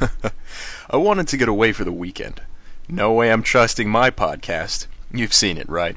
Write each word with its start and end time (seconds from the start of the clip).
I 0.90 0.96
wanted 0.96 1.28
to 1.28 1.36
get 1.36 1.48
away 1.48 1.72
for 1.72 1.84
the 1.84 1.92
weekend. 1.92 2.40
No 2.88 3.12
way 3.12 3.32
I'm 3.32 3.42
trusting 3.42 3.88
my 3.88 4.10
podcast. 4.10 4.86
You've 5.12 5.34
seen 5.34 5.58
it, 5.58 5.68
right? 5.68 5.96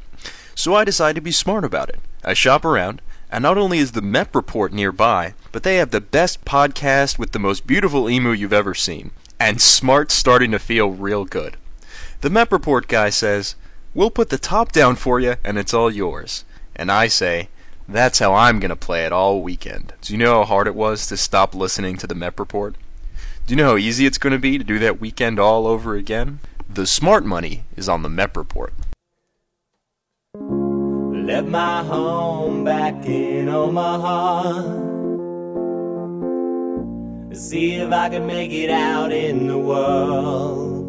So 0.56 0.76
I 0.76 0.84
decided 0.84 1.16
to 1.16 1.22
be 1.22 1.32
smart 1.32 1.64
about 1.64 1.90
it. 1.90 2.00
I 2.24 2.34
shop 2.34 2.66
around, 2.66 3.02
and 3.32 3.44
not 3.44 3.58
only 3.58 3.78
is 3.78 3.92
the 3.92 4.02
MEP 4.02 4.34
report 4.34 4.74
nearby, 4.74 5.34
but 5.52 5.64
they 5.64 5.76
have 5.76 5.92
the 5.92 6.02
best 6.02 6.44
podcast 6.46 7.20
with 7.20 7.32
the 7.32 7.40
most 7.40 7.68
beautiful 7.68 8.10
emu 8.10 8.32
you've 8.32 8.54
ever 8.54 8.74
seen. 8.74 9.12
And 9.40 9.62
smart's 9.62 10.16
starting 10.16 10.52
to 10.52 10.60
feel 10.60 10.90
real 10.90 11.26
good. 11.26 11.58
The 12.22 12.30
MEP 12.30 12.52
report 12.52 12.88
guy 12.88 13.10
says, 13.10 13.56
We'll 13.94 14.12
put 14.12 14.30
the 14.30 14.38
top 14.38 14.72
down 14.72 14.96
for 14.96 15.20
you, 15.20 15.36
and 15.44 15.58
it's 15.58 15.74
all 15.74 15.90
yours. 15.90 16.44
And 16.76 16.92
I 16.92 17.08
say, 17.08 17.50
That's 17.88 18.20
how 18.20 18.34
I'm 18.34 18.60
going 18.60 18.70
to 18.70 18.76
play 18.76 19.06
it 19.06 19.14
all 19.14 19.42
weekend. 19.42 19.94
Do 20.02 20.14
you 20.14 20.20
know 20.20 20.40
how 20.40 20.46
hard 20.46 20.68
it 20.68 20.76
was 20.76 21.08
to 21.08 21.18
stop 21.18 21.56
listening 21.56 21.96
to 21.98 22.08
the 22.08 22.16
MEP 22.16 22.38
report? 22.40 22.76
Do 23.50 23.56
you 23.56 23.64
know 23.64 23.70
how 23.70 23.78
easy 23.78 24.06
it's 24.06 24.20
going 24.20 24.34
to 24.34 24.38
be 24.38 24.60
to 24.60 24.64
do 24.64 24.78
that 24.78 25.02
weekend 25.02 25.40
all 25.40 25.66
over 25.66 25.96
again? 25.96 26.40
The 26.72 26.86
smart 26.86 27.26
money 27.26 27.64
is 27.76 27.90
on 27.90 28.04
the 28.04 28.08
MEP 28.08 28.38
report. 28.38 28.76
Left 30.36 31.48
my 31.48 31.82
home 31.82 32.64
back 32.64 33.04
in 33.08 33.50
Omaha. 33.50 34.54
See 37.34 37.74
if 37.78 37.92
I 37.92 38.10
can 38.10 38.28
make 38.28 38.52
it 38.52 38.70
out 38.70 39.12
in 39.12 39.48
the 39.48 39.58
world. 39.58 40.88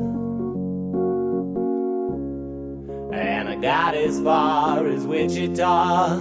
And 3.14 3.48
I 3.48 3.56
got 3.56 3.94
as 3.94 4.20
far 4.20 4.86
as 4.86 5.06
Wichita. 5.06 6.18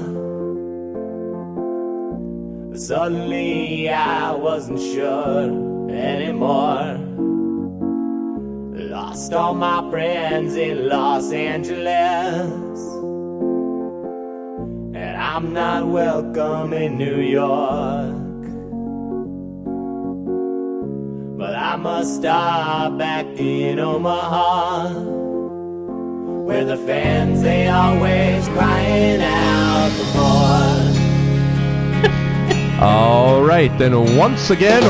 Suddenly 2.76 3.90
I 3.90 4.32
wasn't 4.32 4.80
sure 4.80 5.79
anymore. 5.94 6.98
Lost 8.90 9.34
all 9.34 9.54
my 9.54 9.90
friends 9.90 10.56
in 10.56 10.88
Los 10.90 11.32
Angeles. 11.32 12.80
And 14.96 15.18
I'm 15.18 15.54
not 15.54 15.88
welcome 15.88 16.74
in 16.74 16.98
New 16.98 17.22
York. 17.22 18.16
But 21.38 21.56
I 21.56 21.76
must 21.76 22.16
stop 22.16 22.98
back 22.98 23.26
in 23.38 23.80
Omaha. 23.80 24.94
Where 26.46 26.66
the 26.66 26.78
fans, 26.78 27.42
they 27.42 27.68
always 27.68 28.48
crying 28.50 29.22
out 29.22 29.92
for 29.92 30.18
more. 30.18 30.99
All 32.82 33.44
right, 33.44 33.78
then 33.78 34.16
once 34.16 34.52
again, 34.52 34.82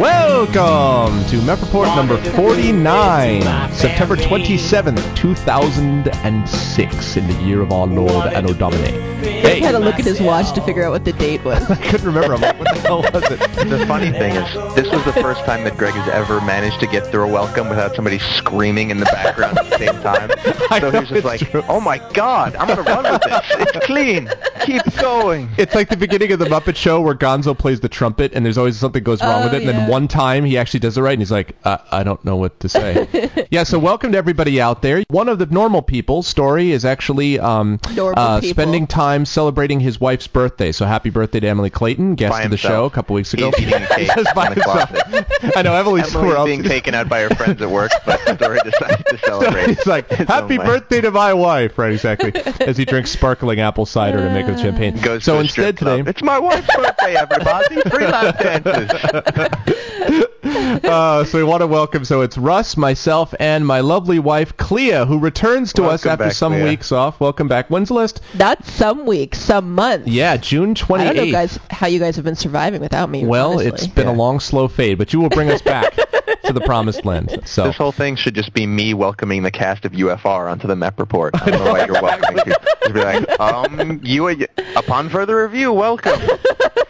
welcome 0.00 1.24
to 1.26 1.36
MEP 1.36 1.62
Report 1.62 1.86
number 1.94 2.16
49, 2.32 3.72
September 3.72 4.16
27th, 4.16 5.16
2006, 5.16 7.16
in 7.16 7.28
the 7.28 7.34
year 7.44 7.60
of 7.60 7.70
our 7.70 7.86
Lord 7.86 8.32
Anno 8.32 8.52
Domini. 8.52 9.06
Greg 9.20 9.62
had 9.62 9.72
to 9.72 9.78
look 9.78 9.94
at 9.94 10.04
his 10.04 10.20
watch 10.20 10.52
to 10.54 10.60
figure 10.62 10.84
out 10.84 10.90
what 10.90 11.04
the 11.04 11.12
date 11.12 11.44
was. 11.44 11.62
I 11.70 11.76
couldn't 11.76 12.06
remember. 12.06 12.34
I'm 12.34 12.40
like, 12.40 12.58
what 12.58 12.74
the 12.74 12.80
hell 12.80 13.02
was 13.02 13.30
it? 13.30 13.40
The 13.76 13.84
funny 13.86 14.10
thing 14.10 14.34
is, 14.36 14.74
this 14.74 14.90
was 14.92 15.04
the 15.04 15.12
first 15.12 15.44
time 15.44 15.64
that 15.64 15.76
Greg 15.76 15.94
has 15.94 16.08
ever 16.08 16.40
managed 16.40 16.80
to 16.80 16.86
get 16.86 17.06
through 17.06 17.24
a 17.24 17.32
welcome 17.32 17.68
without 17.68 17.94
somebody 17.94 18.18
screaming 18.18 18.90
in 18.90 18.98
the 18.98 19.06
background 19.06 19.58
at 19.58 19.70
the 19.70 19.78
same 19.78 20.02
time. 20.02 20.30
So 20.76 20.78
know, 20.78 20.90
he 20.90 20.98
was 20.98 21.08
just 21.08 21.24
like, 21.24 21.40
true. 21.40 21.64
"Oh 21.68 21.80
my 21.80 21.98
God, 22.12 22.54
I'm 22.56 22.68
gonna 22.68 22.82
run 22.82 23.04
with 23.04 23.22
this. 23.22 23.40
It's 23.50 23.86
clean. 23.86 24.28
Keep 24.60 24.82
going." 24.96 25.48
It's 25.56 25.74
like 25.74 25.88
the 25.88 25.96
beginning 25.96 26.32
of 26.32 26.38
the 26.38 26.46
Muppet 26.46 26.76
Show 26.76 27.00
where 27.00 27.14
Gonzo 27.36 27.56
plays 27.56 27.80
the 27.80 27.88
trumpet, 27.88 28.32
and 28.34 28.44
there's 28.44 28.58
always 28.58 28.78
something 28.78 29.02
goes 29.02 29.20
wrong 29.20 29.42
Oh, 29.42 29.44
with 29.44 29.54
it, 29.54 29.60
and 29.68 29.68
then 29.68 29.88
one 29.88 30.08
time 30.08 30.44
he 30.44 30.56
actually 30.56 30.80
does 30.80 30.96
it 30.96 31.02
right, 31.02 31.12
and 31.12 31.20
he's 31.20 31.30
like, 31.30 31.54
uh, 31.64 31.78
I 31.90 32.02
don't 32.02 32.24
know 32.24 32.36
what 32.36 32.58
to 32.60 32.68
say. 32.68 33.46
yeah, 33.50 33.64
so 33.64 33.78
welcome 33.78 34.12
to 34.12 34.18
everybody 34.18 34.60
out 34.60 34.82
there. 34.82 35.02
One 35.08 35.28
of 35.28 35.38
the 35.38 35.46
normal 35.46 35.82
people 35.82 36.22
story 36.22 36.72
is 36.72 36.84
actually 36.84 37.38
um, 37.38 37.78
uh, 37.98 38.40
people. 38.40 38.54
spending 38.54 38.86
time 38.86 39.26
celebrating 39.26 39.80
his 39.80 40.00
wife's 40.00 40.26
birthday. 40.26 40.72
So 40.72 40.86
happy 40.86 41.10
birthday 41.10 41.40
to 41.40 41.48
Emily 41.48 41.70
Clayton, 41.70 42.14
guest 42.14 42.32
By 42.32 42.42
of 42.42 42.50
the 42.50 42.56
himself. 42.56 42.72
show 42.72 42.84
a 42.86 42.90
couple 42.90 43.14
weeks 43.14 43.34
ago. 43.34 43.50
He's 43.56 43.68
eating 43.68 43.86
cake 43.86 44.10
Just 44.16 44.34
by 44.34 44.46
himself. 44.54 44.90
I 45.56 45.62
know 45.62 45.74
Emily's 45.74 46.10
somewhere 46.10 46.36
Emily's 46.36 46.56
being 46.56 46.62
taken 46.62 46.94
out 46.94 47.08
by 47.08 47.20
her 47.22 47.30
friends 47.30 47.60
at 47.60 47.70
work, 47.70 47.90
but 48.06 48.38
Dory 48.38 48.58
decided 48.64 49.04
to 49.06 49.18
celebrate. 49.18 49.68
He's 49.68 49.86
like, 49.86 50.08
"Happy 50.10 50.58
own 50.58 50.66
birthday 50.66 51.00
to 51.02 51.10
my 51.10 51.34
wife!" 51.34 51.76
Right, 51.78 51.92
exactly. 51.92 52.32
As 52.66 52.76
he 52.76 52.84
drinks 52.84 53.10
sparkling 53.10 53.60
apple 53.60 53.84
cider 53.86 54.18
to 54.18 54.30
make 54.30 54.46
with 54.46 54.58
champagne. 54.60 54.96
Goes 55.00 55.24
so 55.24 55.38
instead 55.38 55.76
today, 55.76 56.02
it's 56.06 56.22
my 56.22 56.38
wife's 56.38 56.74
birthday, 56.74 57.16
everybody. 57.30 57.80
Three 57.90 58.06
lap 58.06 58.38
dances. 58.38 58.90
uh, 60.84 61.24
so 61.24 61.38
we 61.38 61.44
want 61.44 61.60
to 61.62 61.66
welcome. 61.66 62.04
So 62.04 62.20
it's 62.22 62.38
Russ, 62.38 62.76
myself, 62.76 63.34
and 63.40 63.66
my 63.66 63.80
lovely 63.80 64.18
wife 64.18 64.56
Clea, 64.56 65.04
who 65.06 65.18
returns 65.18 65.72
to 65.74 65.84
us 65.84 66.04
after 66.06 66.24
back, 66.24 66.32
some 66.32 66.52
Clea. 66.52 66.64
weeks 66.64 66.92
off. 66.92 67.20
Welcome 67.20 67.48
back. 67.48 67.68
When's 67.68 67.88
the 67.88 67.94
list? 67.94 68.20
Not 68.34 68.64
some 68.64 69.06
weeks, 69.06 69.38
some 69.38 69.74
months. 69.74 70.08
Yeah, 70.08 70.36
June 70.36 70.70
I 70.70 70.74
twenty 70.74 71.04
don't 71.04 71.16
know, 71.16 71.32
guys, 71.32 71.58
how 71.70 71.86
you 71.86 71.98
guys 71.98 72.16
have 72.16 72.24
been 72.24 72.36
surviving 72.36 72.80
without 72.80 73.10
me. 73.10 73.24
Well, 73.24 73.52
honestly. 73.52 73.68
it's 73.68 73.86
been 73.86 74.06
a 74.06 74.12
long, 74.12 74.40
slow 74.40 74.68
fade, 74.68 74.98
but 74.98 75.12
you 75.12 75.20
will 75.20 75.28
bring 75.28 75.50
us 75.50 75.62
back 75.62 75.94
to 76.44 76.52
the 76.52 76.60
promised 76.60 77.04
land. 77.04 77.42
So 77.44 77.64
This 77.64 77.76
whole 77.76 77.92
thing 77.92 78.16
should 78.16 78.34
just 78.34 78.52
be 78.52 78.66
me 78.66 78.94
welcoming 78.94 79.42
the 79.42 79.50
cast 79.50 79.84
of 79.84 79.92
UFR 79.92 80.50
onto 80.50 80.66
the 80.66 80.74
MEP 80.74 80.98
report. 80.98 81.34
I 81.40 81.50
don't 81.50 81.64
know 81.64 81.72
why 81.72 81.84
you're 81.86 82.00
welcoming 82.00 82.44
people. 82.44 82.62
Just 82.82 82.94
be 82.94 83.00
like, 83.00 83.40
um, 83.40 84.00
you, 84.02 84.46
upon 84.76 85.08
further 85.08 85.42
review, 85.42 85.72
welcome. 85.72 86.20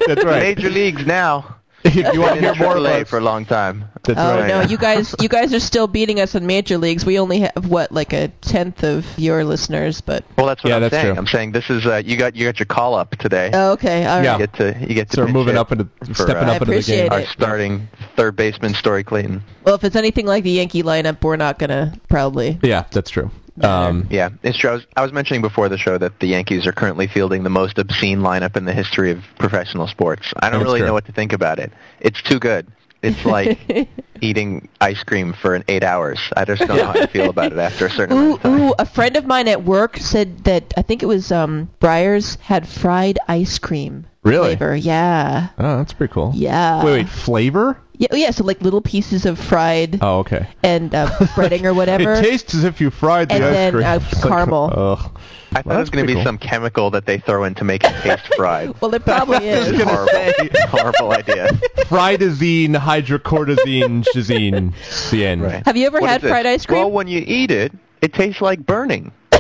that's 0.07 0.25
right. 0.27 0.43
Major 0.57 0.71
leagues 0.71 1.05
now. 1.07 1.57
if 1.85 1.95
you 2.15 2.21
want 2.21 2.35
to 2.35 2.41
hear 2.41 2.55
more 2.57 2.77
about 2.79 3.07
for 3.07 3.19
a 3.19 3.23
long 3.23 3.45
time. 3.45 3.85
that's 4.03 4.19
Oh 4.19 4.41
right. 4.41 4.49
no, 4.49 4.61
you 4.63 4.77
guys, 4.89 5.15
you 5.21 5.29
guys 5.29 5.55
are 5.55 5.61
still 5.61 5.87
beating 5.87 6.19
us 6.21 6.35
in 6.35 6.45
major 6.47 6.79
leagues. 6.79 7.07
We 7.07 7.19
only 7.21 7.41
have 7.41 7.69
what, 7.69 7.93
like 7.93 8.13
a 8.13 8.29
tenth 8.41 8.83
of 8.83 9.07
your 9.19 9.45
listeners, 9.45 10.01
but 10.01 10.25
Well, 10.37 10.47
that's 10.47 10.65
what 10.65 10.71
Yeah, 10.71 10.77
I'm 10.77 10.83
that's 10.83 10.95
saying. 10.95 11.07
true. 11.15 11.15
I'm 11.17 11.27
saying 11.29 11.53
this 11.53 11.71
is 11.71 11.87
uh, 11.87 12.03
you 12.05 12.17
got 12.17 12.35
you 12.35 12.45
got 12.45 12.59
your 12.59 12.67
call 12.67 12.95
up 12.95 13.15
today. 13.17 13.51
oh, 13.53 13.73
okay, 13.73 14.05
all 14.05 14.17
right. 14.17 14.25
Yeah. 14.25 14.33
You 14.33 14.39
get 14.47 14.53
to 14.55 14.77
you 14.89 14.95
get 14.95 15.11
to 15.11 15.17
So 15.17 15.25
we're 15.27 15.33
moving 15.33 15.55
it 15.55 15.59
up 15.59 15.71
into 15.71 15.87
for, 16.07 16.15
stepping 16.15 16.49
uh, 16.49 16.53
up 16.53 16.63
into 16.63 16.65
the 16.67 16.73
appreciate 16.73 17.03
game. 17.05 17.13
our 17.13 17.21
it. 17.21 17.29
starting 17.29 17.89
third 18.17 18.35
baseman, 18.37 18.75
Story 18.75 19.05
Clayton. 19.05 19.43
Well, 19.65 19.77
if 19.77 19.85
it's 19.85 19.97
anything 19.97 20.27
like 20.27 20.43
the 20.45 20.51
Yankee 20.51 20.83
lineup, 20.83 21.23
we're 21.23 21.37
not 21.37 21.59
gonna 21.61 21.93
probably. 22.09 22.59
Yeah, 22.63 22.85
that's 22.91 23.11
true. 23.11 23.31
Um, 23.63 24.07
Yeah, 24.11 24.31
it's 24.43 24.59
true. 24.59 24.71
I 24.71 24.73
was, 24.75 24.87
I 24.97 25.03
was 25.03 25.13
mentioning 25.13 25.43
before 25.43 25.69
the 25.69 25.79
show 25.79 25.97
that 25.99 26.21
the 26.21 26.27
Yankees 26.27 26.67
are 26.67 26.73
currently 26.73 27.07
fielding 27.07 27.43
the 27.43 27.51
most 27.51 27.79
obscene 27.79 28.21
lineup 28.21 28.57
in 28.57 28.65
the 28.65 28.73
history 28.73 29.11
of 29.11 29.25
professional 29.39 29.87
sports. 29.87 30.33
I 30.41 30.51
don't 30.51 30.63
really 30.63 30.81
true. 30.81 30.89
know 30.89 30.93
what 30.93 31.07
to 31.07 31.13
think 31.13 31.33
about 31.33 31.59
it. 31.59 31.73
It's 32.01 32.21
too 32.23 32.39
good. 32.39 32.67
It's 33.03 33.25
like 33.25 33.59
eating 34.21 34.69
ice 34.81 35.03
cream 35.05 35.33
for 35.35 35.55
an 35.55 35.65
eight 35.69 35.85
hours. 35.85 36.19
I 36.37 36.45
just 36.45 36.67
don't 36.67 36.77
know 36.79 36.87
how 36.87 36.93
to 36.95 37.07
feel 37.07 37.29
about 37.31 37.53
it 37.53 37.59
after 37.59 37.87
a 37.87 37.91
certain 37.91 38.17
Ooh, 38.17 38.21
amount 38.21 38.35
of 38.37 38.43
time. 38.43 38.61
ooh! 38.63 38.75
A 38.79 38.87
friend 38.87 39.17
of 39.17 39.27
mine 39.27 39.49
at 39.49 39.65
work 39.65 39.99
said 39.99 40.45
that 40.45 40.73
I 40.77 40.83
think 40.83 41.03
it 41.03 41.07
was 41.07 41.31
um 41.31 41.69
Breyers 41.81 42.39
had 42.41 42.67
fried 42.67 43.19
ice 43.29 43.59
cream 43.59 44.07
Really? 44.23 44.57
flavor. 44.57 44.75
Yeah, 44.75 45.49
oh, 45.59 45.77
that's 45.77 45.93
pretty 45.93 46.13
cool. 46.13 46.33
yeah. 46.35 46.83
Wait, 46.85 46.93
wait, 46.93 47.09
flavor? 47.09 47.79
Yeah, 47.99 48.09
yeah. 48.13 48.31
So 48.31 48.45
like 48.45 48.61
little 48.61 48.81
pieces 48.83 49.25
of 49.27 49.39
fried 49.39 49.99
Oh, 50.03 50.19
okay. 50.21 50.47
and 50.63 50.95
uh, 50.95 51.09
breading 51.35 51.65
or 51.65 51.73
whatever. 51.75 52.13
It 52.15 52.23
tastes 52.23 52.55
as 52.55 52.65
if 52.65 52.81
you 52.81 52.91
fried 52.91 53.29
the 53.31 53.35
And 53.37 53.45
ice 53.45 53.53
then, 53.53 53.73
cream. 53.73 53.87
uh, 53.87 53.97
It's 54.03 54.25
like, 54.25 54.33
caramel. 54.33 54.71
ugh. 54.75 55.21
I 55.53 55.63
thought 55.63 55.65
it 55.65 55.69
was 55.69 55.77
that's 55.79 55.91
going 55.91 56.05
to 56.05 56.07
be 56.07 56.15
cool. 56.15 56.25
some 56.25 56.37
chemical 56.39 56.91
that 56.91 57.07
they 57.07 57.19
throw 57.19 57.45
in 57.45 57.55
to 57.55 57.65
make 57.65 57.83
it 57.85 57.93
taste 58.03 58.35
fried. 58.35 58.75
well, 58.83 58.93
it 58.95 59.05
probably 59.05 59.37
was 59.49 59.69
is. 59.69 59.73
gonna 59.73 59.85
horrible, 59.87 60.61
horrible 60.69 61.13
idea. 61.13 61.47
Fridazine, 61.87 62.77
hydrocortisine, 62.77 64.05
shazine, 64.13 64.75
cyan. 64.85 65.41
Right. 65.41 65.65
Have 65.65 65.77
you 65.79 65.87
ever 65.87 66.01
What 66.01 66.11
had 66.11 66.17
is 66.19 66.23
this? 66.25 66.31
fried 66.31 66.47
ice 66.47 66.67
cream? 66.67 66.81
Well, 66.81 66.91
when 66.91 67.07
you 67.09 67.23
eat 67.27 67.51
it, 67.51 67.73
it 68.03 68.13
tastes 68.13 68.43
like 68.43 68.67
burning. 68.67 69.13
oh, 69.33 69.39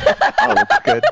that's 0.55 0.79
good. 0.85 1.05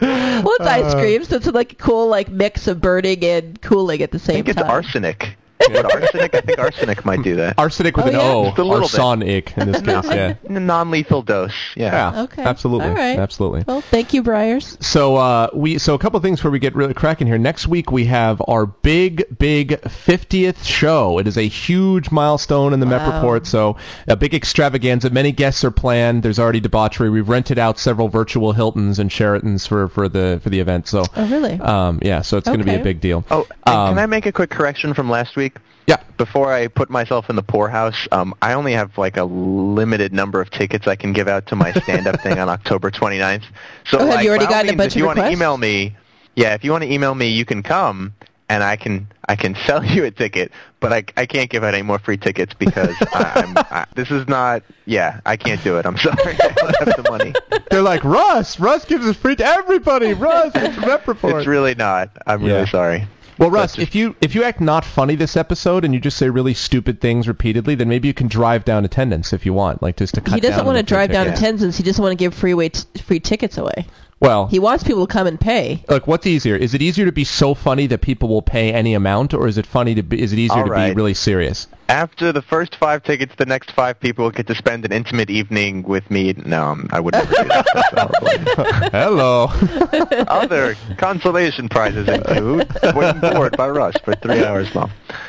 Well, 0.00 0.52
it's 0.60 0.66
ice 0.66 0.94
cream, 0.94 1.24
so 1.24 1.36
it's 1.36 1.46
like 1.46 1.72
a 1.72 1.76
cool 1.76 2.08
like 2.08 2.28
mix 2.28 2.66
of 2.68 2.80
burning 2.80 3.24
and 3.24 3.60
cooling 3.62 4.02
at 4.02 4.10
the 4.10 4.18
I 4.18 4.20
same 4.20 4.34
think 4.44 4.48
it's 4.50 4.60
time. 4.60 4.70
arsenic. 4.70 5.36
But 5.66 5.94
arsenic, 5.94 6.34
I 6.34 6.40
think 6.40 6.58
arsenic 6.58 7.04
might 7.06 7.22
do 7.22 7.36
that. 7.36 7.54
Arsenic 7.58 7.96
with 7.96 8.06
Oh, 8.06 8.08
an 8.08 8.14
yeah? 8.14 8.20
O. 8.32 8.44
Just 8.46 8.58
a 8.58 8.64
little 8.64 8.88
bit. 8.88 8.98
Arsenic 9.00 9.56
in 9.56 9.72
this 9.72 9.80
case, 9.82 10.04
yeah. 10.04 10.34
A 10.56 10.60
non-lethal 10.60 11.22
dose. 11.22 11.52
Yeah. 11.74 12.12
Yeah, 12.12 12.22
Okay. 12.24 12.42
absolutely. 12.42 12.88
All 12.88 12.94
right. 12.94 13.18
Absolutely. 13.18 13.64
Well, 13.66 13.80
thank 13.80 14.12
you, 14.12 14.22
Breyers. 14.22 14.82
So 14.82 15.16
uh, 15.16 15.48
we 15.54 15.78
so 15.78 15.94
a 15.94 15.98
couple 15.98 16.16
of 16.18 16.22
things 16.22 16.38
before 16.40 16.50
we 16.50 16.58
get 16.58 16.74
really 16.74 16.92
cracking 16.92 17.26
here. 17.26 17.38
Next 17.38 17.66
week 17.66 17.90
we 17.90 18.04
have 18.06 18.42
our 18.46 18.66
big 18.66 19.24
big 19.38 19.70
50th 19.82 20.64
show. 20.64 21.18
It 21.18 21.26
is 21.26 21.36
a 21.38 21.42
huge 21.48 22.10
milestone 22.10 22.72
in 22.74 22.80
the 22.80 22.86
MEP 22.86 22.98
Wow. 23.08 23.14
report. 23.16 23.46
So 23.46 23.76
a 24.06 24.16
big 24.16 24.34
extravaganza. 24.34 25.10
Many 25.10 25.32
guests 25.32 25.64
are 25.64 25.70
planned. 25.70 26.22
There's 26.22 26.38
already 26.38 26.60
debauchery. 26.60 27.10
We've 27.10 27.28
rented 27.28 27.58
out 27.58 27.78
several 27.78 28.08
virtual 28.08 28.52
Hiltons 28.52 28.98
and 28.98 29.10
Sheratons 29.10 29.66
for 29.66 29.88
for 29.88 30.08
the 30.08 30.40
for 30.42 30.50
the 30.50 30.60
event. 30.60 30.88
So 30.88 31.04
Oh, 31.16 31.26
really? 31.28 31.58
um, 31.60 32.00
yeah, 32.02 32.22
so 32.22 32.36
it's 32.36 32.46
going 32.48 32.58
to 32.58 32.64
be 32.64 32.72
Okay. 32.72 32.80
a 32.80 32.84
big 32.84 33.00
deal. 33.00 33.24
Oh, 33.30 33.46
and 33.66 33.74
Um, 33.74 33.88
can 33.94 33.98
I 33.98 34.06
make 34.06 34.26
a 34.26 34.32
quick 34.32 34.50
correction 34.50 34.92
from 34.94 35.08
last 35.10 35.36
week? 35.36 35.43
Yeah. 35.86 35.96
Before 36.16 36.52
I 36.52 36.68
put 36.68 36.88
myself 36.88 37.28
in 37.28 37.36
the 37.36 37.42
poorhouse, 37.42 38.08
um, 38.12 38.34
I 38.40 38.54
only 38.54 38.72
have 38.72 38.96
like 38.96 39.16
a 39.18 39.24
limited 39.24 40.12
number 40.12 40.40
of 40.40 40.50
tickets 40.50 40.86
I 40.86 40.96
can 40.96 41.12
give 41.12 41.28
out 41.28 41.46
to 41.48 41.56
my 41.56 41.72
stand-up 41.82 42.20
thing 42.22 42.38
on 42.38 42.48
October 42.48 42.90
29th. 42.90 43.44
So, 43.86 43.98
Oh, 43.98 44.06
have 44.06 44.14
like, 44.16 44.24
you 44.24 44.30
already 44.30 44.46
gotten 44.46 44.72
a 44.72 44.76
bunch 44.76 44.92
if 44.92 44.96
you 44.96 45.04
of 45.04 45.08
want 45.08 45.18
to 45.18 45.30
email 45.30 45.56
me, 45.58 45.94
yeah, 46.36 46.54
if 46.54 46.64
you 46.64 46.70
want 46.72 46.84
to 46.84 46.92
email 46.92 47.14
me, 47.14 47.28
you 47.28 47.44
can 47.44 47.62
come. 47.62 48.14
and 48.48 48.62
I 48.62 48.76
can 48.76 49.06
I 49.28 49.36
can 49.36 49.54
sell 49.66 49.84
you 49.84 50.04
a 50.04 50.10
ticket, 50.10 50.52
but 50.80 50.92
I, 50.92 51.04
I 51.16 51.24
can't 51.26 51.48
give 51.50 51.64
out 51.64 51.72
any 51.74 51.82
more 51.82 51.98
free 51.98 52.16
tickets 52.18 52.52
because 52.54 52.94
I, 53.12 53.32
I'm 53.44 53.54
I, 53.56 53.86
this 53.94 54.10
is 54.10 54.26
not 54.28 54.62
yeah 54.86 55.20
I 55.26 55.36
can't 55.36 55.62
do 55.64 55.78
it. 55.78 55.86
I'm 55.86 55.96
sorry, 55.98 56.34
I 56.40 56.48
don't 56.54 56.76
have 56.88 57.02
the 57.04 57.10
money. 57.10 57.32
They're 57.70 57.82
like 57.82 58.04
Russ. 58.04 58.58
Russ 58.60 58.84
gives 58.84 59.06
us 59.06 59.16
free 59.16 59.36
to 59.36 59.44
everybody. 59.44 60.12
Russ, 60.14 60.52
it's 60.54 60.76
Rep 60.86 61.06
Report. 61.08 61.36
It's 61.36 61.46
really 61.46 61.74
not. 61.74 62.10
I'm 62.26 62.42
Yeah. 62.42 62.54
really 62.54 62.66
sorry. 62.66 63.06
Well, 63.38 63.50
Russ, 63.50 63.74
just- 63.74 63.88
if 63.88 63.94
you 63.94 64.14
if 64.20 64.34
you 64.34 64.44
act 64.44 64.60
not 64.60 64.84
funny 64.84 65.16
this 65.16 65.36
episode 65.36 65.84
and 65.84 65.92
you 65.92 66.00
just 66.00 66.16
say 66.16 66.28
really 66.30 66.54
stupid 66.54 67.00
things 67.00 67.26
repeatedly, 67.26 67.74
then 67.74 67.88
maybe 67.88 68.08
you 68.08 68.14
can 68.14 68.28
drive 68.28 68.64
down 68.64 68.84
attendance 68.84 69.32
if 69.32 69.44
you 69.44 69.52
want, 69.52 69.82
like 69.82 69.96
just 69.96 70.14
to 70.14 70.20
cut. 70.20 70.34
He 70.34 70.40
doesn't 70.40 70.58
down 70.58 70.66
want 70.66 70.76
to 70.76 70.78
on 70.80 70.84
the 70.84 70.88
free 70.88 70.96
drive 70.96 71.10
down 71.10 71.24
tickets. 71.26 71.40
attendance. 71.40 71.76
He 71.76 71.82
doesn't 71.82 72.02
want 72.02 72.12
to 72.12 72.16
give 72.16 72.34
freeway 72.34 72.68
t- 72.68 72.84
free 73.02 73.20
tickets 73.20 73.58
away. 73.58 73.86
Well, 74.24 74.46
He 74.46 74.58
wants 74.58 74.82
people 74.82 75.06
to 75.06 75.12
come 75.12 75.26
and 75.26 75.38
pay. 75.38 75.84
look, 75.90 76.06
what's 76.06 76.26
easier? 76.26 76.56
Is 76.56 76.72
it 76.72 76.80
easier 76.80 77.04
to 77.04 77.12
be 77.12 77.24
so 77.24 77.54
funny 77.54 77.86
that 77.88 78.00
people 78.00 78.30
will 78.30 78.40
pay 78.40 78.72
any 78.72 78.94
amount, 78.94 79.34
or 79.34 79.46
is 79.46 79.58
it 79.58 79.66
funny 79.66 79.94
to 79.96 80.02
be? 80.02 80.18
Is 80.18 80.32
it 80.32 80.38
easier 80.38 80.60
All 80.60 80.68
to 80.68 80.74
be 80.74 80.94
really 80.94 81.12
serious? 81.12 81.66
After 81.90 82.32
the 82.32 82.40
first 82.40 82.76
five 82.76 83.02
tickets, 83.02 83.34
the 83.36 83.44
next 83.44 83.72
five 83.72 84.00
people 84.00 84.30
get 84.30 84.46
to 84.46 84.54
spend 84.54 84.86
an 84.86 84.92
intimate 84.92 85.28
evening 85.28 85.82
with 85.82 86.10
me. 86.10 86.32
No, 86.46 86.64
um, 86.64 86.88
I 86.90 87.00
would 87.00 87.12
never 87.12 87.34
do 87.34 87.48
that. 87.48 88.88
Hello. 88.92 89.48
Other 90.28 90.74
consolation 90.96 91.68
prizes 91.68 92.08
include 92.08 92.66
winning 92.94 93.20
board 93.20 93.54
by 93.58 93.68
Russ 93.68 93.94
for 94.02 94.14
three 94.14 94.42
hours 94.42 94.74
long. 94.74 94.90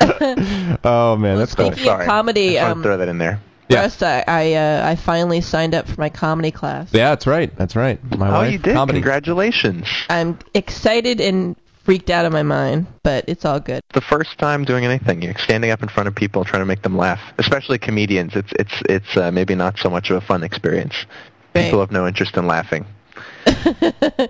oh 0.84 1.16
man, 1.18 1.36
that's 1.36 1.54
cool. 1.54 1.66
Speaking 1.66 1.84
Sorry, 1.84 2.06
comedy, 2.06 2.58
I 2.58 2.62
just 2.62 2.62
wanted 2.62 2.72
um, 2.72 2.78
to 2.78 2.82
throw 2.82 2.96
that 2.96 3.08
in 3.08 3.18
there. 3.18 3.40
Yeah. 3.68 3.80
Russ, 3.80 4.00
I 4.02 4.24
I, 4.28 4.52
uh, 4.54 4.88
I 4.88 4.94
finally 4.96 5.40
signed 5.40 5.74
up 5.74 5.88
for 5.88 6.00
my 6.00 6.08
comedy 6.08 6.50
class. 6.50 6.88
Yeah, 6.92 7.10
that's 7.10 7.26
right. 7.26 7.54
That's 7.56 7.74
right. 7.76 7.98
My 8.16 8.28
Oh, 8.28 8.32
wife, 8.32 8.52
you 8.52 8.58
did! 8.58 8.74
comedy. 8.74 9.00
Congratulations! 9.00 9.88
I'm 10.08 10.38
excited 10.54 11.20
and 11.20 11.56
freaked 11.84 12.10
out 12.10 12.24
of 12.24 12.32
my 12.32 12.42
mind, 12.42 12.86
but 13.02 13.24
it's 13.28 13.44
all 13.44 13.60
good. 13.60 13.80
the 13.94 14.00
first 14.00 14.38
time 14.38 14.64
doing 14.64 14.84
anything. 14.84 15.22
You're 15.22 15.34
standing 15.38 15.70
up 15.70 15.82
in 15.82 15.88
front 15.88 16.08
of 16.08 16.14
people, 16.14 16.44
trying 16.44 16.62
to 16.62 16.66
make 16.66 16.82
them 16.82 16.96
laugh, 16.96 17.20
especially 17.38 17.78
comedians. 17.78 18.34
It's 18.36 18.52
it's 18.58 18.82
it's 18.88 19.16
uh, 19.16 19.30
maybe 19.32 19.54
not 19.54 19.78
so 19.78 19.88
much 19.90 20.10
of 20.10 20.16
a 20.16 20.20
fun 20.20 20.42
experience. 20.44 20.94
People 21.54 21.80
have 21.80 21.90
no 21.90 22.06
interest 22.06 22.36
in 22.36 22.46
laughing. 22.46 22.84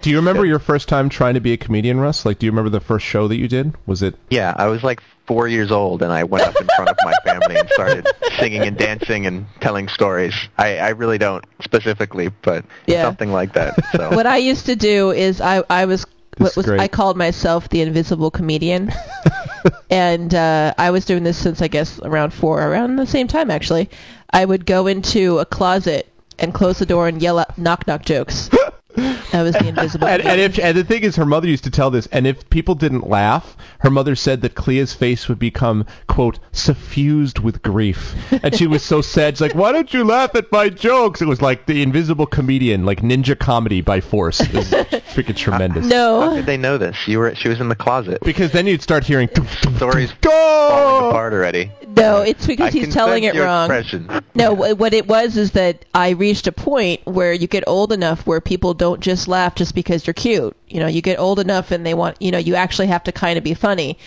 Do 0.03 0.11
you 0.11 0.17
remember 0.17 0.45
your 0.45 0.59
first 0.61 0.89
time 0.89 1.09
trying 1.09 1.35
to 1.35 1.41
be 1.41 1.53
a 1.53 1.57
comedian, 1.57 1.99
Russ? 1.99 2.25
Like, 2.25 2.39
do 2.39 2.47
you 2.47 2.53
remember 2.53 2.71
the 2.71 2.81
first 2.81 3.05
show 3.05 3.27
that 3.29 3.37
you 3.37 3.49
did? 3.49 3.75
Was 3.87 4.03
it? 4.03 4.15
Yeah, 4.31 4.55
I 4.57 4.67
was 4.67 4.83
like 4.85 5.03
four 5.27 5.49
years 5.49 5.71
old, 5.73 6.03
and 6.03 6.13
I 6.13 6.25
went 6.25 6.45
up 6.45 6.61
in 6.61 6.67
front 6.77 6.91
of 6.91 6.97
my 7.05 7.13
family 7.25 7.57
and 7.57 7.69
started 7.71 8.07
singing 8.39 8.63
and 8.63 8.77
dancing 8.77 9.27
and 9.27 9.47
telling 9.61 9.89
stories. 9.89 10.35
I, 10.57 10.79
I 10.79 10.89
really 10.91 11.19
don't 11.19 11.45
specifically, 11.63 12.29
but 12.43 12.65
Yeah. 12.87 13.03
something 13.03 13.33
like 13.33 13.53
that. 13.55 13.75
So 13.97 14.11
What 14.15 14.27
I 14.27 14.37
used 14.39 14.67
to 14.67 14.77
do 14.77 15.11
is 15.11 15.41
I 15.41 15.63
I 15.69 15.87
was 15.87 16.05
This 16.39 16.57
what 16.57 16.65
is 16.67 16.71
was. 16.71 16.81
I 16.81 16.89
called 16.89 17.17
myself 17.17 17.69
the 17.69 17.81
invisible 17.83 18.31
comedian, 18.31 18.93
and 19.91 20.35
uh, 20.35 20.75
I 20.79 20.91
was 20.91 21.05
doing 21.05 21.25
this 21.25 21.37
since 21.39 21.61
I 21.63 21.69
guess 21.69 21.99
around 22.01 22.33
four, 22.33 22.63
around 22.63 22.97
the 22.97 23.07
same 23.07 23.27
time 23.29 23.51
actually. 23.51 23.91
I 24.31 24.45
would 24.45 24.67
go 24.67 24.87
into 24.87 25.39
a 25.39 25.45
closet 25.47 26.09
and 26.39 26.53
close 26.53 26.79
the 26.79 26.87
door 26.87 27.09
and 27.09 27.23
yell 27.23 27.39
out 27.39 27.57
knock 27.59 27.87
knock 27.87 28.05
jokes. 28.05 28.51
I 28.97 29.43
was 29.43 29.55
the 29.55 29.69
invisible. 29.69 30.07
And, 30.07 30.23
and 30.23 30.41
if 30.41 30.59
and 30.59 30.77
the 30.77 30.85
thing 30.85 31.03
is, 31.03 31.17
her 31.17 31.27
mother 31.27 31.49
used 31.49 31.65
to 31.65 31.71
tell 31.71 31.91
this, 31.91 32.07
and 32.09 32.27
if 32.27 32.49
people 32.51 32.75
didn't 32.75 33.09
laugh, 33.09 33.57
her 33.81 33.91
mother 33.91 34.17
said 34.17 34.43
that 34.43 34.55
Clea's 34.55 34.93
face 34.93 35.29
would 35.29 35.39
become 35.39 35.85
quote 36.09 36.39
suffused 36.53 37.39
with 37.39 37.63
grief, 37.63 38.15
and 38.43 38.55
she 38.55 38.67
was 38.67 38.83
so 38.83 39.01
sad. 39.01 39.37
She's 39.37 39.41
like, 39.41 39.55
"Why 39.55 39.73
don't 39.73 39.93
you 39.93 40.05
laugh 40.05 40.35
at 40.35 40.51
my 40.51 40.69
jokes?" 40.69 41.21
It 41.21 41.27
was 41.27 41.43
like 41.43 41.67
the 41.67 41.83
Invisible 41.83 42.27
Comedian, 42.27 42.85
like 42.85 43.03
ninja 43.03 43.39
comedy 43.39 43.81
by 43.81 44.01
force. 44.01 44.41
It 44.41 44.53
was 44.53 44.71
freaking 44.71 45.37
tremendous. 45.37 45.87
no, 45.87 46.21
how 46.21 46.31
no, 46.31 46.37
did 46.37 46.47
they 46.47 46.57
know 46.57 46.79
this? 46.79 46.97
You 47.07 47.19
were 47.19 47.35
she 47.35 47.49
was 47.49 47.61
in 47.61 47.69
the 47.69 47.77
closet. 47.77 48.21
Because 48.23 48.53
then 48.53 48.67
you'd 48.67 48.83
start 48.83 49.05
hearing 49.05 49.29
Stories 49.77 50.13
falling 50.23 51.11
apart 51.11 51.33
already. 51.33 51.71
No, 51.97 52.23
it's 52.23 52.47
because 52.47 52.75
I 52.75 52.79
he's 52.79 52.93
telling 52.93 53.25
it 53.25 53.35
wrong. 53.35 53.71
expression. 53.71 54.09
No, 54.35 54.53
what 54.53 54.93
it 54.93 55.09
was 55.09 55.37
is 55.37 55.53
that 55.53 55.85
I 55.95 56.11
reached 56.11 56.47
a 56.47 56.53
point 56.53 57.01
where 57.05 57.33
you 57.33 57.47
get 57.47 57.65
old 57.67 57.93
enough 57.93 58.27
where 58.27 58.41
people 58.41 58.75
don't 58.75 59.01
just 59.01 59.29
laugh 59.29 59.55
just 59.55 59.75
because 59.75 60.07
you're 60.07 60.15
cute. 60.15 60.57
You 60.69 60.81
know, 60.81 60.87
you 60.87 61.01
get 61.01 61.19
old 61.19 61.39
enough 61.39 61.71
and 61.71 61.87
they 61.87 61.95
want, 61.95 62.21
you 62.21 62.31
know, 62.31 62.39
you 62.39 62.55
actually 62.55 62.89
have 62.89 63.05
to 63.05 63.13
kind 63.13 63.39
of 63.39 63.45
be 63.45 63.55
funny. 63.55 63.99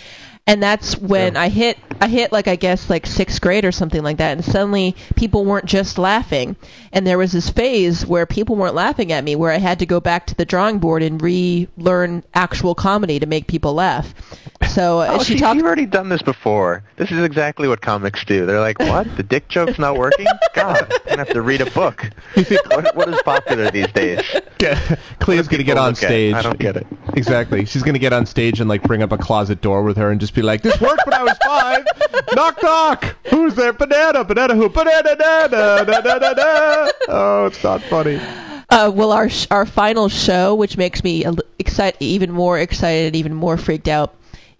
And 0.46 0.62
that's 0.62 0.96
when 0.96 1.36
I 1.36 1.48
hit, 1.48 1.78
I 2.00 2.08
hit 2.08 2.32
like 2.32 2.48
I 2.48 2.56
guess 2.56 2.90
like 2.90 3.06
sixth 3.06 3.40
grade 3.40 3.64
or 3.64 3.70
something 3.70 4.02
like 4.02 4.16
that, 4.16 4.32
and 4.32 4.44
suddenly 4.44 4.96
people 5.14 5.44
weren't 5.44 5.66
just 5.66 5.96
laughing, 5.98 6.56
and 6.92 7.06
there 7.06 7.18
was 7.18 7.32
this 7.32 7.50
phase 7.50 8.04
where 8.04 8.26
people 8.26 8.56
weren't 8.56 8.74
laughing 8.74 9.12
at 9.12 9.22
me, 9.22 9.36
where 9.36 9.52
I 9.52 9.58
had 9.58 9.78
to 9.78 9.86
go 9.86 10.00
back 10.00 10.26
to 10.26 10.34
the 10.34 10.44
drawing 10.44 10.78
board 10.78 11.02
and 11.02 11.22
relearn 11.22 12.24
actual 12.34 12.74
comedy 12.74 13.20
to 13.20 13.26
make 13.26 13.46
people 13.46 13.74
laugh. 13.74 14.12
So 14.70 15.00
uh, 15.00 15.08
Oh, 15.20 15.22
she 15.22 15.34
see, 15.34 15.38
talked. 15.40 15.56
You've 15.56 15.66
already 15.66 15.86
done 15.86 16.08
this 16.08 16.22
before. 16.22 16.82
This 16.96 17.12
is 17.12 17.22
exactly 17.22 17.68
what 17.68 17.80
comics 17.80 18.24
do. 18.24 18.46
They're 18.46 18.60
like, 18.60 18.78
"What? 18.78 19.16
The 19.16 19.22
dick 19.22 19.48
joke's 19.48 19.78
not 19.78 19.96
working? 19.96 20.26
God, 20.54 20.82
I'm 20.90 20.98
gonna 21.06 21.18
have 21.18 21.28
to 21.30 21.42
read 21.42 21.60
a 21.60 21.70
book." 21.70 22.10
what, 22.34 22.96
what 22.96 23.08
is 23.08 23.20
popular 23.22 23.70
these 23.70 23.92
days? 23.92 24.22
Clea's 25.20 25.48
gonna 25.48 25.62
get 25.62 25.78
on 25.78 25.90
look 25.90 26.02
at? 26.02 26.08
stage. 26.08 26.34
I 26.34 26.42
don't 26.42 26.58
get 26.58 26.76
it. 26.76 26.86
Exactly. 27.14 27.64
She's 27.66 27.82
gonna 27.82 27.98
get 27.98 28.12
on 28.12 28.26
stage 28.26 28.60
and 28.60 28.68
like 28.68 28.82
bring 28.82 29.02
up 29.02 29.12
a 29.12 29.18
closet 29.18 29.60
door 29.60 29.82
with 29.82 29.96
her 29.96 30.10
and 30.10 30.20
just 30.20 30.29
be 30.34 30.42
like, 30.42 30.62
"This 30.62 30.80
worked 30.80 31.04
when 31.06 31.14
I 31.14 31.22
was 31.22 31.36
five. 31.44 31.84
knock 32.34 32.62
knock. 32.62 33.16
Who's 33.28 33.54
there? 33.54 33.72
Banana. 33.72 34.24
Banana 34.24 34.54
who? 34.54 34.68
Banana. 34.68 35.16
Da, 35.16 35.84
da. 35.84 36.90
Oh, 37.08 37.46
it's 37.46 37.62
not 37.62 37.82
funny. 37.82 38.20
Uh, 38.70 38.90
well, 38.90 39.10
our 39.12 39.28
sh- 39.28 39.46
our 39.50 39.66
final 39.66 40.08
show, 40.08 40.54
which 40.54 40.76
makes 40.76 41.02
me 41.02 41.24
a 41.24 41.32
li- 41.32 41.42
excite- 41.58 41.96
even 42.00 42.30
more 42.30 42.58
excited, 42.58 43.16
even 43.16 43.34
more 43.34 43.56
freaked 43.56 43.88
out, 43.88 44.14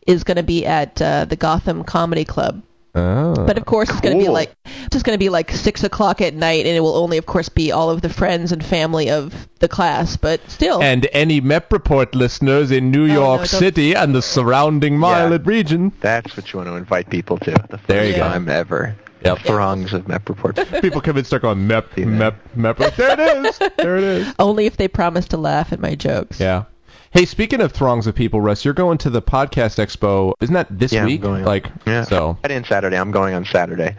is 0.07 0.25
going 0.25 0.37
to 0.37 0.43
be 0.43 0.67
at 0.67 1.01
uh, 1.01 1.25
the 1.27 1.37
Gotham 1.37 1.85
Comedy 1.85 2.25
Club. 2.25 2.63
Oh. 2.95 3.35
But 3.47 3.57
of 3.57 3.67
course, 3.67 3.89
it's 3.89 4.01
going 4.01 4.19
to 4.19 4.25
be 4.25 4.29
like 4.29 4.53
it's 4.65 4.89
just 4.91 5.05
going 5.05 5.15
to 5.15 5.23
be 5.23 5.29
like 5.29 5.51
six 5.53 5.85
o'clock 5.85 6.21
at 6.21 6.35
night, 6.35 6.67
and 6.67 6.77
it 6.77 6.81
will 6.81 6.97
only, 6.97 7.19
of 7.19 7.27
course, 7.27 7.49
be 7.49 7.71
all 7.71 7.91
of 7.91 8.03
the 8.03 8.09
friends 8.09 8.51
and 8.51 8.65
family 8.65 9.11
of 9.11 9.49
the 9.61 9.69
class. 9.69 10.17
But 10.17 10.41
still, 10.51 10.83
and 10.83 11.07
any 11.13 11.41
MEP 11.41 11.71
report 11.73 12.15
listeners 12.15 12.71
in 12.71 12.91
New 12.91 13.05
oh, 13.05 13.09
no, 13.09 13.15
York 13.15 13.41
don't- 13.41 13.47
City 13.49 13.95
and 13.95 14.15
the 14.15 14.23
surrounding 14.23 14.99
mileage 14.99 15.47
region. 15.47 15.93
That's 16.01 16.37
what 16.37 16.53
you 16.53 16.59
want 16.59 16.69
to 16.69 16.77
invite 16.77 17.11
people 17.11 17.39
to. 17.39 17.53
The 17.53 17.79
first 17.79 17.87
There 17.87 18.07
you 18.07 18.15
go. 18.17 18.21
time 18.21 18.49
ever. 18.49 18.97
Yep. 19.25 19.41
Throngs 19.41 19.93
of 19.93 20.07
MEP 20.07 20.29
reports. 20.29 20.63
People 20.81 21.01
come 21.03 21.19
and 21.19 21.27
start 21.27 21.43
going 21.43 21.59
MEP, 21.69 21.91
MEP, 21.97 22.35
MEP. 22.57 22.97
There 22.97 23.13
it 23.13 23.47
is. 23.47 23.59
There 23.77 23.99
it 23.99 24.05
is. 24.05 24.35
only 24.39 24.67
if 24.67 24.79
they 24.79 24.89
promise 24.89 25.29
to 25.29 25.37
laugh 25.37 25.73
at 25.73 25.81
my 25.81 25.95
jokes. 25.95 26.41
Yeah. 26.41 26.65
Hey, 27.13 27.25
speaking 27.25 27.61
of 27.61 27.73
throngs 27.73 28.07
of 28.07 28.15
people, 28.15 28.41
Russ, 28.41 28.65
you're 28.65 28.73
going 28.73 28.97
to 28.99 29.11
the 29.11 29.21
podcast 29.21 29.85
expo. 29.85 30.33
Isn't 30.41 30.55
that 30.55 30.69
this 30.71 30.93
Yeah, 30.93 31.05
week? 31.07 31.21
going. 31.23 31.45
Like, 31.45 31.67
Yeah. 31.85 32.05
so. 32.05 32.39
Friday 32.41 32.55
and 32.55 32.65
Saturday. 32.67 32.97
I'm 32.97 33.11
going 33.11 33.35
on 33.35 33.45
Saturday. 33.45 33.97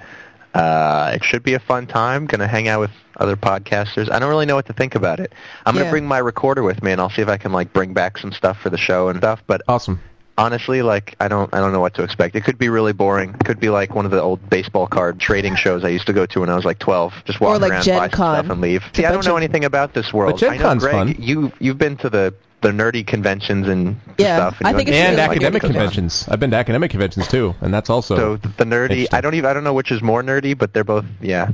Uh, 0.53 1.11
it 1.15 1.23
should 1.23 1.43
be 1.43 1.53
a 1.53 1.59
fun 1.59 1.87
time. 1.87 2.25
Going 2.25 2.39
to 2.39 2.47
hang 2.47 2.69
out 2.69 2.79
with 2.79 2.91
other 3.17 3.35
podcasters. 3.35 4.09
I 4.09 4.17
don't 4.19 4.29
really 4.29 4.45
know 4.45 4.55
what 4.55 4.65
to 4.67 4.73
think 4.73 4.95
about 4.95 5.19
it. 5.19 5.33
I'm 5.65 5.73
going 5.73 5.85
to 5.85 5.91
bring 5.91 6.07
my 6.07 6.19
recorder 6.19 6.63
with 6.63 6.81
me, 6.83 6.93
and 6.93 7.01
I'll 7.01 7.09
see 7.09 7.21
if 7.21 7.27
I 7.27 7.35
can 7.37 7.51
like 7.51 7.73
bring 7.73 7.93
back 7.93 8.17
some 8.17 8.31
stuff 8.31 8.57
for 8.61 8.69
the 8.69 8.77
show 8.77 9.09
and 9.09 9.17
stuff. 9.19 9.43
But 9.45 9.61
Awesome. 9.67 9.99
Honestly, 10.41 10.81
like 10.81 11.15
I 11.19 11.27
don't, 11.27 11.53
I 11.53 11.59
don't 11.59 11.71
know 11.71 11.79
what 11.79 11.93
to 11.95 12.03
expect. 12.03 12.35
It 12.35 12.41
could 12.43 12.57
be 12.57 12.69
really 12.69 12.93
boring. 12.93 13.29
It 13.39 13.45
could 13.45 13.59
be 13.59 13.69
like 13.69 13.93
one 13.95 14.05
of 14.05 14.11
the 14.11 14.21
old 14.21 14.49
baseball 14.49 14.87
card 14.87 15.19
trading 15.19 15.55
shows 15.55 15.83
I 15.83 15.89
used 15.89 16.07
to 16.07 16.13
go 16.13 16.25
to 16.25 16.39
when 16.41 16.49
I 16.49 16.55
was 16.55 16.65
like 16.65 16.79
12. 16.79 17.13
Just 17.25 17.39
walk 17.39 17.61
like 17.61 17.71
around, 17.71 17.83
Gen 17.83 17.97
buy 17.99 18.07
Con. 18.09 18.35
stuff, 18.39 18.51
and 18.51 18.61
leave. 18.61 18.83
See, 18.93 19.05
I 19.05 19.11
don't 19.11 19.23
know 19.25 19.31
of- 19.37 19.43
anything 19.43 19.65
about 19.65 19.93
this 19.93 20.11
world. 20.11 20.39
Gen 20.39 20.51
I 20.51 20.57
know, 20.57 20.63
Con's 20.63 20.83
Greg, 20.83 20.93
fun. 20.95 21.15
you 21.19 21.51
you've 21.59 21.77
been 21.77 21.97
to 21.97 22.09
the 22.09 22.33
the 22.61 22.69
nerdy 22.69 23.05
conventions 23.05 23.67
and 23.67 23.95
Yeah, 24.19 24.35
stuff. 24.37 24.57
And 24.59 24.67
I 24.67 24.73
think 24.73 24.89
it's 24.89 24.95
understand 24.97 25.07
And 25.07 25.17
really 25.17 25.35
academic 25.35 25.61
goes 25.63 25.69
on. 25.69 25.73
conventions. 25.75 26.27
I've 26.29 26.39
been 26.39 26.51
to 26.51 26.57
academic 26.57 26.91
conventions 26.91 27.27
too, 27.27 27.55
and 27.61 27.73
that's 27.73 27.89
also 27.89 28.15
So 28.15 28.35
the 28.37 28.65
nerdy, 28.65 29.07
I 29.11 29.19
don't 29.21 29.33
even, 29.33 29.49
I 29.49 29.53
don't 29.53 29.63
know 29.63 29.73
which 29.73 29.91
is 29.91 30.01
more 30.03 30.21
nerdy, 30.21 30.55
but 30.55 30.71
they're 30.71 30.83
both, 30.83 31.05
yeah. 31.21 31.49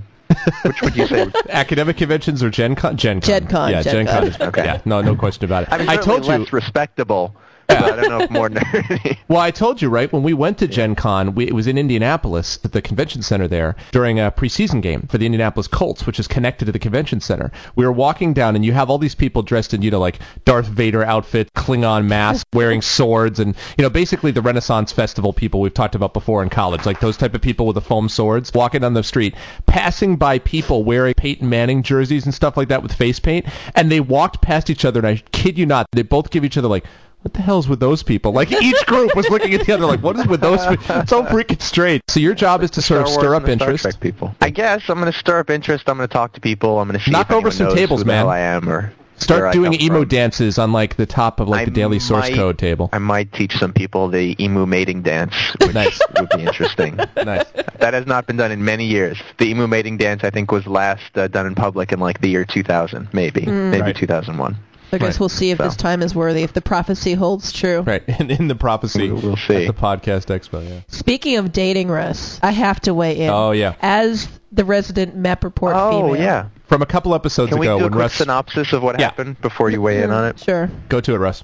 Which 0.63 0.82
would 0.82 0.98
you 0.98 1.08
say? 1.08 1.32
academic 1.50 1.96
conventions 1.96 2.44
or 2.44 2.50
Gen 2.50 2.75
Con. 2.75 2.98
Gen 2.98 3.22
Con. 3.22 3.27
Gen 3.29 3.48
Con, 3.48 3.72
Yeah, 3.72 3.82
Gen 3.84 3.94
Gen 3.94 4.06
Con. 4.08 4.15
Con. 4.20 4.27
is, 4.27 4.41
Okay. 4.50 4.65
Yeah, 4.65 4.82
no, 4.84 5.01
no 5.01 5.15
question 5.15 5.46
about 5.46 5.63
it. 5.63 5.70
I 5.72 5.77
mean, 5.77 5.88
I 5.88 5.96
certainly 5.96 6.20
told 6.20 6.25
you. 6.34 6.38
less 6.44 6.51
respectable, 6.53 7.34
but 7.68 7.84
I 7.84 7.96
don't 7.96 8.10
know 8.10 8.20
if 8.22 8.32
more 8.32 8.50
nerdy. 8.50 9.18
Well, 9.28 9.42
I 9.42 9.52
told 9.52 9.82
you, 9.82 9.90
right? 9.90 10.12
When 10.12 10.24
we 10.24 10.34
went 10.34 10.58
to 10.60 10.68
Gen 10.68 10.96
Con, 10.96 11.36
we, 11.36 11.48
it 11.48 11.54
was 11.54 11.68
in 11.68 11.78
Indianapolis 11.78 12.60
at 12.64 12.72
the 12.72 12.82
convention 12.82 13.22
center 13.22 13.48
there 13.48 13.76
during 13.92 14.20
a 14.20 14.32
preseason 14.32 14.82
game 14.82 15.08
for 15.10 15.18
the 15.18 15.26
Indianapolis 15.26 15.68
Colts, 15.68 16.06
which 16.06 16.20
is 16.20 16.28
connected 16.28 16.66
to 16.66 16.72
the 16.72 16.80
convention 16.80 17.20
center. 17.20 17.52
We 17.76 17.86
were 17.86 17.92
walking 17.92 18.34
down, 18.34 18.56
and 18.56 18.64
you 18.64 18.74
have 18.74 18.90
all 18.90 18.98
these 18.98 19.16
people 19.16 19.42
dressed 19.42 19.74
in, 19.74 19.82
you 19.82 19.92
know, 19.92 20.00
like 20.00 20.20
Darth 20.46 20.68
Vader 20.68 21.04
outfit, 21.04 21.54
Klingon 21.56 22.06
mask, 22.06 22.48
wearing 22.54 22.82
swords, 22.82 23.40
and, 23.40 23.56
you 23.78 23.84
know, 23.84 23.90
basically 23.90 24.32
the 24.32 24.42
Renaissance 24.42 24.92
Festival 24.92 25.34
people 25.34 25.60
we've 25.60 25.74
talked 25.74 25.96
about 25.96 26.14
before 26.14 26.42
in 26.44 26.50
college, 26.50 26.86
like 26.86 27.00
those 27.00 27.18
type 27.18 27.36
of 27.36 27.42
people 27.42 27.66
with 27.66 27.76
the 27.76 27.82
foam 27.82 28.08
swords, 28.08 28.54
walking 28.54 28.82
down 28.82 28.94
the 28.94 29.04
street, 29.04 29.36
passing 29.66 30.16
by 30.16 30.40
people 30.40 30.84
wearing 30.84 31.14
Peyton 31.14 31.50
Manning 31.50 31.84
jerseys 31.84 32.26
and 32.26 32.34
stuff 32.34 32.56
like 32.56 32.70
that 32.70 32.82
with 32.82 32.94
face 32.94 33.20
paint, 33.20 33.46
and 33.76 33.92
they 33.92 34.00
walked 34.00 34.42
past 34.42 34.70
each 34.70 34.86
other, 34.86 35.00
and 35.00 35.08
I 35.08 35.24
kid 35.32 35.58
you 35.58 35.66
not, 35.66 35.88
they 35.92 36.04
both 36.04 36.30
give 36.30 36.46
each 36.46 36.58
other, 36.58 36.68
like, 36.68 36.86
what 37.27 37.34
the 37.34 37.41
hell's 37.41 37.67
with 37.67 37.81
those 37.81 38.03
people? 38.03 38.31
Like 38.31 38.51
each 38.53 38.86
group 38.86 39.13
was 39.13 39.29
looking 39.29 39.53
at 39.53 39.65
the 39.65 39.74
other, 39.74 39.86
like, 39.86 40.01
what 40.01 40.17
is 40.17 40.25
with 40.27 40.39
those? 40.39 40.65
people? 40.65 41.05
So 41.07 41.24
freaking 41.25 41.62
straight. 41.62 42.01
So 42.07 42.22
your 42.22 42.34
job 42.34 42.63
is 42.63 42.72
to 42.72 42.81
sort 42.81 43.01
of 43.01 43.10
stir 43.10 43.36
up 43.36 43.43
the 43.43 43.53
Star 43.55 43.67
interest. 43.69 43.84
Trek 43.84 44.00
people. 44.00 44.34
I 44.39 44.50
guess 44.50 44.89
I'm 44.89 44.98
going 45.00 45.12
to 45.12 45.17
stir 45.19 45.39
up 45.39 45.50
interest. 45.50 45.89
I'm 45.89 45.98
going 45.98 46.07
to 46.07 46.13
talk 46.13 46.31
to 46.34 46.39
people. 46.41 46.79
I'm 46.79 46.88
going 46.88 46.98
to 46.98 47.03
see 47.03 47.12
Knock 47.12 47.29
if 47.29 47.36
over 47.36 47.51
some 47.51 47.67
knows 47.67 47.75
tables, 47.75 48.01
who 48.03 48.07
man. 48.07 48.27
I 48.27 48.39
am, 48.39 48.69
or 48.69 48.93
Start 49.17 49.41
where 49.41 49.51
doing 49.51 49.72
come 49.74 49.81
emo 49.81 50.00
from. 50.01 50.07
dances 50.10 50.57
on 50.60 50.72
like 50.72 50.96
the 50.96 51.05
top 51.07 51.39
of 51.41 51.50
like 51.50 51.62
I 51.63 51.65
the 51.65 51.72
daily 51.72 52.00
source 52.00 52.29
might- 52.29 52.36
code 52.36 52.57
table. 52.57 52.89
I 52.93 53.00
might 53.00 53.34
teach 53.34 53.57
some 53.57 53.74
people 53.74 54.07
the 54.07 54.41
emu 54.41 54.65
mating 54.65 55.01
dance, 55.01 55.34
which 55.60 55.74
Nice. 55.74 56.00
would 56.19 56.29
be 56.29 56.43
interesting. 56.43 56.96
nice. 57.17 57.46
That 57.79 57.93
has 57.93 58.05
not 58.05 58.25
been 58.27 58.38
done 58.38 58.51
in 58.53 58.63
many 58.63 58.86
years. 58.86 59.19
The 59.39 59.48
emu 59.50 59.67
mating 59.67 59.98
dance, 59.98 60.24
I 60.24 60.29
think, 60.29 60.51
was 60.51 60.65
last 60.67 61.17
uh, 61.17 61.27
done 61.27 61.46
in 61.48 61.55
public 61.55 61.91
in 61.91 62.00
like 62.00 62.22
the 62.22 62.29
year 62.29 62.46
2000, 62.46 63.10
maybe, 63.12 63.41
maybe 63.46 63.81
Right. 63.81 63.96
2001. 63.96 64.55
I 64.91 64.98
guess 64.98 65.13
Right. 65.15 65.20
we'll 65.20 65.29
see 65.29 65.51
if 65.51 65.58
So. 65.58 65.65
this 65.65 65.75
time 65.75 66.01
is 66.01 66.15
worthy, 66.15 66.44
if 66.44 66.53
the 66.53 66.62
prophecy 66.62 67.13
holds 67.13 67.51
true. 67.51 67.82
Right. 67.82 68.03
And 68.20 68.32
in 68.32 68.48
the 68.48 68.56
prophecy 68.56 69.12
We'll- 69.12 69.22
we'll 69.22 69.36
see. 69.36 69.65
at 69.65 69.67
the 69.67 69.79
podcast 69.79 70.27
expo, 70.27 70.67
yeah. 70.67 70.79
Speaking 70.88 71.38
of 71.38 71.51
dating, 71.51 71.89
Russ, 71.89 72.39
I 72.41 72.51
have 72.51 72.79
to 72.82 72.94
weigh 72.94 73.17
in. 73.20 73.29
Oh, 73.29 73.51
yeah. 73.51 73.74
As 73.82 74.27
the 74.51 74.63
resident 74.63 75.15
Mep 75.15 75.44
Report 75.44 75.75
Oh 75.75 75.91
female. 76.10 76.15
yeah. 76.24 76.46
From 76.67 76.82
a 76.82 76.86
couple 76.86 77.13
episodes 77.15 77.50
Can 77.50 77.60
we 77.60 77.67
do 77.67 77.75
a 77.75 77.79
quick 77.79 77.96
Russ 77.96 78.13
synopsis 78.13 78.72
of 78.74 78.82
what 78.84 79.00
Yeah. 79.00 79.08
happened 79.08 79.41
before 79.41 79.70
you 79.70 79.82
weigh 79.82 80.01
in 80.03 80.12
on 80.12 80.25
it? 80.25 80.39
Sure. 80.39 80.70
go 80.89 81.00
to 81.01 81.13
it, 81.13 81.17
Russ. 81.17 81.44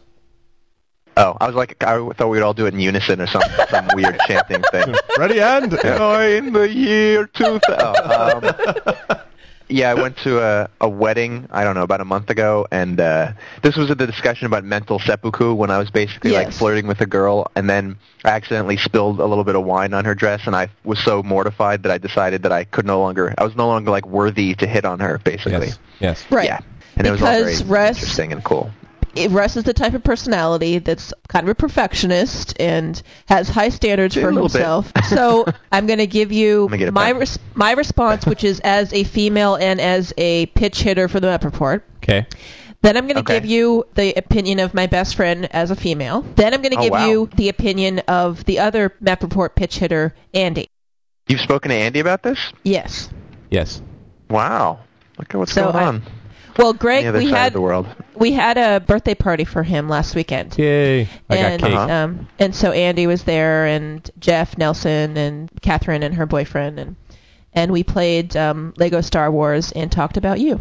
Oh, 1.15 1.37
I 1.39 1.45
was 1.45 1.55
like, 1.55 1.83
I 1.83 1.97
thought 2.13 2.29
we'd 2.29 2.41
all 2.41 2.55
do 2.55 2.65
it 2.65 2.73
in 2.73 2.79
unison 2.79 3.21
or 3.21 3.27
some 3.27 3.43
some 3.69 3.87
weird 3.93 4.17
chanting 4.27 4.63
thing. 4.71 4.95
Ready 5.19 5.39
and 5.39 5.71
Oh, 5.83 6.19
in 6.21 6.53
the 6.53 6.67
year 6.73 7.27
2000. 7.27 7.61
Oh, 7.69 8.41
um, 9.09 9.17
yeah, 9.69 9.89
I 9.89 9.93
went 9.93 10.17
to 10.19 10.39
a, 10.41 10.69
a 10.81 10.89
wedding, 10.89 11.47
I 11.51 11.63
don't 11.63 11.75
know, 11.75 11.83
about 11.83 12.01
a 12.01 12.05
month 12.05 12.29
ago, 12.29 12.67
and 12.71 12.99
uh, 12.99 13.31
this 13.61 13.75
was 13.75 13.89
a 13.89 13.95
the 13.95 14.05
discussion 14.07 14.45
about 14.47 14.63
mental 14.63 14.99
seppuku 14.99 15.53
when 15.53 15.69
I 15.71 15.77
was 15.77 15.89
basically 15.89 16.31
like 16.31 16.51
flirting 16.51 16.87
with 16.87 17.01
a 17.01 17.05
girl, 17.05 17.49
and 17.55 17.69
then 17.69 17.97
I 18.23 18.29
accidentally 18.29 18.77
spilled 18.77 19.19
a 19.19 19.25
little 19.25 19.43
bit 19.43 19.55
of 19.55 19.63
wine 19.63 19.93
on 19.93 20.05
her 20.05 20.15
dress, 20.15 20.45
and 20.45 20.55
I 20.55 20.69
was 20.83 20.99
so 20.99 21.23
mortified 21.23 21.83
that 21.83 21.91
I 21.91 21.97
decided 21.97 22.43
that 22.43 22.51
I 22.51 22.65
could 22.65 22.85
no 22.85 22.99
longer, 22.99 23.33
I 23.37 23.43
was 23.43 23.55
no 23.55 23.67
longer 23.67 23.91
like 23.91 24.05
worthy 24.05 24.55
to 24.55 24.67
hit 24.67 24.85
on 24.85 24.99
her, 24.99 25.19
basically. 25.19 25.67
Yes. 25.67 25.79
Yes. 25.99 26.25
Right. 26.31 26.45
Yeah. 26.45 26.59
And 26.95 27.07
it 27.07 27.11
was 27.11 27.21
all 27.21 27.27
very 27.27 27.43
Because 27.45 27.63
Russ- 27.63 27.97
interesting 27.97 28.33
and 28.33 28.43
cool. 28.43 28.71
It- 29.15 29.31
Russ 29.31 29.55
is 29.57 29.63
the 29.63 29.73
type 29.73 29.93
of 29.93 30.03
personality 30.03 30.79
that's 30.79 31.13
kind 31.27 31.43
of 31.45 31.49
a 31.49 31.55
perfectionist 31.55 32.55
and 32.59 33.01
has 33.27 33.47
high 33.49 33.69
standards 33.69 34.17
A 34.17 34.21
for 34.21 34.31
himself. 34.31 34.91
so 35.09 35.45
I'm 35.71 35.85
going 35.87 35.99
to 35.99 36.07
give 36.07 36.31
you 36.31 36.67
me 36.69 36.77
get 36.79 36.87
it 36.87 36.91
my 36.93 37.09
res- 37.09 37.39
my 37.55 37.71
response, 37.73 38.25
which 38.25 38.43
is 38.43 38.59
as 38.61 38.91
a 38.93 39.03
female 39.03 39.55
and 39.55 39.79
as 39.79 40.13
a 40.17 40.47
pitch 40.47 40.81
hitter 40.81 41.07
for 41.07 41.19
the 41.19 41.27
Mep 41.27 41.43
Report. 41.43 41.83
Okay. 41.97 42.25
Then 42.81 42.97
I'm 42.97 43.03
going 43.05 43.15
to 43.15 43.21
Okay. 43.21 43.35
give 43.39 43.45
you 43.45 43.85
the 43.95 44.13
opinion 44.15 44.59
of 44.59 44.73
my 44.73 44.87
best 44.87 45.15
friend 45.15 45.47
as 45.53 45.71
a 45.71 45.75
female. 45.75 46.21
Then 46.35 46.53
I'm 46.53 46.61
going 46.61 46.73
to 46.73 46.79
Oh, 46.79 46.83
give 46.83 46.91
wow. 46.91 47.07
you 47.07 47.29
the 47.35 47.47
opinion 47.49 47.99
of 48.09 48.43
the 48.45 48.59
other 48.59 48.93
Mep 48.99 49.23
Report 49.23 49.55
pitch 49.55 49.77
hitter, 49.77 50.13
Andy. 50.33 50.67
You've 51.29 51.39
spoken 51.39 51.69
to 51.69 51.75
Andy 51.75 52.01
about 52.01 52.23
this? 52.23 52.37
Yes. 52.63 53.09
Yes. 53.49 53.81
Wow. 54.29 54.79
Look 55.17 55.33
at 55.33 55.37
what's 55.37 55.53
So 55.53 55.71
going 55.71 55.75
I- 55.77 55.87
on. 55.87 56.03
Well, 56.57 56.73
Greg, 56.73 57.13
we 57.15 57.29
had 57.29 57.53
the 57.53 57.61
world. 57.61 57.87
we 58.15 58.31
had 58.31 58.57
a 58.57 58.79
birthday 58.79 59.15
party 59.15 59.43
for 59.43 59.63
him 59.63 59.89
last 59.89 60.15
weekend. 60.15 60.57
Yay. 60.57 61.01
I 61.29 61.35
and 61.35 61.61
got 61.61 61.67
cake. 61.69 61.77
Uh-huh. 61.77 61.93
um 61.93 62.27
and 62.39 62.55
so 62.55 62.71
Andy 62.71 63.07
was 63.07 63.23
there 63.23 63.65
and 63.65 64.09
Jeff 64.19 64.57
Nelson 64.57 65.17
and 65.17 65.49
Catherine 65.61 66.03
and 66.03 66.13
her 66.15 66.25
boyfriend 66.25 66.79
and 66.79 66.95
and 67.53 67.71
we 67.71 67.83
played 67.83 68.35
um 68.37 68.73
Lego 68.77 69.01
Star 69.01 69.31
Wars 69.31 69.71
and 69.71 69.91
talked 69.91 70.17
about 70.17 70.39
you. 70.39 70.59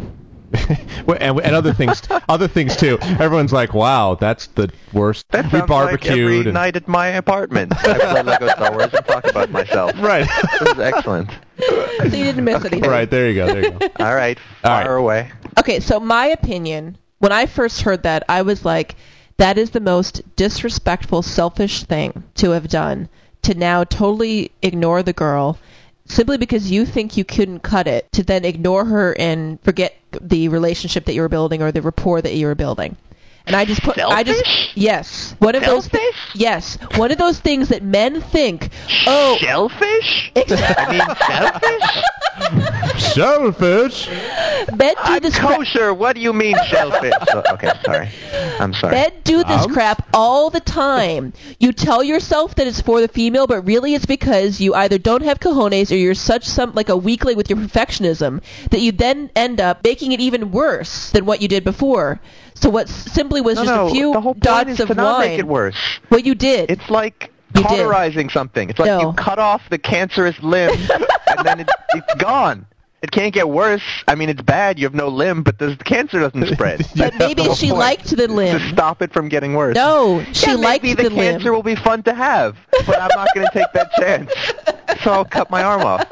And, 1.05 1.39
and 1.41 1.53
other 1.55 1.73
things, 1.73 2.01
other 2.29 2.47
things 2.47 2.75
too. 2.77 2.97
Everyone's 3.01 3.51
like, 3.51 3.73
"Wow, 3.73 4.15
that's 4.15 4.47
the 4.47 4.71
worst." 4.93 5.25
That 5.31 5.45
we 5.45 5.49
sounds 5.51 5.61
like 5.61 5.67
barbecued. 5.67 6.11
every 6.19 6.39
and- 6.41 6.53
night 6.53 6.75
at 6.77 6.87
my 6.87 7.07
apartment. 7.07 7.73
I 7.75 7.97
play 7.97 8.21
Lego 8.23 8.47
Star 8.47 8.71
Wars 8.71 8.93
and 8.93 9.05
talk 9.05 9.25
about 9.25 9.49
myself. 9.51 9.91
Right. 9.97 10.27
This 10.61 10.69
is 10.73 10.79
excellent. 10.79 11.29
So 11.59 12.03
you 12.03 12.09
didn't 12.09 12.43
miss 12.45 12.63
anything. 12.63 12.89
right. 12.89 13.09
There 13.09 13.27
you 13.29 13.35
go. 13.35 13.47
There 13.47 13.63
you 13.63 13.71
go. 13.71 13.87
All 13.99 14.15
right, 14.15 14.37
All 14.63 14.71
right. 14.71 14.85
fire 14.85 14.95
away. 14.95 15.31
Okay, 15.57 15.79
so 15.79 15.99
my 15.99 16.27
opinion, 16.27 16.97
when 17.19 17.31
I 17.31 17.45
first 17.45 17.81
heard 17.81 18.03
that, 18.03 18.23
I 18.27 18.41
was 18.41 18.65
like, 18.65 18.95
that 19.37 19.57
is 19.57 19.71
the 19.71 19.79
most 19.79 20.21
disrespectful, 20.35 21.21
selfish 21.21 21.83
thing 21.83 22.23
to 22.35 22.51
have 22.51 22.67
done. 22.67 23.09
To 23.43 23.53
now 23.53 23.83
totally 23.83 24.51
ignore 24.61 25.03
the 25.03 25.13
girl 25.13 25.57
simply 26.05 26.37
because 26.37 26.71
you 26.71 26.85
think 26.85 27.17
you 27.17 27.25
couldn't 27.25 27.59
cut 27.59 27.87
it, 27.87 28.11
to 28.13 28.23
then 28.23 28.45
ignore 28.45 28.85
her 28.85 29.15
and 29.17 29.59
forget 29.61 29.95
the 30.21 30.47
relationship 30.49 31.05
that 31.05 31.13
you 31.13 31.21
were 31.21 31.29
building 31.29 31.61
or 31.61 31.71
the 31.71 31.81
rapport 31.81 32.21
that 32.21 32.35
you 32.35 32.47
were 32.47 32.55
building. 32.55 32.95
And 33.45 33.57
I 33.57 33.65
just 33.65 33.81
put, 33.83 33.99
I 33.99 34.23
just, 34.23 34.41
yes, 34.75 35.35
one 35.39 35.53
of 35.55 35.63
those, 35.65 35.83
Selfish? 35.85 36.15
yes, 36.33 36.77
one 36.95 37.11
of 37.11 37.17
those 37.17 37.39
things 37.41 37.67
that 37.69 37.83
men 37.83 38.21
think, 38.21 38.69
oh, 39.05 39.37
Shellfish? 39.41 40.31
I 40.35 40.87
mean, 40.89 41.01
shellfish? 42.97 44.07
Shellfish. 44.07 44.07
men 44.77 44.93
do 44.95 45.01
I'm 45.03 45.21
this 45.21 45.37
crap. 45.37 45.57
kosher. 45.57 45.93
What 45.93 46.15
do 46.15 46.21
you 46.21 46.31
mean 46.33 46.55
shellfish? 46.67 47.13
Oh, 47.33 47.41
okay, 47.53 47.71
sorry. 47.83 48.09
I'm 48.59 48.73
sorry. 48.73 48.93
Men 48.95 49.11
do 49.23 49.43
this 49.43 49.63
Um? 49.65 49.73
crap 49.73 50.07
all 50.13 50.49
the 50.49 50.59
time. 50.59 51.33
You 51.59 51.73
tell 51.73 52.03
yourself 52.03 52.55
that 52.55 52.67
it's 52.67 52.79
for 52.79 53.01
the 53.01 53.07
female, 53.07 53.47
but 53.47 53.65
really 53.65 53.93
it's 53.95 54.05
because 54.05 54.61
you 54.61 54.73
either 54.75 54.97
don't 54.99 55.23
have 55.23 55.39
cojones 55.39 55.91
or 55.91 55.95
you're 55.95 56.13
such 56.13 56.45
some 56.45 56.73
like 56.75 56.89
a 56.89 56.95
weakling 56.97 57.35
with 57.37 57.49
your 57.49 57.57
perfectionism 57.59 58.41
that 58.69 58.81
you 58.81 58.91
then 58.91 59.31
end 59.35 59.59
up 59.59 59.83
making 59.83 60.11
it 60.11 60.19
even 60.19 60.51
worse 60.51 61.09
than 61.11 61.25
what 61.25 61.41
you 61.41 61.47
did 61.47 61.63
before. 61.63 62.19
So 62.63 62.69
what 62.69 62.87
simply 62.87 63.41
was 63.41 63.57
no, 63.57 63.65
just 63.65 63.75
no, 63.75 63.87
a 63.87 63.91
few 63.91 64.13
the 64.13 64.21
whole 64.21 64.35
point 64.35 64.43
dots 64.43 64.69
is 64.69 64.79
of 64.79 64.87
to 64.87 64.93
not 64.93 65.19
wine. 65.19 65.29
make 65.31 65.39
it 65.39 65.45
worse. 65.45 65.75
What 66.07 66.25
you 66.25 66.33
did. 66.33 66.71
It's 66.71 66.89
like 66.89 67.29
You 67.53 67.61
did. 67.61 67.67
cauterizing 67.67 68.29
something. 68.29 68.69
It's 68.69 68.79
like 68.79 68.87
No. 68.87 69.01
you 69.01 69.13
cut 69.17 69.37
off 69.37 69.61
the 69.69 69.77
cancerous 69.77 70.39
limb, 70.41 70.69
and 71.27 71.45
then 71.45 71.59
it, 71.59 71.69
it's 71.93 72.13
gone. 72.23 72.65
It 73.03 73.11
can't 73.11 73.33
get 73.33 73.49
worse. 73.49 73.83
I 74.07 74.15
mean, 74.15 74.29
it's 74.29 74.41
bad. 74.41 74.79
You 74.79 74.85
have 74.85 74.93
no 74.95 75.09
limb, 75.09 75.43
but 75.43 75.59
the 75.59 75.75
cancer 75.75 76.21
doesn't 76.21 76.47
spread. 76.47 76.87
but 76.95 77.13
maybe 77.19 77.43
she 77.53 77.67
point. 77.67 77.79
liked 77.79 78.15
the 78.15 78.27
limb 78.29 78.57
to 78.57 78.69
stop 78.69 79.01
it 79.01 79.11
from 79.11 79.27
getting 79.27 79.55
worse. 79.55 79.75
No, 79.75 80.23
she 80.31 80.51
yeah, 80.51 80.55
liked 80.55 80.83
maybe 80.85 81.03
the, 81.03 81.09
the 81.09 81.15
cancer 81.15 81.45
limb. 81.47 81.53
will 81.53 81.63
be 81.63 81.75
fun 81.75 82.01
to 82.03 82.13
have, 82.13 82.55
but 82.71 83.01
I'm 83.01 83.09
not 83.13 83.27
going 83.35 83.45
to 83.45 83.53
take 83.53 83.71
that 83.73 83.91
chance. 83.99 84.31
So 85.03 85.11
I'll 85.11 85.25
cut 85.25 85.51
my 85.51 85.63
arm 85.63 85.81
off. 85.81 86.07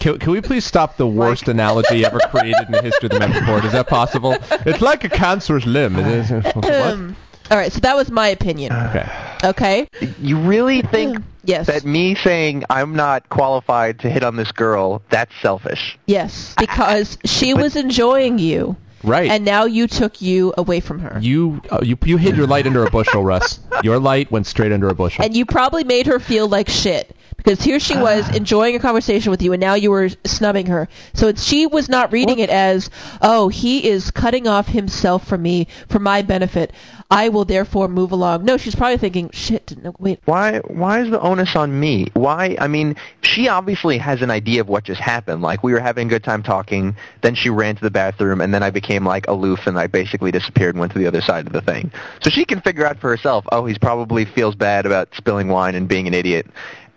Can, 0.00 0.18
can 0.18 0.32
we 0.32 0.40
please 0.40 0.64
stop 0.64 0.96
the 0.96 1.06
worst 1.06 1.46
analogy 1.46 2.04
ever 2.04 2.18
created 2.30 2.66
in 2.66 2.72
the 2.72 2.82
history 2.82 3.06
of 3.06 3.12
the 3.12 3.20
MEP 3.20 3.40
Report? 3.40 3.64
Is 3.64 3.72
that 3.72 3.86
possible? 3.86 4.36
It's 4.66 4.80
like 4.80 5.04
a 5.04 5.08
cancerous 5.08 5.64
limb. 5.64 7.14
It 7.46 7.50
is. 7.50 7.50
What? 7.50 7.52
All 7.52 7.58
right, 7.58 7.72
so 7.72 7.80
that 7.80 7.96
was 7.96 8.10
my 8.10 8.28
opinion. 8.28 8.72
Okay. 8.72 9.08
Okay. 9.44 9.88
You 10.20 10.38
really 10.38 10.82
think 10.82 11.18
Yes. 11.44 11.66
that 11.68 11.84
me 11.84 12.14
saying 12.16 12.64
I'm 12.70 12.96
not 12.96 13.28
qualified 13.28 14.00
to 14.00 14.10
hit 14.10 14.24
on 14.24 14.36
this 14.36 14.50
girl, 14.52 15.02
that's 15.10 15.32
selfish? 15.40 15.96
Yes, 16.06 16.54
because 16.58 17.18
she 17.24 17.52
But- 17.52 17.62
was 17.62 17.76
enjoying 17.76 18.38
you, 18.38 18.76
Right. 19.04 19.30
and 19.30 19.44
now 19.44 19.64
you 19.66 19.86
took 19.86 20.20
you 20.20 20.52
away 20.58 20.80
from 20.80 20.98
her. 21.00 21.18
you, 21.20 21.60
uh, 21.70 21.78
you 21.82 21.96
you 22.04 22.16
hid 22.16 22.36
your 22.36 22.46
light 22.48 22.66
under 22.66 22.84
a 22.84 22.90
bushel, 22.90 23.22
Russ. 23.22 23.60
Your 23.84 24.00
light 24.00 24.32
went 24.32 24.46
straight 24.48 24.72
under 24.72 24.88
a 24.88 24.94
bushel. 24.94 25.24
and 25.24 25.36
you 25.36 25.44
probably 25.46 25.84
made 25.84 26.06
her 26.06 26.18
feel 26.18 26.48
like 26.48 26.68
shit 26.68 27.14
because 27.36 27.62
here 27.62 27.78
she 27.78 27.96
was 27.96 28.28
enjoying 28.34 28.74
a 28.74 28.78
conversation 28.80 29.30
with 29.30 29.42
you 29.42 29.52
and 29.52 29.60
now 29.60 29.74
you 29.74 29.90
were 29.92 30.08
snubbing 30.24 30.66
her 30.66 30.88
so 31.14 31.28
it's, 31.28 31.44
she 31.44 31.66
was 31.66 31.88
not 31.88 32.10
reading 32.10 32.38
it 32.40 32.48
as 32.50 32.88
oh 33.22 33.48
he 33.48 33.86
is 33.86 34.10
cutting 34.10 34.48
off 34.48 34.66
himself 34.68 35.28
from 35.28 35.42
me 35.42 35.68
for 35.88 35.98
my 36.00 36.22
benefit 36.22 36.72
i 37.10 37.28
will 37.28 37.44
therefore 37.44 37.88
move 37.88 38.12
along 38.12 38.44
no 38.44 38.56
she's 38.56 38.74
probably 38.74 38.96
thinking 38.98 39.30
shit 39.30 39.66
no, 39.82 39.94
wait 39.98 40.20
Why 40.24 40.58
why 40.58 41.00
is 41.00 41.10
the 41.10 41.20
onus 41.20 41.54
on 41.54 41.78
me? 41.78 42.08
Why 42.14 42.56
I 42.58 42.68
mean, 42.68 42.96
she 43.22 43.48
obviously 43.48 43.98
has 43.98 44.22
an 44.22 44.30
idea 44.30 44.60
of 44.60 44.68
what 44.68 44.84
just 44.84 45.00
happened. 45.00 45.42
Like 45.42 45.62
we 45.62 45.72
were 45.72 45.80
having 45.80 46.06
a 46.06 46.10
good 46.10 46.24
time 46.24 46.42
talking, 46.42 46.96
then 47.22 47.34
she 47.34 47.50
ran 47.50 47.76
to 47.76 47.82
the 47.82 47.90
bathroom 47.90 48.40
and 48.40 48.52
then 48.54 48.62
I 48.62 48.70
became 48.70 49.04
like 49.04 49.28
aloof 49.28 49.66
and 49.66 49.78
I 49.78 49.86
basically 49.86 50.30
disappeared 50.30 50.74
and 50.74 50.80
went 50.80 50.92
to 50.92 50.98
the 50.98 51.06
other 51.06 51.20
side 51.20 51.46
of 51.46 51.52
the 51.52 51.60
thing. 51.60 51.90
So 52.22 52.30
she 52.30 52.44
can 52.44 52.60
figure 52.60 52.86
out 52.86 52.98
for 52.98 53.10
herself, 53.10 53.44
oh, 53.52 53.66
he's 53.66 53.78
probably 53.78 54.24
feels 54.24 54.54
bad 54.54 54.86
about 54.86 55.08
spilling 55.14 55.48
wine 55.48 55.74
and 55.74 55.88
being 55.88 56.06
an 56.06 56.14
idiot. 56.14 56.46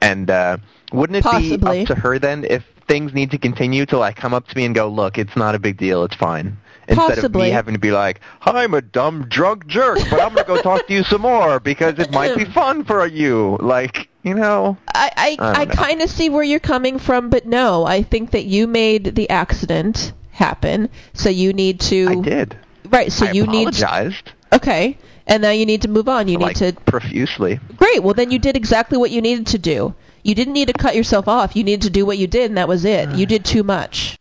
And 0.02 0.30
uh 0.30 0.58
wouldn't 0.92 1.18
it 1.18 1.24
Possibly. 1.24 1.58
be 1.58 1.82
up 1.82 1.88
to 1.88 1.96
her 1.96 2.18
then 2.18 2.46
if 2.46 2.64
things 2.88 3.14
need 3.14 3.32
to 3.32 3.38
continue 3.38 3.86
to 3.88 3.98
like 3.98 4.16
come 4.16 4.34
up 4.34 4.48
to 4.48 4.58
me 4.58 4.66
and 4.66 4.74
go, 4.74 4.88
"Look, 4.88 5.18
it's 5.18 5.36
not 5.36 5.54
a 5.54 5.60
big 5.60 5.78
deal. 5.78 6.04
It's 6.04 6.16
fine." 6.16 6.58
Instead 6.90 7.24
of 7.24 7.36
me 7.36 7.50
having 7.50 7.74
to 7.74 7.80
be 7.80 7.92
like, 7.92 8.22
I'm 8.42 8.74
a 8.74 8.82
dumb 8.82 9.28
drunk 9.28 9.68
jerk, 9.68 10.00
but 10.10 10.22
I'm 10.22 10.34
going 10.34 10.46
to 10.46 10.54
go 10.56 10.62
talk 10.62 10.88
to 10.88 10.94
you 10.94 11.04
some 11.04 11.22
more 11.22 11.60
because 11.60 12.00
it 12.00 12.12
might 12.12 12.36
be 12.36 12.46
fun 12.46 12.84
for 12.84 13.06
you. 13.06 13.58
Like, 13.60 14.10
you 14.24 14.34
know, 14.34 14.78
i 14.94 15.12
i, 15.16 15.38
I 15.40 15.62
I 15.62 15.66
kind 15.66 16.02
of 16.02 16.10
see 16.10 16.30
where 16.30 16.44
you're 16.44 16.60
coming 16.60 17.00
from 17.00 17.30
but 17.30 17.46
no 17.46 17.86
i 17.86 18.04
think 18.04 18.32
that 18.32 18.44
you 18.44 18.68
made 18.68 19.16
the 19.16 19.30
accident 19.30 20.12
happen 20.32 20.90
so 21.14 21.30
you 21.30 21.54
need 21.54 21.80
to 21.80 22.10
I 22.10 22.16
did. 22.16 22.58
right 22.90 23.12
so 23.12 23.28
I 23.28 23.32
you 23.32 23.48
need 23.48 23.70
apologized, 23.70 24.34
okay 24.52 24.98
and 25.30 25.44
now 25.44 25.52
you 25.52 25.66
need 25.66 25.84
to 25.84 25.88
move 25.88 26.10
on 26.10 26.28
you 26.28 26.38
need 26.38 26.56
to 26.58 26.74
profusely. 26.86 27.60
Great. 27.78 28.02
Well, 28.04 28.16
then 28.16 28.32
you 28.32 28.40
did 28.40 28.58
exactly 28.58 28.98
what 28.98 29.12
you 29.12 29.22
needed 29.22 29.46
to 29.48 29.60
do. 29.60 29.94
You 30.24 30.36
didn't 30.36 30.54
need 30.54 30.68
to 30.68 30.74
cut 30.74 30.96
yourself 30.96 31.28
off. 31.28 31.56
You 31.56 31.64
needed 31.64 31.84
to 31.84 31.90
do 31.92 32.06
what 32.06 32.18
you 32.18 32.28
did, 32.28 32.50
and 32.50 32.58
that 32.58 32.68
was 32.68 32.84
it. 32.84 33.12
You 33.12 33.26
did 33.26 33.46
too 33.46 33.64
much. 33.64 34.18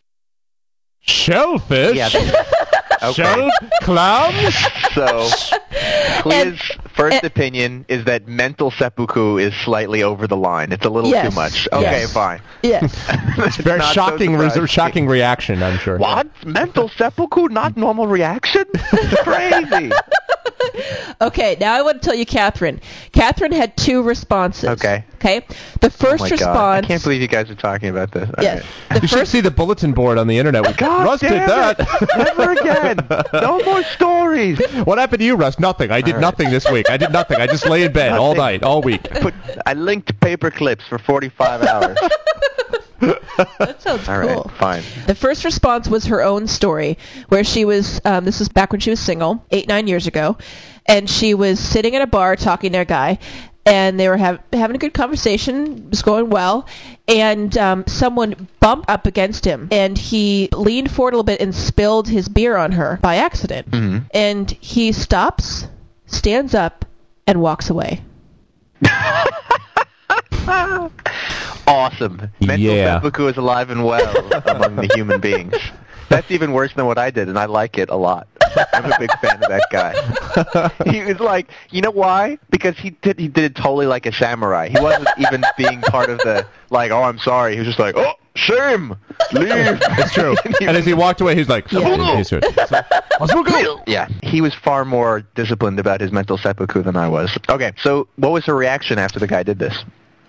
Shellfish. 1.01 1.97
Yeah. 1.97 2.45
Okay. 3.03 3.13
Shell 3.13 3.51
clams. 3.83 4.55
So, 4.95 5.29
please 6.23 6.61
First 6.95 7.23
Eh. 7.23 7.27
opinion 7.27 7.85
is 7.89 8.05
that 8.07 8.27
mental 8.27 8.71
seppuku 8.73 9.39
is 9.39 9.55
slightly 9.55 10.03
over 10.03 10.27
the 10.27 10.37
line. 10.37 10.73
It's 10.73 10.85
a 10.85 10.91
little 10.91 11.11
Yes. 11.11 11.29
too 11.29 11.35
much. 11.35 11.69
Okay, 11.73 11.83
Yes. 12.03 12.13
fine. 12.13 12.41
Yes. 12.63 12.83
It's 13.39 13.57
Very 13.57 13.79
not 13.79 13.89
so 13.89 13.95
shocking, 13.95 14.37
res- 14.37 14.69
shocking 14.71 15.07
reaction. 15.07 15.63
I'm 15.63 15.79
sure. 15.79 15.97
What? 15.99 16.27
Mental 16.45 16.89
seppuku? 16.89 17.49
Not 17.49 17.77
normal 17.77 18.09
reaction? 18.09 18.65
It's 18.75 19.23
crazy. 19.23 19.93
Okay, 21.21 21.57
now 21.61 21.75
I 21.75 21.83
want 21.83 22.01
to 22.03 22.07
tell 22.09 22.17
you, 22.17 22.27
Catherine. 22.27 22.81
Catherine 23.13 23.53
had 23.53 23.77
two 23.77 24.03
responses. 24.03 24.69
Okay. 24.71 25.05
Okay. 25.17 25.41
The 25.81 25.87
Oh 25.89 25.91
first 25.91 26.21
my 26.25 26.29
response. 26.31 26.55
god. 26.57 26.85
I 26.85 26.87
can't 26.87 27.03
believe 27.03 27.21
you 27.21 27.27
guys 27.29 27.51
are 27.51 27.55
talking 27.57 27.89
about 27.89 28.13
this. 28.13 28.29
All 28.37 28.45
Yes. 28.45 28.63
right. 28.91 29.01
The 29.01 29.01
You 29.03 29.09
should 29.09 29.29
see 29.29 29.41
the 29.41 29.51
bulletin 29.51 29.93
board 29.93 30.17
on 30.19 30.27
the 30.29 30.39
internet. 30.39 30.65
We 30.67 30.73
God 30.75 31.05
Russ 31.05 31.21
did 31.21 31.31
damn 31.31 31.49
that. 31.49 31.79
Never 32.17 32.53
again. 32.53 32.99
No 33.33 33.61
more 33.65 33.83
stories. 33.85 34.61
what 34.85 34.99
happened 34.99 35.21
to 35.21 35.25
you, 35.25 35.35
Russ? 35.37 35.59
Nothing. 35.79 35.93
I 35.93 36.01
did 36.01 36.09
All 36.09 36.15
right. 36.17 36.21
nothing 36.23 36.51
this 36.51 36.69
week. 36.69 36.91
I 36.91 36.97
did 36.97 37.13
nothing. 37.13 37.41
I 37.41 37.47
just 37.47 37.65
lay 37.69 37.85
in 37.85 37.93
bed 37.93 38.13
all 38.13 38.35
night, 38.35 38.65
all 38.65 38.83
week. 38.83 39.05
Put, 39.21 39.33
I 39.65 39.75
linked 39.75 40.19
paper 40.21 40.51
clips 40.51 40.85
for 40.89 40.99
45 40.99 41.63
hours. 41.63 41.99
That 43.01 43.81
sounds 43.81 44.09
All 44.09 44.19
right, 44.19 44.29
cool. 44.29 44.51
fine. 44.59 44.83
The 45.07 45.15
first 45.15 45.45
response 45.45 45.87
was 45.87 46.07
her 46.07 46.21
own 46.21 46.49
story, 46.49 46.99
where 47.29 47.45
she 47.45 47.65
was. 47.65 48.01
Um, 48.05 48.25
this 48.25 48.41
was 48.41 48.49
back 48.49 48.73
when 48.73 48.81
she 48.81 48.91
was 48.91 48.99
single, 48.99 49.45
eight 49.53 49.69
nine 49.69 49.87
years 49.87 50.09
ago, 50.09 50.37
and 50.85 51.09
she 51.09 51.33
was 51.35 51.61
sitting 51.61 51.95
at 51.95 52.03
a 52.03 52.09
bar 52.09 52.35
talking 52.35 52.73
to 52.73 52.79
a 52.79 52.85
guy, 52.85 53.21
and 53.69 53.99
they 54.01 54.09
were 54.09 54.17
have, 54.17 54.41
having 54.53 54.77
a 54.77 54.79
good 54.79 54.95
conversation. 54.95 55.79
It 55.79 55.91
was 55.91 56.03
going 56.03 56.31
well, 56.31 56.67
and 57.07 57.57
um, 57.59 57.85
someone 57.87 58.49
bumped 58.61 58.89
up 58.91 59.07
against 59.07 59.45
him, 59.45 59.69
and 59.71 59.97
he 59.97 60.49
leaned 60.53 60.91
forward 60.91 61.15
a 61.15 61.17
little 61.17 61.25
bit 61.25 61.41
and 61.41 61.55
spilled 61.55 62.09
his 62.09 62.29
beer 62.29 62.57
on 62.57 62.73
her 62.73 62.99
by 63.03 63.17
accident, 63.17 63.69
and 64.13 64.51
he 64.51 64.93
stops, 64.93 65.67
stands 66.07 66.55
up, 66.55 66.85
and 67.27 67.41
walks 67.41 67.71
away. 67.71 68.03
Awesome. 71.67 72.31
Mental 72.41 72.59
Yeah. 72.75 72.97
seppuku 72.97 73.27
is 73.29 73.37
alive 73.37 73.69
and 73.69 73.85
well 73.85 74.17
among 74.47 74.77
the 74.77 74.89
human 74.95 75.21
beings. 75.21 75.55
That's 76.09 76.31
even 76.31 76.53
worse 76.53 76.73
than 76.73 76.87
what 76.87 76.97
I 76.97 77.11
did, 77.11 77.29
and 77.29 77.39
I 77.39 77.45
like 77.45 77.77
it 77.77 77.91
a 77.91 77.97
lot. 77.97 78.27
I'm 78.73 78.93
a 78.93 78.99
big 78.99 79.11
fan 79.21 79.43
of 79.43 79.49
that 79.49 79.67
guy. 79.71 79.95
He 80.91 81.03
was 81.03 81.21
like, 81.21 81.49
you 81.71 81.83
know 81.83 81.91
why? 81.91 82.39
Because 82.51 82.77
he 82.79 82.91
did 82.91 83.19
he 83.19 83.29
did 83.29 83.45
it 83.45 83.55
totally 83.55 83.87
like 83.87 84.07
a 84.07 84.13
samurai. 84.13 84.69
He 84.69 84.81
wasn't 84.81 85.09
even 85.19 85.43
being 85.57 85.81
part 85.83 86.11
of 86.11 86.19
the 86.19 86.47
like, 86.71 86.91
oh, 86.91 87.03
I'm 87.03 87.19
sorry. 87.19 87.53
He 87.55 87.59
was 87.59 87.67
just 87.67 87.79
like, 87.79 87.95
oh, 87.97 88.13
shame, 88.35 88.95
leave. 89.33 89.49
It's 89.99 90.13
true. 90.15 90.35
and 90.61 90.77
as 90.77 90.85
he 90.85 90.95
walked 90.95 91.21
away, 91.21 91.35
he's 91.35 91.49
like, 91.49 91.71
Yeah. 91.73 92.17
he's 92.17 92.31
here. 92.31 92.41
Yeah, 93.87 94.09
he 94.23 94.41
was 94.41 94.55
far 94.55 94.85
more 94.85 95.23
disciplined 95.35 95.79
about 95.81 96.01
his 96.01 96.13
mental 96.13 96.39
seppuku 96.39 96.83
than 96.83 96.97
I 96.97 97.09
was. 97.09 97.37
Okay, 97.49 97.73
so 97.83 98.09
what 98.17 98.33
was 98.33 98.45
her 98.47 98.55
reaction 98.55 98.99
after 98.99 99.19
the 99.19 99.27
guy 99.27 99.43
did 99.43 99.59
this? 99.59 99.85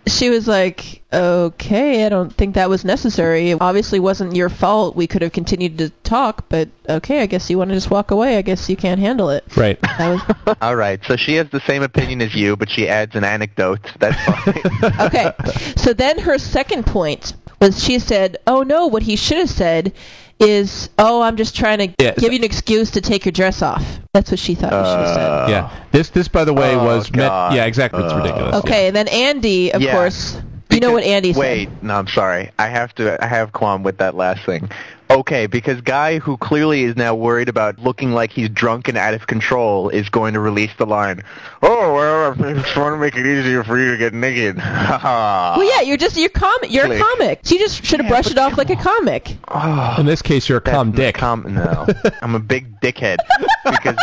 She 0.07 0.29
was 0.29 0.47
like, 0.47 1.01
"Okay, 1.11 2.05
I 2.05 2.09
don't 2.09 2.33
think 2.33 2.55
that 2.55 2.69
was 2.69 2.83
necessary. 2.85 3.51
It 3.51 3.57
obviously 3.61 3.99
wasn't 3.99 4.35
your 4.35 4.49
fault. 4.49 4.95
We 4.95 5.07
could 5.07 5.21
have 5.21 5.31
continued 5.31 5.77
to 5.79 5.89
talk, 6.03 6.45
but 6.49 6.69
okay, 6.87 7.21
I 7.21 7.25
guess 7.25 7.49
you 7.49 7.57
want 7.57 7.69
to 7.69 7.75
just 7.75 7.91
walk 7.91 8.11
away. 8.11 8.37
I 8.37 8.41
guess 8.41 8.69
you 8.69 8.75
can't 8.75 8.99
handle 8.99 9.29
it." 9.29 9.43
Right. 9.55 9.79
That 9.99 10.09
was 10.45 10.55
All 10.61 10.75
right, 10.75 10.99
so 11.05 11.17
she 11.17 11.33
has 11.35 11.49
the 11.49 11.59
same 11.61 11.83
opinion 11.83 12.21
as 12.21 12.33
you, 12.33 12.55
but 12.55 12.69
she 12.69 12.87
adds 12.87 13.15
an 13.15 13.25
anecdote. 13.25 13.91
That's 13.99 14.15
fine. 14.23 14.93
okay. 15.01 15.33
So 15.75 15.93
then 15.93 16.19
her 16.19 16.37
second 16.37 16.85
point 16.85 17.33
was 17.59 17.83
she 17.83 17.99
said, 17.99 18.37
"Oh 18.47 18.63
no, 18.63 18.87
what 18.87 19.03
he 19.03 19.15
should 19.15 19.37
have 19.37 19.49
said 19.49 19.93
is, 20.39 20.89
"Oh, 20.98 21.22
I'm 21.22 21.36
just 21.36 21.55
trying 21.55 21.79
to 21.79 21.89
Yeah. 22.00 22.13
give 22.17 22.31
you 22.31 22.39
an 22.39 22.43
excuse 22.43 22.91
to 22.91 23.01
take 23.01 23.25
your 23.25 23.31
dress 23.31 23.62
off." 23.62 23.84
That's 24.13 24.31
what 24.31 24.39
she 24.39 24.55
thought 24.55 24.72
you 24.72 24.77
should 24.91 25.00
have 25.00 25.15
said. 25.15 25.50
Yeah. 25.50 25.69
This, 25.91 26.10
this, 26.10 26.27
by 26.27 26.43
the 26.46 26.53
way, 26.53 26.75
Oh, 26.75 26.84
was 26.84 27.12
meant. 27.13 27.53
Yeah, 27.53 27.65
exactly. 27.65 28.03
It's 28.03 28.13
Uh, 28.13 28.17
ridiculous. 28.17 28.55
Okay, 28.58 28.88
and 28.88 28.96
then 28.96 29.08
Andy, 29.10 29.72
of 29.74 29.81
Yeah. 29.81 29.91
course, 29.93 30.38
you 30.69 30.79
know 30.79 30.91
what 30.91 31.03
Andy 31.03 31.34
said. 31.34 31.39
Wait, 31.39 31.69
no, 31.81 31.96
I'm 31.96 32.08
sorry. 32.08 32.51
I 32.58 32.67
have 32.67 32.93
to. 32.96 33.24
I 33.24 33.27
have 33.27 33.51
qualm 33.51 33.84
with 33.84 33.98
that 33.98 34.15
last 34.15 34.43
thing. 34.46 34.69
Okay, 35.11 35.47
because 35.47 35.81
guy 35.81 36.19
who 36.19 36.37
clearly 36.37 36.83
is 36.83 36.95
now 36.95 37.15
worried 37.15 37.49
about 37.49 37.79
looking 37.79 38.11
like 38.13 38.31
he's 38.31 38.47
drunk 38.47 38.87
and 38.87 38.95
out 38.95 39.15
of 39.15 39.25
control 39.25 39.89
is 39.89 40.07
going 40.07 40.35
to 40.35 40.39
release 40.39 40.69
the 40.77 40.85
line. 40.85 41.23
Oh 41.63 41.93
well, 41.95 42.31
I 42.33 42.53
just 42.53 42.77
want 42.77 42.93
to 42.93 42.97
make 42.97 43.15
it 43.15 43.25
easier 43.25 43.63
for 43.63 43.79
you 43.79 43.89
to 43.91 43.97
get 43.97 44.13
naked. 44.13 44.57
Well, 45.09 45.63
yeah, 45.63 45.81
you're 45.81 45.97
just 45.97 46.15
you're 46.15 46.29
com 46.29 46.59
you're 46.69 46.85
Click. 46.85 46.99
a 46.99 47.03
comic. 47.03 47.39
So 47.43 47.55
you 47.55 47.59
just 47.59 47.83
should 47.83 47.99
have 47.99 48.05
Yeah, 48.05 48.09
brushed 48.11 48.31
it 48.31 48.37
off 48.37 48.57
like 48.57 48.69
a 48.69 48.75
comic. 48.75 49.35
Oh, 49.47 49.95
In 49.97 50.05
this 50.05 50.21
case, 50.21 50.47
you're 50.47 50.59
a 50.59 50.61
that's 50.61 50.75
calm 50.75 50.89
not 50.89 50.95
dick. 50.95 51.15
Com- 51.15 51.53
no, 51.55 51.87
I'm 52.21 52.36
a 52.36 52.39
big 52.39 52.79
dickhead 52.79 53.17
because. 53.65 53.97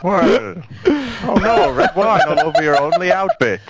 What? 0.00 0.24
Oh 0.86 1.34
no, 1.42 1.70
red 1.72 1.94
wine 1.94 2.22
all 2.28 2.40
over 2.48 2.62
your 2.62 2.80
only 2.80 3.12
outfit. 3.12 3.60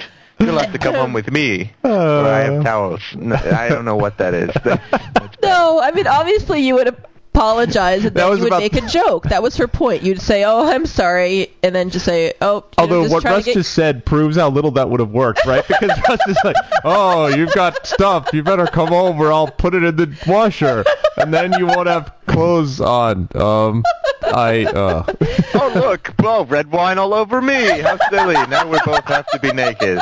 You'll 0.41 0.59
have 0.59 0.73
to 0.73 0.79
come 0.79 0.95
home 0.95 1.13
with 1.13 1.31
me. 1.31 1.73
where 1.83 1.93
I 1.93 2.47
Uh. 2.49 2.53
have 2.55 2.65
towels. 2.65 3.01
No, 3.15 3.37
I 3.37 3.69
don't 3.69 3.85
know 3.85 3.97
what 3.97 4.19
that 4.19 4.35
is. 4.35 4.51
That's- 4.65 4.81
that's 5.15 5.37
No, 5.43 5.81
I 5.83 5.91
mean 5.93 6.07
obviously 6.07 6.61
you 6.61 6.75
would 6.75 6.89
apologize 7.33 8.05
and 8.05 8.15
That 8.17 8.23
then 8.23 8.31
was 8.31 8.39
you 8.41 8.45
would 8.47 8.59
make 8.59 8.77
a 8.77 8.81
joke. 8.89 9.25
That 9.25 9.43
was 9.43 9.57
her 9.57 9.69
point. 9.69 10.03
You'd 10.03 10.21
say, 10.21 10.45
"Oh, 10.45 10.69
I'm 10.71 10.85
sorry," 10.87 11.51
and 11.63 11.75
then 11.75 11.91
just 11.91 12.05
say, 12.05 12.33
"Oh." 12.43 12.57
you 12.57 12.61
know, 12.61 12.65
Although 12.79 13.03
just 13.05 13.13
what 13.15 13.21
trying 13.23 13.33
to 13.35 13.37
Russ 13.39 13.45
get- 13.47 13.55
just 13.55 13.73
said 13.75 14.05
proves 14.05 14.37
how 14.37 14.51
little 14.51 14.71
that 14.73 14.91
would 14.91 15.01
have 15.01 15.11
worked, 15.11 15.47
right? 15.47 15.67
Because 15.67 15.91
Russ 16.09 16.21
is 16.29 16.37
like, 16.45 16.57
"Oh, 16.85 17.29
you've 17.29 17.53
got 17.55 17.87
stuff. 17.87 18.29
You 18.33 18.43
better 18.43 18.67
come 18.67 18.93
over. 18.93 19.33
I'll 19.33 19.47
put 19.51 19.75
it 19.75 19.85
in 19.85 19.97
the 19.97 20.15
washer, 20.27 20.85
and 21.17 21.33
then 21.33 21.53
you 21.59 21.67
won't 21.67 21.89
have 21.89 22.13
clothes 22.27 22.81
on." 22.81 23.29
Um, 23.35 23.85
I 24.33 24.65
uh, 24.75 25.05
Oh 25.55 25.73
look, 25.75 26.13
well, 26.21 26.45
red 26.47 26.71
wine 26.71 26.99
all 26.99 27.15
over 27.15 27.41
me. 27.43 27.81
How 27.81 27.99
silly. 28.09 28.35
Now 28.49 28.67
we 28.69 28.79
both 28.85 29.05
have 29.05 29.27
to 29.29 29.39
be 29.41 29.53
naked. 29.53 30.01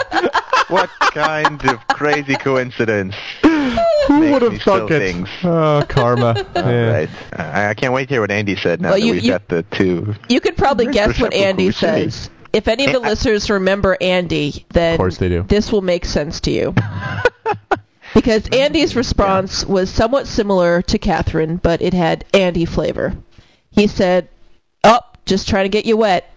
What 0.68 0.90
kind 1.00 1.64
of 1.68 1.86
crazy 1.88 2.36
coincidence? 2.36 3.14
who 3.42 4.30
would 4.32 4.42
have 4.42 4.60
spill 4.60 4.78
thunk 4.88 4.90
it? 4.90 4.98
things. 5.00 5.28
Oh, 5.44 5.82
karma. 5.88 6.34
Yeah. 6.56 6.90
Right. 6.90 7.10
I, 7.32 7.68
I 7.70 7.74
can't 7.74 7.92
wait 7.92 8.08
to 8.08 8.14
hear 8.14 8.20
what 8.22 8.30
Andy 8.30 8.56
said 8.56 8.80
now 8.80 8.90
Well, 8.90 8.98
that 8.98 9.04
you- 9.06 9.12
we've 9.12 9.24
you- 9.24 9.30
got 9.32 9.48
the 9.48 9.62
two. 9.64 10.14
You 10.28 10.40
could 10.40 10.56
probably 10.56 10.86
guess 10.92 11.18
what 11.20 11.32
Andy 11.34 11.66
cliche. 11.72 12.04
says. 12.10 12.30
If 12.52 12.68
any 12.68 12.86
of 12.86 12.92
the 12.92 13.00
I- 13.06 13.10
listeners 13.10 13.48
remember 13.50 13.96
Andy, 14.00 14.64
then 14.70 14.94
Of 14.94 14.98
course 14.98 15.18
they 15.18 15.28
do. 15.28 15.42
this 15.42 15.70
will 15.72 15.82
make 15.82 16.04
sense 16.06 16.40
to 16.40 16.50
you. 16.50 16.74
because 18.14 18.48
Andy's 18.48 18.96
response 18.96 19.64
was 19.64 19.90
somewhat 19.90 20.26
similar 20.26 20.82
to 20.82 20.98
Catherine, 20.98 21.56
but 21.56 21.82
it 21.82 21.92
had 21.94 22.24
Andy 22.34 22.64
flavor. 22.64 23.14
He 23.78 23.86
said, 23.86 24.28
"Oh, 24.84 25.00
just 25.24 25.48
trying 25.48 25.64
to 25.64 25.68
get 25.68 25.86
you 25.86 25.96
wet." 25.96 26.30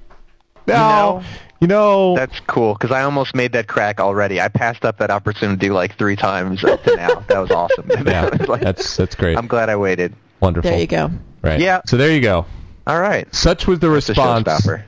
No, 0.68 0.76
know, 0.76 1.24
you 1.60 1.68
know, 1.68 2.16
That's 2.16 2.40
cool 2.42 2.74
because 2.74 2.92
I 2.92 3.02
almost 3.02 3.36
made 3.36 3.52
that 3.54 3.68
crack 3.68 4.00
already. 4.00 4.40
I 4.40 4.48
passed 4.48 4.86
up 4.86 5.00
that 5.00 5.10
opportunity 5.10 5.70
like 5.70 5.98
three 5.98 6.16
times 6.16 6.64
up 6.64 6.84
to 6.84 6.96
now. 6.96 7.16
That 7.28 7.40
was 7.40 7.52
awesome. 7.52 7.90
yeah, 8.06 8.30
was 8.38 8.48
like- 8.48 8.62
that's 8.62 8.96
that's 8.96 9.16
great. 9.16 9.38
I'm 9.38 9.48
glad 9.48 9.70
I 9.70 9.76
waited. 9.76 10.14
Wonderful. 10.40 10.70
There 10.70 10.80
you 10.80 10.88
go. 10.88 11.12
Right. 11.42 11.60
Yeah. 11.60 11.82
So 11.88 11.98
there 11.98 12.12
you 12.12 12.22
go. 12.22 12.46
All 12.88 13.00
right. 13.00 13.34
Such 13.34 13.68
was 13.68 13.78
the 13.80 13.94
It's 13.94 14.10
a 14.10 14.14
response. 14.14 14.48
showstopper. 14.48 14.84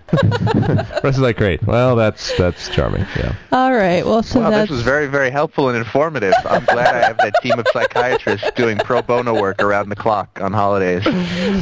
Russ 1.04 1.16
is 1.16 1.22
like, 1.22 1.38
great. 1.38 1.62
Well, 1.66 1.96
that's 1.96 2.36
that's 2.38 2.68
charming. 2.70 3.06
Yeah. 3.16 3.36
All 3.52 3.72
right. 3.72 4.04
Well, 4.04 4.24
so 4.24 4.40
Wow, 4.40 4.50
that's 4.50 4.64
this 4.70 4.78
was 4.78 4.82
very, 4.82 5.06
very 5.08 5.30
helpful 5.30 5.70
and 5.70 5.78
informative. 5.78 6.34
I'm 6.44 6.66
glad 6.66 6.96
I 6.96 7.06
have 7.06 7.18
that 7.20 7.34
team 7.44 7.60
of 7.60 7.68
psychiatrists 7.72 8.50
doing 8.56 8.80
pro 8.80 9.04
bono 9.04 9.40
work 9.40 9.62
around 9.62 9.90
the 9.90 9.96
clock 9.96 10.40
on 10.42 10.54
holidays. 10.54 11.04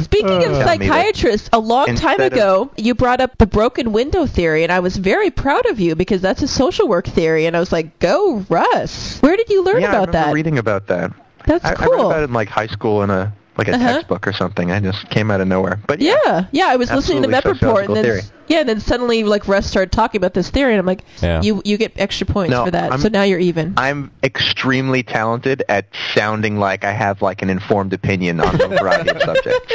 Speaking 0.04 0.30
of 0.30 0.42
Tell 0.42 0.50
me 0.52 0.58
that 0.58 0.66
psychiatrists, 0.66 1.50
a 1.52 1.58
long 1.58 1.86
time 1.86 2.12
instead 2.20 2.32
of- 2.32 2.38
ago, 2.38 2.70
you 2.78 2.94
brought 2.94 3.20
up 3.20 3.36
the 3.36 3.46
broken 3.46 3.92
window 3.92 4.24
theory, 4.26 4.62
and 4.62 4.72
I 4.72 4.80
was 4.80 4.96
very 4.96 5.30
proud 5.30 5.66
of 5.66 5.80
you 5.80 5.94
because 5.94 6.22
that's 6.22 6.40
a 6.42 6.48
social 6.48 6.88
work 6.88 7.06
theory, 7.06 7.44
and 7.44 7.54
I 7.54 7.60
was 7.60 7.72
like, 7.72 7.98
"Go, 7.98 8.44
Russ! 8.48 9.18
Where 9.20 9.36
did 9.36 9.50
you 9.50 9.62
learn 9.64 9.82
yeah, 9.82 9.88
I 9.88 9.90
about 9.90 10.06
remember 10.08 10.12
that? 10.28 10.32
reading 10.34 10.58
about 10.58 10.86
that. 10.86 11.12
That's 11.44 11.64
I, 11.64 11.68
I 11.68 11.72
read 11.72 11.78
cool." 11.90 12.06
about 12.10 12.20
it 12.22 12.24
in 12.30 12.32
like 12.32 12.48
high 12.48 12.68
school 12.68 13.02
in 13.02 13.10
a 13.10 13.32
like 13.58 13.68
a 13.68 13.74
Uh-huh. 13.74 13.92
textbook 13.92 14.26
or 14.26 14.32
something. 14.32 14.70
I 14.70 14.80
just 14.80 15.08
came 15.10 15.30
out 15.30 15.40
of 15.40 15.48
nowhere. 15.48 15.78
But 15.86 16.00
yeah, 16.00 16.16
yeah, 16.24 16.44
yeah. 16.52 16.66
I 16.68 16.76
was 16.76 16.90
listening 16.90 17.22
to 17.24 17.28
Absolutely 17.28 17.52
Met 17.52 17.62
Report, 17.62 17.84
and 17.86 17.96
then 17.96 18.04
sociological 18.04 18.38
yeah, 18.48 18.60
and 18.60 18.68
then 18.68 18.80
suddenly 18.80 19.24
like 19.24 19.46
Russ 19.48 19.66
started 19.66 19.92
talking 19.92 20.18
about 20.18 20.34
this 20.34 20.50
theory, 20.50 20.72
and 20.72 20.80
I'm 20.80 20.86
like, 20.86 21.02
Yeah. 21.20 21.40
"You 21.42 21.62
you 21.64 21.76
get 21.78 21.92
extra 21.96 22.26
points 22.26 22.50
No, 22.50 22.64
for 22.64 22.70
that." 22.70 22.90
I'm- 22.92 23.00
so 23.00 23.08
now 23.08 23.22
you're 23.22 23.38
even. 23.38 23.74
I'm 23.76 24.10
extremely 24.22 25.02
talented 25.02 25.62
at 25.68 25.86
sounding 26.14 26.58
like 26.58 26.84
I 26.84 26.92
have 26.92 27.22
like 27.22 27.42
an 27.42 27.50
informed 27.50 27.92
opinion 27.92 28.40
on 28.40 28.54
a 28.60 28.68
variety 28.68 29.10
of 29.10 29.22
subjects. 29.22 29.72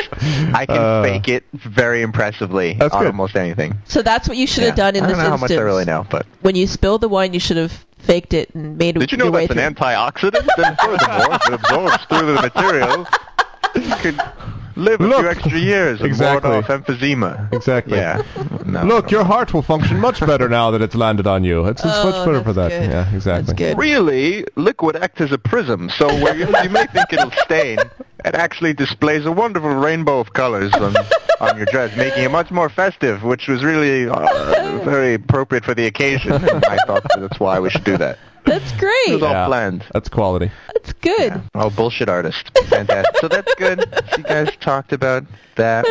I 0.54 0.66
can 0.66 0.78
Uh, 0.78 1.04
fake 1.04 1.28
it 1.28 1.44
very 1.54 2.02
impressively 2.02 2.78
on 2.82 2.90
good. 2.90 3.08
almost 3.08 3.36
anything. 3.36 3.78
so 3.86 4.02
that's 4.02 4.28
what 4.28 4.38
you 4.38 4.48
should 4.48 4.62
Yeah. 4.64 4.68
have 4.70 4.76
done 4.76 4.96
in 4.96 5.04
I 5.04 5.08
this 5.08 5.16
don't 5.18 5.24
know 5.24 5.30
how 5.30 5.34
instance. 5.36 5.52
much 5.52 5.60
I 5.60 5.64
really 5.64 5.86
know, 5.86 6.06
but 6.10 6.26
When 6.42 6.56
you 6.56 6.68
spilled 6.68 7.02
the 7.02 7.10
wine, 7.10 7.34
you 7.34 7.40
should 7.40 7.58
have 7.58 7.74
faked 8.00 8.34
it 8.34 8.50
and 8.54 8.78
made 8.78 8.96
it. 8.96 9.00
did 9.00 9.12
you 9.12 9.18
know 9.18 9.26
your 9.26 9.34
way 9.34 9.48
that's 9.48 9.60
an 9.60 9.76
through. 9.76 9.86
antioxidant? 9.86 10.48
and 10.58 10.78
furthermore, 10.80 11.36
it 11.48 11.54
absorbs 11.54 12.04
through 12.10 12.26
the 12.36 12.42
material, 12.42 13.08
you 13.86 13.96
could 13.98 14.20
live 14.76 15.02
a 15.02 15.08
Look. 15.08 15.20
few 15.22 15.30
extra 15.30 15.58
years 15.60 16.00
and 16.00 16.08
Exactly. 16.08 16.50
ward 16.52 16.64
off 16.66 16.70
emphysema. 16.70 17.52
Exactly. 17.52 17.98
Yeah. 17.98 18.22
No, 18.66 18.84
Look, 18.84 19.06
no. 19.06 19.10
your 19.18 19.24
heart 19.24 19.54
will 19.54 19.64
function 19.64 20.00
much 20.00 20.20
better 20.20 20.48
now 20.48 20.70
that 20.72 20.82
it's 20.84 20.94
landed 20.96 21.26
on 21.26 21.44
you. 21.44 21.66
It's, 21.66 21.84
it's 21.84 21.94
Oh, 21.96 22.12
much 22.12 22.26
better 22.28 22.44
for 22.44 22.54
that. 22.54 22.70
good. 22.70 22.90
Yeah, 22.90 23.16
exactly. 23.16 23.46
That's 23.48 23.58
good. 23.58 23.78
Really, 23.78 24.46
liquid 24.56 24.96
acts 24.96 25.22
as 25.22 25.32
a 25.32 25.38
prism, 25.40 25.90
so 25.90 26.08
where 26.22 26.36
you, 26.36 26.46
you 26.64 26.70
may 26.70 26.86
think 26.88 27.12
it'll 27.12 27.32
stain, 27.32 27.80
it 27.80 28.36
actually 28.36 28.74
displays 28.74 29.26
a 29.26 29.32
wonderful 29.32 29.74
rainbow 29.74 30.20
of 30.20 30.34
colors 30.34 30.72
on, 30.76 30.96
on 31.40 31.58
your 31.58 31.66
dress, 31.68 31.96
making 31.98 32.24
it 32.26 32.32
much 32.32 32.52
more 32.52 32.70
festive, 32.70 33.24
which 33.24 33.48
was 33.48 33.64
really 33.64 34.08
uh, 34.08 34.82
very 34.84 35.16
appropriate 35.16 35.66
for 35.66 35.74
the 35.74 35.88
occasion. 35.88 36.34
And 36.34 36.66
I 36.66 36.78
thought 36.86 37.04
that's 37.18 37.40
why 37.40 37.60
we 37.60 37.70
should 37.72 37.84
do 37.84 37.98
that. 37.98 38.20
That's 38.48 38.72
It 38.72 38.78
great. 38.80 39.14
was 39.14 39.24
all 39.24 39.32
Yeah. 39.34 39.46
planned. 39.48 39.84
That's 39.94 40.10
quality. 40.10 40.52
That's 40.74 40.94
good. 40.94 41.42
Oh, 41.56 41.70
bullshit 41.70 42.10
artist. 42.10 42.52
Fantastic. 42.68 43.18
so 43.20 43.28
that's 43.28 43.54
good. 43.56 43.84
So 44.12 44.18
you 44.18 44.24
guys 44.24 44.50
talked 44.60 44.94
about 44.94 45.24
that. 45.56 45.86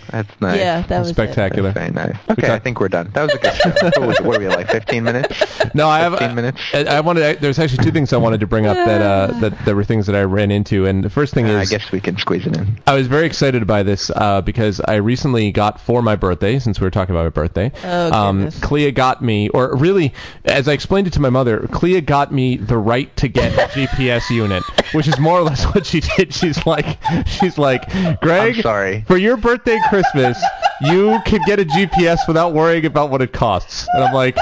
That's 0.12 0.40
nice. 0.40 0.58
Yeah, 0.58 0.82
that 0.82 0.98
was 1.00 1.10
it. 1.10 1.14
Spectacular. 1.14 1.72
Very 1.72 1.90
nice. 1.90 2.14
Okay, 2.30 2.42
talked- 2.42 2.52
I 2.52 2.58
think 2.60 2.78
we're 2.78 2.88
done. 2.88 3.10
That 3.14 3.22
was 3.22 3.34
a 3.34 3.38
good 3.38 3.54
show. 3.54 3.70
what, 4.00 4.06
was 4.06 4.20
what 4.20 4.24
were 4.34 4.38
we 4.38 4.46
at, 4.46 4.56
like 4.56 4.70
15 4.70 5.02
minutes? 5.02 5.42
No, 5.74 5.88
I 5.88 5.98
have. 6.00 6.12
15 6.12 6.36
minutes? 6.36 6.60
I, 6.72 6.84
I 6.84 7.00
wanted. 7.00 7.40
There's 7.40 7.58
actually 7.58 7.82
two 7.84 7.90
things 7.90 8.12
I 8.12 8.16
wanted 8.18 8.38
to 8.40 8.46
bring 8.46 8.66
up 8.66 8.76
that 8.76 9.02
uh, 9.02 9.38
that 9.40 9.64
there 9.64 9.74
were 9.74 9.82
things 9.84 10.06
that 10.06 10.14
I 10.14 10.22
ran 10.22 10.52
into, 10.52 10.86
and 10.86 11.02
the 11.02 11.10
first 11.10 11.34
thing 11.34 11.46
Uh, 11.46 11.54
I 11.58 11.62
is 11.62 11.70
guess 11.70 11.90
we 11.90 12.00
can 12.00 12.16
squeeze 12.16 12.46
it 12.46 12.56
in. 12.56 12.78
I 12.86 12.94
was 12.94 13.08
very 13.08 13.26
excited 13.26 13.66
by 13.66 13.82
this 13.82 14.08
uh, 14.14 14.40
because 14.40 14.80
I 14.80 14.96
recently 14.96 15.50
got 15.50 15.80
for 15.80 16.00
my 16.00 16.14
birthday, 16.14 16.60
since 16.60 16.78
we 16.80 16.84
were 16.84 16.90
talking 16.92 17.12
about 17.14 17.24
my 17.24 17.30
birthday. 17.30 17.72
Oh, 17.84 18.12
um, 18.12 18.36
goodness. 18.38 18.60
Clea 18.60 18.92
got 18.92 19.20
me, 19.20 19.48
or 19.48 19.74
really, 19.76 20.14
as 20.44 20.68
I 20.68 20.74
explained 20.74 21.08
it 21.08 21.12
to 21.14 21.20
my 21.20 21.30
mother, 21.30 21.66
Clea 21.82 22.00
got 22.00 22.30
me 22.32 22.58
the 22.58 22.78
right 22.78 23.14
to 23.16 23.26
get 23.26 23.52
a 23.54 23.66
GPS 23.76 24.30
unit, 24.30 24.62
which 24.94 25.08
is 25.08 25.18
more 25.18 25.40
or 25.40 25.42
less 25.42 25.64
what 25.74 25.84
she 25.84 25.98
did. 25.98 26.32
She's 26.32 26.64
like, 26.64 26.96
she's 27.26 27.58
like, 27.58 27.90
Greg, 28.20 28.54
I'm 28.54 28.62
sorry. 28.62 29.04
for 29.08 29.16
your 29.16 29.36
birthday 29.36 29.74
and 29.74 29.84
Christmas, 29.86 30.40
you 30.80 31.18
can 31.24 31.40
get 31.44 31.58
a 31.58 31.64
GPS 31.64 32.18
without 32.28 32.52
worrying 32.52 32.86
about 32.86 33.10
what 33.10 33.20
it 33.20 33.32
costs. 33.32 33.88
And 33.94 34.04
I'm 34.04 34.14
like. 34.14 34.36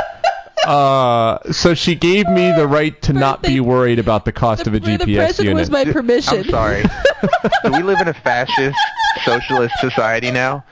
Uh, 0.66 1.38
so 1.50 1.72
she 1.72 1.94
gave 1.94 2.28
me 2.28 2.52
the 2.52 2.66
right 2.66 3.00
to 3.00 3.14
not 3.14 3.42
be 3.42 3.60
worried 3.60 3.98
about 3.98 4.26
the 4.26 4.32
cost 4.32 4.66
of 4.66 4.74
a 4.74 4.78
the 4.78 4.98
GPS 4.98 5.16
present 5.16 5.48
unit. 5.48 5.60
was 5.62 5.70
my 5.70 5.86
permission. 5.86 6.40
I'm 6.40 6.44
sorry. 6.44 6.82
Do 7.64 7.72
we 7.72 7.82
live 7.82 7.98
in 8.02 8.08
a 8.08 8.12
fascist, 8.12 8.76
socialist 9.24 9.74
society 9.80 10.30
now? 10.30 10.62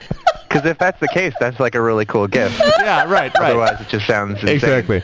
Because 0.47 0.63
if 0.65 0.77
that's 0.77 0.99
the 0.99 1.07
case, 1.07 1.33
that's 1.39 1.59
like 1.59 1.73
a 1.73 1.81
really 1.81 2.05
cool 2.05 2.27
gift. 2.27 2.59
yeah, 2.79 3.05
right, 3.05 3.33
right. 3.33 3.49
Otherwise, 3.49 3.81
it 3.81 3.87
just 3.87 4.05
sounds 4.05 4.33
insane. 4.41 4.55
Exactly. 4.55 5.01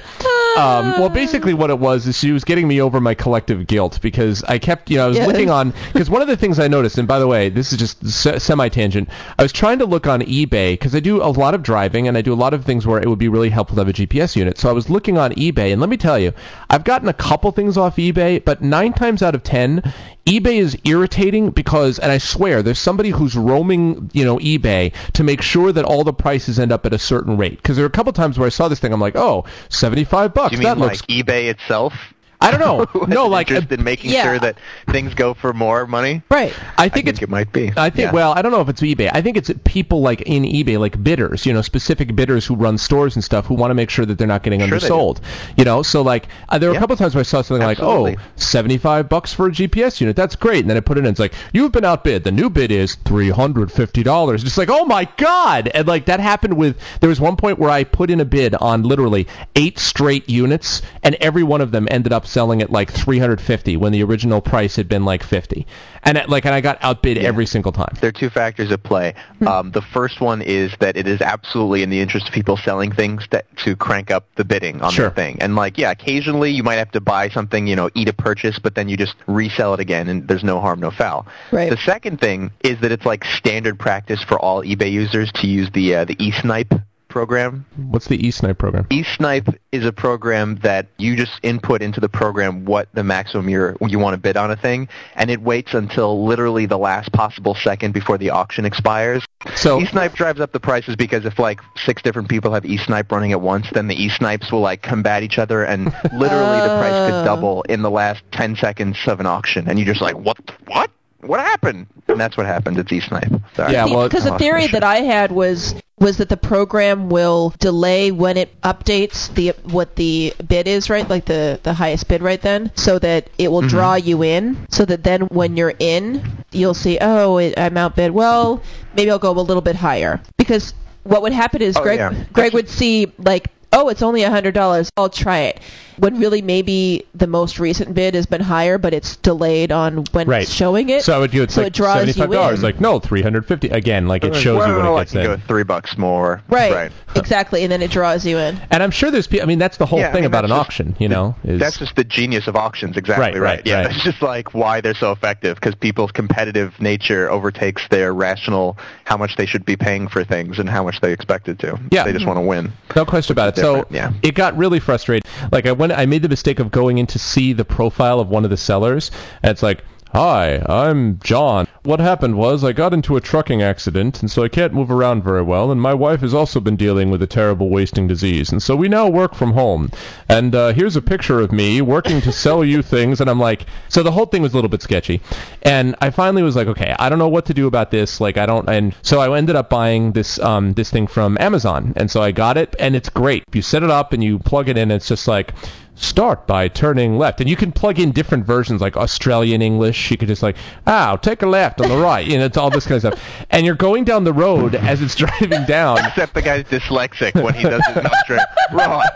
Um, 0.57 0.91
well, 0.99 1.09
basically, 1.09 1.53
what 1.53 1.69
it 1.69 1.79
was 1.79 2.07
is 2.07 2.17
she 2.17 2.31
was 2.31 2.43
getting 2.43 2.67
me 2.67 2.81
over 2.81 3.01
my 3.01 3.13
collective 3.13 3.67
guilt 3.67 3.99
because 4.01 4.43
I 4.45 4.57
kept, 4.57 4.89
you 4.89 4.97
know, 4.97 5.05
I 5.05 5.07
was 5.07 5.17
Yes. 5.17 5.27
looking 5.27 5.49
on 5.59 5.73
because 5.91 6.09
one 6.09 6.21
of 6.21 6.27
the 6.27 6.37
things 6.37 6.59
I 6.59 6.67
noticed, 6.67 6.97
and 6.97 7.07
by 7.07 7.19
the 7.19 7.27
way, 7.27 7.49
this 7.49 7.71
is 7.73 7.79
just 7.79 8.07
se- 8.07 8.39
semi 8.39 8.69
tangent. 8.69 9.09
I 9.37 9.43
was 9.43 9.51
trying 9.51 9.79
to 9.79 9.85
look 9.85 10.07
on 10.07 10.21
eBay 10.21 10.73
because 10.73 10.95
I 10.95 10.99
do 10.99 11.21
a 11.21 11.27
lot 11.27 11.53
of 11.53 11.63
driving 11.63 12.07
and 12.07 12.17
I 12.17 12.21
do 12.21 12.33
a 12.33 12.35
lot 12.35 12.53
of 12.53 12.63
things 12.65 12.85
where 12.87 13.01
it 13.01 13.07
would 13.09 13.19
be 13.19 13.27
really 13.29 13.49
helpful 13.49 13.75
to 13.75 13.81
have 13.81 13.89
a 13.89 13.93
GPS 13.93 14.35
unit. 14.35 14.57
So 14.57 14.69
I 14.69 14.73
was 14.73 14.89
looking 14.89 15.17
on 15.17 15.31
eBay, 15.33 15.71
and 15.71 15.81
let 15.81 15.89
me 15.89 15.97
tell 15.97 16.17
you, 16.19 16.31
I've 16.69 16.83
gotten 16.83 17.07
a 17.09 17.13
couple 17.13 17.51
things 17.51 17.77
off 17.77 17.97
eBay, 17.97 18.43
but 18.43 18.61
nine 18.61 18.93
times 18.93 19.21
out 19.21 19.35
of 19.35 19.43
ten, 19.43 19.81
eBay 20.25 20.55
is 20.59 20.75
irritating 20.85 21.51
because, 21.51 21.99
and 21.99 22.11
I 22.11 22.17
swear, 22.17 22.63
there's 22.63 22.79
somebody 22.79 23.09
who's 23.11 23.35
roaming, 23.35 24.09
you 24.13 24.25
know, 24.25 24.37
eBay 24.39 24.91
to 25.13 25.23
make 25.23 25.41
sure 25.43 25.71
that 25.71 25.85
all 25.85 26.03
the 26.03 26.13
prices 26.13 26.59
end 26.59 26.71
up 26.71 26.85
at 26.87 26.93
a 26.93 26.97
certain 26.99 27.37
rate. 27.37 27.57
Because 27.57 27.75
there 27.75 27.85
are 27.85 27.87
a 27.87 27.91
couple 27.91 28.11
times 28.11 28.39
where 28.39 28.47
I 28.47 28.49
saw 28.49 28.67
this 28.67 28.79
thing, 28.79 28.91
I'm 28.91 28.99
like, 29.01 29.15
oh, 29.15 29.45
75 29.69 30.33
bucks. 30.33 30.44
Do 30.49 30.57
you 30.57 30.63
that 30.63 30.77
mean 30.77 30.87
looks. 30.87 31.01
like 31.01 31.07
eBay 31.09 31.49
itself? 31.49 31.93
I 32.41 32.51
don't 32.51 32.59
know. 32.59 33.05
no, 33.07 33.27
like 33.27 33.47
just 33.47 33.71
in 33.71 33.83
making 33.83 34.11
yeah. 34.11 34.23
sure 34.23 34.39
that 34.39 34.57
things 34.89 35.13
go 35.13 35.33
for 35.33 35.53
more 35.53 35.87
money. 35.87 36.21
Right. 36.29 36.53
I 36.77 36.85
I 36.85 36.89
think 36.89 36.93
think 37.05 37.07
it's. 37.09 37.21
it 37.21 37.29
might 37.29 37.51
be. 37.51 37.71
I 37.75 37.89
think 37.89 37.97
Yeah. 38.07 38.11
well, 38.11 38.33
I 38.33 38.41
don't 38.41 38.51
know 38.51 38.61
if 38.61 38.69
it's 38.69 38.81
eBay. 38.81 39.09
I 39.13 39.21
think 39.21 39.37
it's 39.37 39.51
people 39.63 40.01
like 40.01 40.21
in 40.21 40.43
eBay, 40.43 40.77
like 40.79 41.01
bidders, 41.03 41.45
you 41.45 41.53
know, 41.53 41.61
specific 41.61 42.15
bidders 42.15 42.45
who 42.45 42.55
run 42.55 42.77
stores 42.77 43.15
and 43.15 43.23
stuff, 43.23 43.45
who 43.45 43.55
want 43.55 43.71
to 43.71 43.75
make 43.75 43.89
sure 43.89 44.05
that 44.05 44.17
they're 44.17 44.27
not 44.27 44.43
getting 44.43 44.59
Sure 44.59 44.67
undersold. 44.67 45.21
You 45.57 45.65
know, 45.65 45.81
so 45.81 46.01
like 46.01 46.27
uh, 46.49 46.57
there 46.57 46.69
were 46.69 46.73
Yeah. 46.73 46.79
a 46.79 46.81
couple 46.81 46.95
times 46.97 47.15
where 47.15 47.21
I 47.21 47.23
saw 47.23 47.41
something 47.41 47.67
Absolutely. 47.67 48.11
like, 48.15 48.19
oh, 48.19 48.31
75 48.35 49.09
bucks 49.09 49.33
for 49.33 49.47
a 49.47 49.51
GPS 49.51 49.99
unit. 50.01 50.15
That's 50.15 50.35
great. 50.35 50.59
And 50.61 50.69
then 50.69 50.77
I 50.77 50.81
put 50.81 50.97
it 50.97 51.01
in. 51.01 51.07
It's 51.07 51.19
like 51.19 51.33
you've 51.53 51.71
been 51.71 51.85
outbid. 51.85 52.23
The 52.23 52.31
new 52.31 52.49
bid 52.49 52.71
is 52.71 52.95
three 52.95 53.29
hundred 53.29 53.71
fifty 53.71 54.03
dollars. 54.03 54.43
Just 54.43 54.57
like 54.57 54.69
oh 54.69 54.85
my 54.85 55.07
god. 55.17 55.69
And 55.73 55.87
like 55.87 56.05
that 56.05 56.19
happened 56.19 56.55
with. 56.57 56.77
There 56.99 57.09
was 57.09 57.19
one 57.19 57.35
point 57.35 57.59
where 57.59 57.69
I 57.69 57.83
put 57.83 58.09
in 58.09 58.19
a 58.19 58.25
bid 58.25 58.55
on 58.55 58.83
literally 58.83 59.27
eight 59.55 59.79
straight 59.79 60.29
units, 60.29 60.81
and 61.03 61.15
every 61.15 61.43
one 61.43 61.61
of 61.61 61.71
them 61.71 61.87
ended 61.91 62.13
up 62.13 62.24
selling 62.25 62.61
at 62.61 62.71
like 62.71 62.91
three 62.91 63.19
hundred 63.19 63.39
fifty 63.41 63.77
when 63.77 63.91
the 63.91 64.03
original 64.03 64.41
price 64.41 64.75
had 64.75 64.87
been 64.87 65.05
like 65.05 65.23
fifty. 65.23 65.65
And 66.03 66.19
it, 66.19 66.29
like, 66.29 66.45
and 66.45 66.53
I 66.53 66.61
got 66.61 66.77
outbid 66.81 67.17
every 67.17 67.47
single 67.47 67.71
time. 67.71 67.95
There 67.99 68.09
are 68.09 68.11
two 68.11 68.29
factors 68.29 68.71
at 68.71 68.83
play. 68.83 69.15
Um, 69.47 69.71
the 69.71 69.81
first 69.81 70.21
one 70.21 70.43
is 70.43 70.71
that 70.79 70.95
it 70.97 71.07
is 71.07 71.19
absolutely 71.19 71.81
in 71.81 71.89
the 71.89 71.99
interest 71.99 72.27
of 72.27 72.33
people 72.33 72.57
selling 72.57 72.91
things 72.91 73.25
that, 73.31 73.45
to 73.57 73.75
crank 73.75 74.11
up 74.11 74.27
the 74.35 74.45
bidding 74.45 74.83
on 74.83 74.91
Sure. 74.91 75.09
their 75.09 75.15
thing. 75.15 75.41
And 75.41 75.55
like, 75.55 75.79
yeah, 75.79 75.89
occasionally 75.89 76.51
you 76.51 76.61
might 76.61 76.75
have 76.75 76.91
to 76.91 77.01
buy 77.01 77.29
something, 77.29 77.65
you 77.65 77.75
know, 77.75 77.89
eat 77.95 78.07
a 78.07 78.13
purchase, 78.13 78.59
but 78.59 78.75
then 78.75 78.87
you 78.87 78.97
just 78.97 79.15
resell 79.25 79.73
it 79.73 79.79
again, 79.79 80.07
and 80.07 80.27
there's 80.27 80.43
no 80.43 80.59
harm, 80.59 80.79
no 80.79 80.91
foul. 80.91 81.25
Right. 81.51 81.71
The 81.71 81.77
second 81.77 82.21
thing 82.21 82.51
is 82.63 82.79
that 82.81 82.91
it's 82.91 83.05
like 83.05 83.23
standard 83.25 83.79
practice 83.79 84.21
for 84.21 84.37
all 84.37 84.61
eBay 84.63 84.91
users 84.91 85.31
to 85.31 85.47
use 85.47 85.71
the 85.71 85.95
uh, 85.95 86.05
the 86.05 86.15
eSnipe 86.17 86.83
program. 87.19 87.65
What's 87.77 88.07
the 88.07 88.17
eSnipe 88.17 88.57
program? 88.57 88.83
eSnipe 88.89 89.55
is 89.71 89.85
a 89.85 89.93
program 89.93 90.57
that 90.63 90.87
you 90.97 91.15
just 91.15 91.39
input 91.43 91.81
into 91.81 92.01
the 92.01 92.09
program 92.09 92.65
what 92.65 92.89
the 92.93 93.05
maximum 93.05 93.47
you're, 93.47 93.77
you 93.87 93.99
want 93.99 94.15
to 94.15 94.17
bid 94.17 94.35
on 94.35 94.51
a 94.51 94.57
thing, 94.57 94.89
and 95.15 95.31
it 95.31 95.41
waits 95.41 95.73
until 95.73 96.25
literally 96.25 96.65
the 96.65 96.77
last 96.77 97.13
possible 97.13 97.55
second 97.55 97.93
before 97.93 98.17
the 98.17 98.31
auction 98.31 98.65
expires. 98.65 99.23
So 99.55 99.79
eSnipe 99.79 100.13
drives 100.15 100.41
up 100.41 100.51
the 100.51 100.59
prices 100.59 100.97
because 100.97 101.23
if 101.23 101.39
like 101.39 101.61
six 101.77 102.01
different 102.01 102.27
people 102.27 102.53
have 102.53 102.63
eSnipe 102.63 103.09
running 103.09 103.31
at 103.31 103.39
once, 103.39 103.67
then 103.71 103.87
the 103.87 103.95
eSnipes 103.95 104.51
will 104.51 104.59
like 104.59 104.81
combat 104.81 105.23
each 105.23 105.37
other, 105.37 105.63
and 105.63 105.85
literally 106.11 106.59
the 106.67 106.77
price 106.79 106.91
Oh. 106.95 107.09
could 107.09 107.23
double 107.25 107.61
in 107.63 107.81
the 107.81 107.89
last 107.91 108.23
10 108.33 108.57
seconds 108.57 108.97
of 109.07 109.21
an 109.21 109.25
auction, 109.25 109.69
and 109.69 109.79
you're 109.79 109.87
just 109.87 110.01
like, 110.01 110.17
what? 110.17 110.37
What? 110.67 110.91
What 111.27 111.39
happened? 111.39 111.87
And 112.07 112.19
that's 112.19 112.37
what 112.37 112.45
happened. 112.45 112.77
It's 112.77 112.91
eSnipe. 112.91 113.41
Sorry. 113.55 113.73
Yeah, 113.73 113.85
well, 113.85 114.07
because 114.07 114.25
the 114.25 114.37
theory 114.37 114.65
my 114.67 114.71
that 114.73 114.83
I 114.83 114.97
had 114.97 115.31
was 115.31 115.75
was 115.97 116.17
that 116.17 116.27
the 116.29 116.37
program 116.37 117.09
will 117.09 117.53
delay 117.59 118.11
when 118.11 118.35
it 118.37 118.61
updates 118.61 119.33
the 119.33 119.49
what 119.71 119.95
the 119.95 120.33
bid 120.47 120.67
is, 120.67 120.89
right? 120.89 121.09
Like 121.09 121.25
the 121.25 121.59
the 121.63 121.73
highest 121.73 122.07
bid 122.07 122.21
right 122.21 122.41
then, 122.41 122.71
so 122.75 122.99
that 122.99 123.29
it 123.37 123.43
Mm-hmm. 123.45 123.51
will 123.53 123.61
draw 123.61 123.95
you 123.95 124.23
in, 124.23 124.67
so 124.69 124.85
that 124.85 125.03
then 125.03 125.21
when 125.23 125.57
you're 125.57 125.73
in, 125.79 126.43
you'll 126.51 126.73
see, 126.73 126.97
oh, 127.01 127.37
it, 127.37 127.57
I'm 127.57 127.77
outbid. 127.77 128.11
Well, 128.11 128.61
maybe 128.95 129.09
I'll 129.09 129.19
go 129.19 129.31
a 129.31 129.39
little 129.39 129.61
bit 129.61 129.75
higher 129.77 130.21
because 130.37 130.73
what 131.03 131.21
would 131.21 131.33
happen 131.33 131.61
is 131.61 131.75
Oh, 131.77 131.81
Greg 131.83 131.99
yeah. 131.99 132.23
Greg 132.33 132.53
would 132.53 132.69
see 132.69 133.11
like. 133.17 133.47
Oh, 133.73 133.89
it's 133.89 134.01
only 134.01 134.23
a 134.23 134.29
hundred 134.29 134.53
dollars. 134.53 134.89
I'll 134.97 135.09
try 135.09 135.39
it. 135.41 135.59
When 135.97 136.19
really 136.19 136.41
maybe 136.41 137.05
the 137.15 137.27
most 137.27 137.57
recent 137.57 137.93
bid 137.93 138.15
has 138.15 138.25
been 138.25 138.41
higher, 138.41 138.77
but 138.77 138.93
it's 138.93 139.15
delayed 139.17 139.71
on 139.71 140.03
when 140.11 140.27
Right. 140.27 140.41
it's 140.43 140.51
showing 140.51 140.89
it. 140.89 141.03
So 141.03 141.15
I 141.15 141.19
would 141.19 141.31
do 141.31 141.41
it's 141.43 141.53
So 141.53 141.61
like 141.61 141.67
it 141.67 141.73
draws 141.73 141.95
seventy-five 141.99 142.31
dollars. 142.31 142.63
Like 142.63 142.81
no, 142.81 142.99
three 142.99 143.21
hundred 143.21 143.45
fifty. 143.45 143.69
Again, 143.69 144.05
like 144.07 144.23
it 144.25 144.35
shows 144.35 144.57
well, 144.57 144.67
you 144.69 144.75
when 144.75 144.85
it 144.85 144.89
I 144.89 144.99
gets 144.99 145.11
can 145.13 145.21
in. 145.21 145.25
go 145.27 145.37
three 145.47 145.63
bucks 145.63 145.97
more. 145.97 146.41
Right. 146.49 146.73
Right. 146.73 146.91
Exactly, 147.17 147.63
and 147.63 147.71
then 147.71 147.81
it 147.81 147.91
draws 147.91 148.25
you 148.25 148.37
in. 148.37 148.59
And 148.71 148.83
I'm 148.83 148.91
sure 148.91 149.09
there's. 149.09 149.25
pe- 149.25 149.39
I 149.41 149.45
mean, 149.45 149.57
that's 149.57 149.77
the 149.77 149.85
whole 149.85 149.99
Yeah, 149.99 150.09
I 150.09 150.11
thing 150.11 150.23
mean, 150.23 150.25
about 150.27 150.43
an 150.43 150.49
just 150.49 150.59
auction. 150.59 150.95
You 150.99 151.07
know, 151.07 151.33
is 151.45 151.61
That's 151.61 151.77
just 151.77 151.95
the 151.95 152.03
genius 152.03 152.47
of 152.47 152.57
auctions, 152.57 152.97
exactly 152.97 153.23
Right, 153.23 153.33
right. 153.35 153.41
right, 153.59 153.61
yeah, 153.65 153.75
right. 153.77 153.87
that's 153.89 154.03
just 154.03 154.21
like 154.21 154.53
why 154.53 154.81
they're 154.81 154.93
so 154.93 155.13
effective 155.13 155.55
because 155.55 155.75
people's 155.75 156.11
competitive 156.11 156.77
nature 156.81 157.31
overtakes 157.31 157.87
their 157.87 158.13
rational 158.13 158.77
how 159.05 159.15
much 159.15 159.37
they 159.37 159.45
should 159.45 159.63
be 159.65 159.77
paying 159.77 160.09
for 160.09 160.25
things 160.25 160.59
and 160.59 160.69
how 160.69 160.83
much 160.83 160.99
they 160.99 161.13
expected 161.13 161.57
to. 161.59 161.79
Yeah. 161.89 162.03
they 162.03 162.11
just 162.11 162.25
want 162.27 162.35
to 162.37 162.41
win. 162.41 162.73
no 162.97 163.05
question 163.05 163.31
about 163.31 163.57
it. 163.57 163.61
So 163.65 163.85
yeah. 163.89 164.13
it 164.21 164.35
got 164.35 164.55
really 164.57 164.79
frustrating. 164.79 165.29
Like 165.51 165.65
I 165.65 165.71
went, 165.71 165.91
I 165.91 166.05
made 166.05 166.21
the 166.21 166.29
mistake 166.29 166.59
of 166.59 166.71
going 166.71 166.97
in 166.97 167.07
to 167.07 167.19
see 167.19 167.53
the 167.53 167.65
profile 167.65 168.19
of 168.19 168.29
one 168.29 168.43
of 168.43 168.49
the 168.49 168.57
sellers, 168.57 169.11
and 169.43 169.51
it's 169.51 169.63
like. 169.63 169.83
Hi, 170.15 170.63
I'm 170.69 171.19
John. 171.19 171.67
What 171.83 171.99
happened 171.99 172.37
was 172.37 172.63
I 172.63 172.71
got 172.71 172.93
into 172.93 173.17
a 173.17 173.21
trucking 173.21 173.61
accident, 173.61 174.21
and 174.21 174.31
so 174.31 174.45
I 174.45 174.47
can't 174.47 174.73
move 174.73 174.89
around 174.89 175.25
very 175.25 175.41
well, 175.41 175.73
and 175.73 175.81
my 175.81 175.93
wife 175.93 176.21
has 176.21 176.33
also 176.33 176.61
been 176.61 176.77
dealing 176.77 177.09
with 177.09 177.21
a 177.21 177.27
terrible 177.27 177.69
wasting 177.69 178.07
disease, 178.07 178.49
and 178.49 178.63
so 178.63 178.77
we 178.77 178.87
now 178.87 179.09
work 179.09 179.35
from 179.35 179.51
home. 179.51 179.91
And 180.29 180.55
uh, 180.55 180.71
here's 180.71 180.95
a 180.95 181.01
picture 181.01 181.41
of 181.41 181.51
me 181.51 181.81
working 181.81 182.21
to 182.21 182.31
sell 182.31 182.63
you 182.63 182.81
things, 182.81 183.19
and 183.19 183.29
I'm 183.29 183.41
like, 183.41 183.65
so 183.89 184.03
the 184.03 184.11
whole 184.13 184.25
thing 184.25 184.41
was 184.41 184.53
a 184.53 184.55
little 184.55 184.69
bit 184.69 184.81
sketchy. 184.81 185.19
And 185.63 185.97
I 185.99 186.11
finally 186.11 186.43
was 186.43 186.55
like, 186.55 186.67
okay, 186.67 186.95
I 186.97 187.09
don't 187.09 187.19
know 187.19 187.27
what 187.27 187.47
to 187.47 187.53
do 187.53 187.67
about 187.67 187.91
this. 187.91 188.21
Like, 188.21 188.37
I 188.37 188.45
don't, 188.45 188.69
and 188.69 188.95
so 189.01 189.19
I 189.19 189.37
ended 189.37 189.57
up 189.57 189.69
buying 189.69 190.13
this 190.13 190.39
um, 190.39 190.75
this 190.75 190.89
thing 190.89 191.07
from 191.07 191.37
Amazon, 191.41 191.91
and 191.97 192.09
so 192.09 192.21
I 192.21 192.31
got 192.31 192.55
it, 192.55 192.73
and 192.79 192.95
it's 192.95 193.09
great. 193.09 193.43
You 193.51 193.61
set 193.61 193.83
it 193.83 193.91
up 193.91 194.13
and 194.13 194.23
you 194.23 194.39
plug 194.39 194.69
it 194.69 194.77
in, 194.77 194.83
and 194.83 194.93
it's 194.93 195.09
just 195.09 195.27
like 195.27 195.53
start 195.95 196.45
by 196.45 196.67
turning 196.67 197.17
left. 197.17 197.41
And 197.41 197.49
you 197.49 197.55
can 197.55 197.71
plug 197.71 197.99
in 197.99 198.11
different 198.11 198.45
versions 198.45 198.81
like 198.81 198.97
australian 198.97 199.61
english. 199.61 200.11
You 200.11 200.17
could 200.17 200.27
just 200.27 200.43
like 200.43 200.57
oh 200.87 201.17
take 201.17 201.41
a 201.41 201.47
left 201.47 201.81
on 201.81 201.89
the 201.89 201.97
right 201.97 202.25
you 202.25 202.37
know 202.37 202.45
it's 202.45 202.57
all 202.57 202.69
this 202.69 202.85
kind 202.85 203.03
of 203.03 203.13
stuff. 203.13 203.45
And 203.49 203.65
you're 203.65 203.75
going 203.75 204.03
down 204.03 204.23
the 204.23 204.33
road 204.33 204.75
as 204.91 205.01
it's 205.01 205.15
driving 205.15 205.65
down. 205.65 205.99
Except 206.05 206.33
the 206.33 206.41
guy's 206.41 206.65
dyslexic 206.65 207.41
when 207.41 207.53
he 207.53 207.63
does 207.63 207.81
it 207.89 207.97
in 207.97 208.05
Australia. 208.05 208.45
Right, 208.71 209.09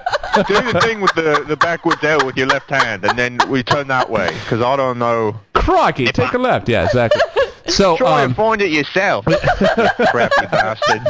do 0.48 0.72
the 0.72 0.80
thing 0.82 1.02
with 1.02 1.14
the 1.14 1.44
the 1.48 1.58
backwards 1.58 2.04
L 2.04 2.26
with 2.26 2.38
your 2.38 2.48
left 2.48 2.70
hand, 2.70 3.04
and 3.04 3.18
then 3.18 3.40
we 3.50 3.64
turn 3.64 3.88
that 3.88 4.10
way 4.10 4.30
because 4.44 4.62
I 4.62 4.76
don't 4.76 5.00
know. 5.00 5.40
crikey 5.54 6.06
take 6.08 6.34
a 6.34 6.38
left. 6.38 6.70
Yeah 6.70 6.86
exactly 6.86 7.22
so 7.72 7.98
Try 7.98 8.22
um, 8.24 8.30
and 8.30 8.36
find 8.36 8.62
it 8.62 8.72
yourself. 8.72 9.26
crappy 10.12 10.46
bastard. 10.52 11.02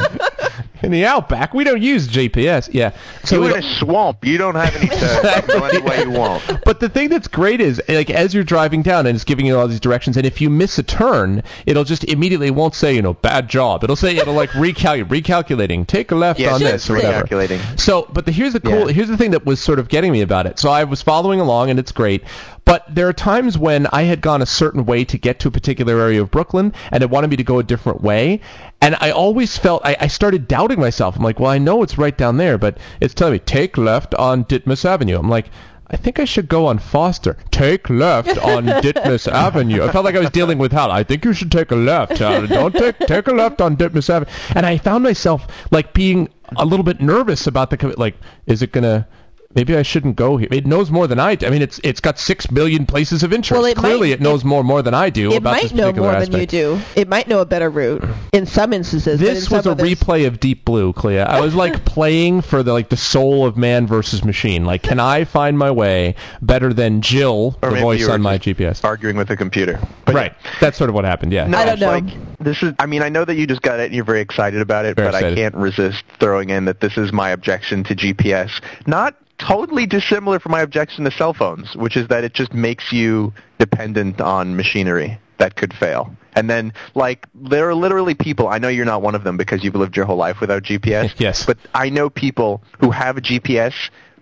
In 0.82 0.92
the 0.92 1.04
outback, 1.04 1.52
we 1.52 1.62
don't 1.64 1.82
use 1.82 2.08
GPS. 2.08 2.70
Yeah. 2.72 2.92
So 3.24 3.42
You're 3.42 3.58
in 3.58 3.62
a 3.64 3.76
swamp. 3.78 4.24
You 4.24 4.38
don't 4.38 4.54
have 4.54 4.74
any 4.76 4.86
go 5.46 5.64
any 5.66 5.82
way 5.82 6.02
you 6.04 6.10
want. 6.10 6.42
But 6.64 6.80
the 6.80 6.88
thing 6.88 7.10
that's 7.10 7.28
great 7.28 7.60
is, 7.60 7.82
like, 7.86 8.08
as 8.08 8.32
you're 8.32 8.44
driving 8.44 8.80
down 8.80 9.06
and 9.06 9.14
it's 9.14 9.24
giving 9.24 9.44
you 9.44 9.58
all 9.58 9.68
these 9.68 9.78
directions, 9.80 10.16
and 10.16 10.24
if 10.24 10.40
you 10.40 10.48
miss 10.48 10.78
a 10.78 10.82
turn, 10.82 11.42
it'll 11.66 11.84
just 11.84 12.04
immediately 12.04 12.50
won't 12.50 12.74
say, 12.74 12.94
you 12.94 13.02
know, 13.02 13.12
bad 13.12 13.48
job. 13.48 13.84
It'll 13.84 13.94
say, 13.94 14.16
it'll 14.16 14.32
like 14.32 14.50
recalculate, 14.50 15.04
recalculating, 15.22 15.86
take 15.86 16.12
a 16.12 16.14
left 16.16 16.40
Yeah, 16.40 16.54
on 16.54 16.60
this 16.60 16.88
or 16.88 16.94
whatever. 16.94 17.26
recalculating. 17.26 17.78
So, 17.78 18.08
but 18.10 18.24
the, 18.24 18.32
here's 18.32 18.54
the 18.54 18.60
cool, 18.60 18.86
Yeah. 18.86 18.92
here's 18.92 19.08
the 19.08 19.18
thing 19.18 19.32
that 19.32 19.44
was 19.44 19.60
sort 19.60 19.78
of 19.80 19.88
getting 19.90 20.12
me 20.12 20.22
about 20.22 20.46
it. 20.46 20.58
So 20.58 20.70
I 20.70 20.84
was 20.84 21.02
following 21.02 21.40
along, 21.40 21.68
and 21.68 21.78
it's 21.78 21.92
great. 21.92 22.22
But 22.70 22.84
there 22.88 23.08
are 23.08 23.12
times 23.12 23.58
when 23.58 23.88
I 23.88 24.02
had 24.02 24.20
gone 24.20 24.42
a 24.42 24.46
certain 24.46 24.86
way 24.86 25.04
to 25.04 25.18
get 25.18 25.40
to 25.40 25.48
a 25.48 25.50
particular 25.50 25.98
area 25.98 26.22
of 26.22 26.30
Brooklyn, 26.30 26.72
and 26.92 27.02
it 27.02 27.10
wanted 27.10 27.28
me 27.28 27.34
to 27.34 27.42
go 27.42 27.58
a 27.58 27.64
different 27.64 28.00
way. 28.00 28.42
And 28.80 28.96
I 29.00 29.10
always 29.10 29.58
felt 29.58 29.82
I, 29.84 29.96
I 29.98 30.06
started 30.06 30.46
doubting 30.46 30.78
myself. 30.78 31.16
I'm 31.16 31.24
like, 31.24 31.40
well, 31.40 31.50
I 31.50 31.58
know 31.58 31.82
it's 31.82 31.98
right 31.98 32.16
down 32.16 32.36
there, 32.36 32.58
but 32.58 32.78
it's 33.00 33.12
telling 33.12 33.32
me 33.32 33.38
take 33.40 33.76
left 33.76 34.14
on 34.14 34.44
Ditmas 34.44 34.84
Avenue. 34.84 35.18
I'm 35.18 35.28
like. 35.28 35.46
I 35.92 35.96
think 35.96 36.20
I 36.20 36.24
should 36.24 36.48
go 36.48 36.66
on 36.66 36.78
Foster. 36.78 37.36
Take 37.50 37.90
left 37.90 38.38
on 38.38 38.64
Ditmas 38.84 39.26
Avenue. 39.26 39.82
I 39.82 39.90
felt 39.90 40.04
like 40.04 40.14
I 40.14 40.20
was 40.20 40.30
dealing 40.30 40.56
with 40.56 40.70
hell. 40.70 40.92
I 40.92 41.02
think 41.02 41.24
you 41.24 41.32
should 41.32 41.50
take 41.50 41.72
a 41.72 41.74
left. 41.74 42.20
Uh, 42.20 42.46
don't 42.46 42.72
take 42.72 42.96
take 43.00 43.26
a 43.26 43.32
left 43.32 43.60
on 43.60 43.76
Ditmas 43.76 44.08
Avenue. 44.08 44.30
And 44.54 44.64
I 44.64 44.78
found 44.78 45.02
myself 45.02 45.48
like 45.72 45.92
being 45.92 46.28
a 46.56 46.64
little 46.64 46.84
bit 46.84 47.00
nervous 47.00 47.48
about 47.48 47.70
the 47.70 47.94
like. 47.98 48.14
Is 48.46 48.62
it 48.62 48.70
gonna? 48.70 49.08
Maybe 49.52 49.76
I 49.76 49.82
shouldn't 49.82 50.14
go 50.14 50.36
here. 50.36 50.46
It 50.52 50.64
knows 50.64 50.92
more 50.92 51.08
than 51.08 51.18
I 51.18 51.34
do. 51.34 51.44
I 51.44 51.50
mean, 51.50 51.60
it's 51.60 51.80
it's 51.82 51.98
got 51.98 52.20
six 52.20 52.48
million 52.52 52.86
places 52.86 53.24
of 53.24 53.32
interest. 53.32 53.58
Well, 53.60 53.64
it 53.68 53.76
Clearly, 53.76 54.10
might- 54.10 54.14
it 54.14 54.20
knows 54.20 54.44
more 54.44 54.62
more 54.62 54.80
than 54.80 54.94
I 54.94 55.10
do 55.10 55.32
It 55.32 55.38
about 55.38 55.54
might 55.54 55.62
this 55.64 55.72
know 55.74 55.86
particular 55.88 56.12
more 56.12 56.20
than 56.24 56.40
you 56.40 56.46
do. 56.46 56.80
It 56.94 57.08
might 57.08 57.26
know 57.26 57.40
a 57.40 57.44
better 57.44 57.68
route 57.68 58.04
in 58.32 58.46
some 58.46 58.72
instances. 58.72 59.18
but 59.18 59.26
in 59.26 59.34
This 59.34 59.46
some 59.48 59.56
was 59.56 59.66
a 59.66 59.70
others- 59.72 59.88
replay 59.90 60.28
of 60.28 60.38
Deep 60.38 60.64
Blue, 60.64 60.92
Clea. 60.92 61.18
I 61.18 61.40
was 61.40 61.56
like 61.56 61.84
playing 61.84 62.42
for 62.42 62.62
the 62.62 62.72
like 62.72 62.90
the 62.90 62.96
soul 62.96 63.44
of 63.44 63.56
man 63.56 63.88
versus 63.88 64.24
machine. 64.24 64.64
Like, 64.64 64.82
can 64.84 65.00
I 65.00 65.24
find 65.24 65.58
my 65.58 65.72
way 65.72 66.14
better 66.40 66.72
than 66.72 67.00
Jill, 67.00 67.58
Or 67.60 67.70
the 67.70 67.80
voice 67.80 68.08
on 68.08 68.22
my 68.22 68.38
GPS? 68.38 68.84
Arguing 68.84 69.16
with 69.16 69.26
the 69.26 69.36
computer. 69.36 69.80
But 70.04 70.14
Right. 70.14 70.32
That's 70.60 70.78
sort 70.78 70.90
of 70.90 70.94
what 70.94 71.04
happened. 71.04 71.32
Yeah. 71.32 71.48
No, 71.48 71.58
I 71.58 71.64
don't 71.64 71.80
know. 71.80 71.88
Like, 71.90 72.38
this 72.38 72.62
is. 72.62 72.72
I 72.78 72.86
mean, 72.86 73.02
I 73.02 73.08
know 73.08 73.24
that 73.24 73.34
you 73.34 73.48
just 73.48 73.62
got 73.62 73.80
it 73.80 73.86
and 73.86 73.94
you're 73.94 74.04
very 74.04 74.20
excited 74.20 74.60
about 74.60 74.84
it, 74.84 74.94
Very 74.94 75.08
but 75.08 75.14
excited. 75.16 75.32
I 75.36 75.40
can't 75.42 75.56
resist 75.56 76.04
throwing 76.20 76.50
in 76.50 76.66
that 76.66 76.80
this 76.80 76.96
is 76.96 77.12
my 77.12 77.30
objection 77.30 77.82
to 77.84 77.96
GPS. 77.96 78.50
Not 78.86 79.16
totally 79.40 79.86
dissimilar 79.86 80.38
from 80.38 80.52
my 80.52 80.60
objection 80.60 81.04
to 81.04 81.10
cell 81.10 81.34
phones, 81.34 81.74
which 81.74 81.96
is 81.96 82.08
that 82.08 82.22
it 82.24 82.34
just 82.34 82.52
makes 82.54 82.92
you 82.92 83.32
dependent 83.58 84.20
on 84.20 84.56
machinery 84.56 85.18
that 85.38 85.56
could 85.56 85.72
fail. 85.74 86.14
And 86.36 86.48
then, 86.48 86.72
like, 86.94 87.26
there 87.34 87.68
are 87.68 87.74
literally 87.74 88.14
people. 88.14 88.48
I 88.48 88.58
know 88.58 88.68
you're 88.68 88.84
not 88.84 89.02
one 89.02 89.14
of 89.14 89.24
them 89.24 89.36
because 89.36 89.64
you've 89.64 89.74
lived 89.74 89.96
your 89.96 90.04
whole 90.06 90.16
life 90.16 90.40
without 90.40 90.62
GPS. 90.62 91.12
Yes. 91.18 91.44
But 91.44 91.58
I 91.74 91.88
know 91.90 92.08
people 92.10 92.62
who 92.78 92.90
have 92.90 93.16
a 93.16 93.20
GPS 93.20 93.74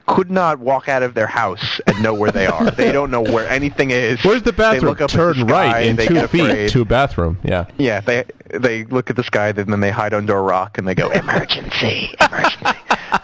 could 0.06 0.30
not 0.30 0.58
walk 0.58 0.88
out 0.88 1.02
of 1.02 1.12
their 1.12 1.26
house 1.26 1.80
and 1.86 2.02
know 2.02 2.14
where 2.14 2.30
they 2.32 2.46
are. 2.46 2.70
they 2.70 2.90
don't 2.92 3.10
know 3.10 3.20
where 3.20 3.46
anything 3.48 3.90
is. 3.90 4.18
Where's 4.24 4.42
the 4.42 4.54
bathroom? 4.54 4.80
They 4.84 4.88
look 4.88 5.00
up 5.02 5.10
at 5.10 5.16
Turn 5.16 5.38
the 5.38 5.46
sky, 5.46 5.66
right 5.72 5.86
in 5.86 5.96
they 5.96 6.06
two 6.06 6.14
get 6.14 6.30
feet 6.30 6.40
afraid. 6.48 6.70
to 6.70 6.80
a 6.80 6.84
bathroom. 6.86 7.38
Yeah. 7.44 7.66
Yeah, 7.76 8.00
they 8.00 8.24
they 8.58 8.84
look 8.84 9.10
at 9.10 9.16
the 9.16 9.22
sky, 9.22 9.52
then 9.52 9.70
then 9.70 9.80
they 9.80 9.90
hide 9.90 10.14
under 10.14 10.34
a 10.34 10.40
rock 10.40 10.78
and 10.78 10.88
they 10.88 10.94
go 10.94 11.10
emergency, 11.10 12.14
emergency. 12.20 12.77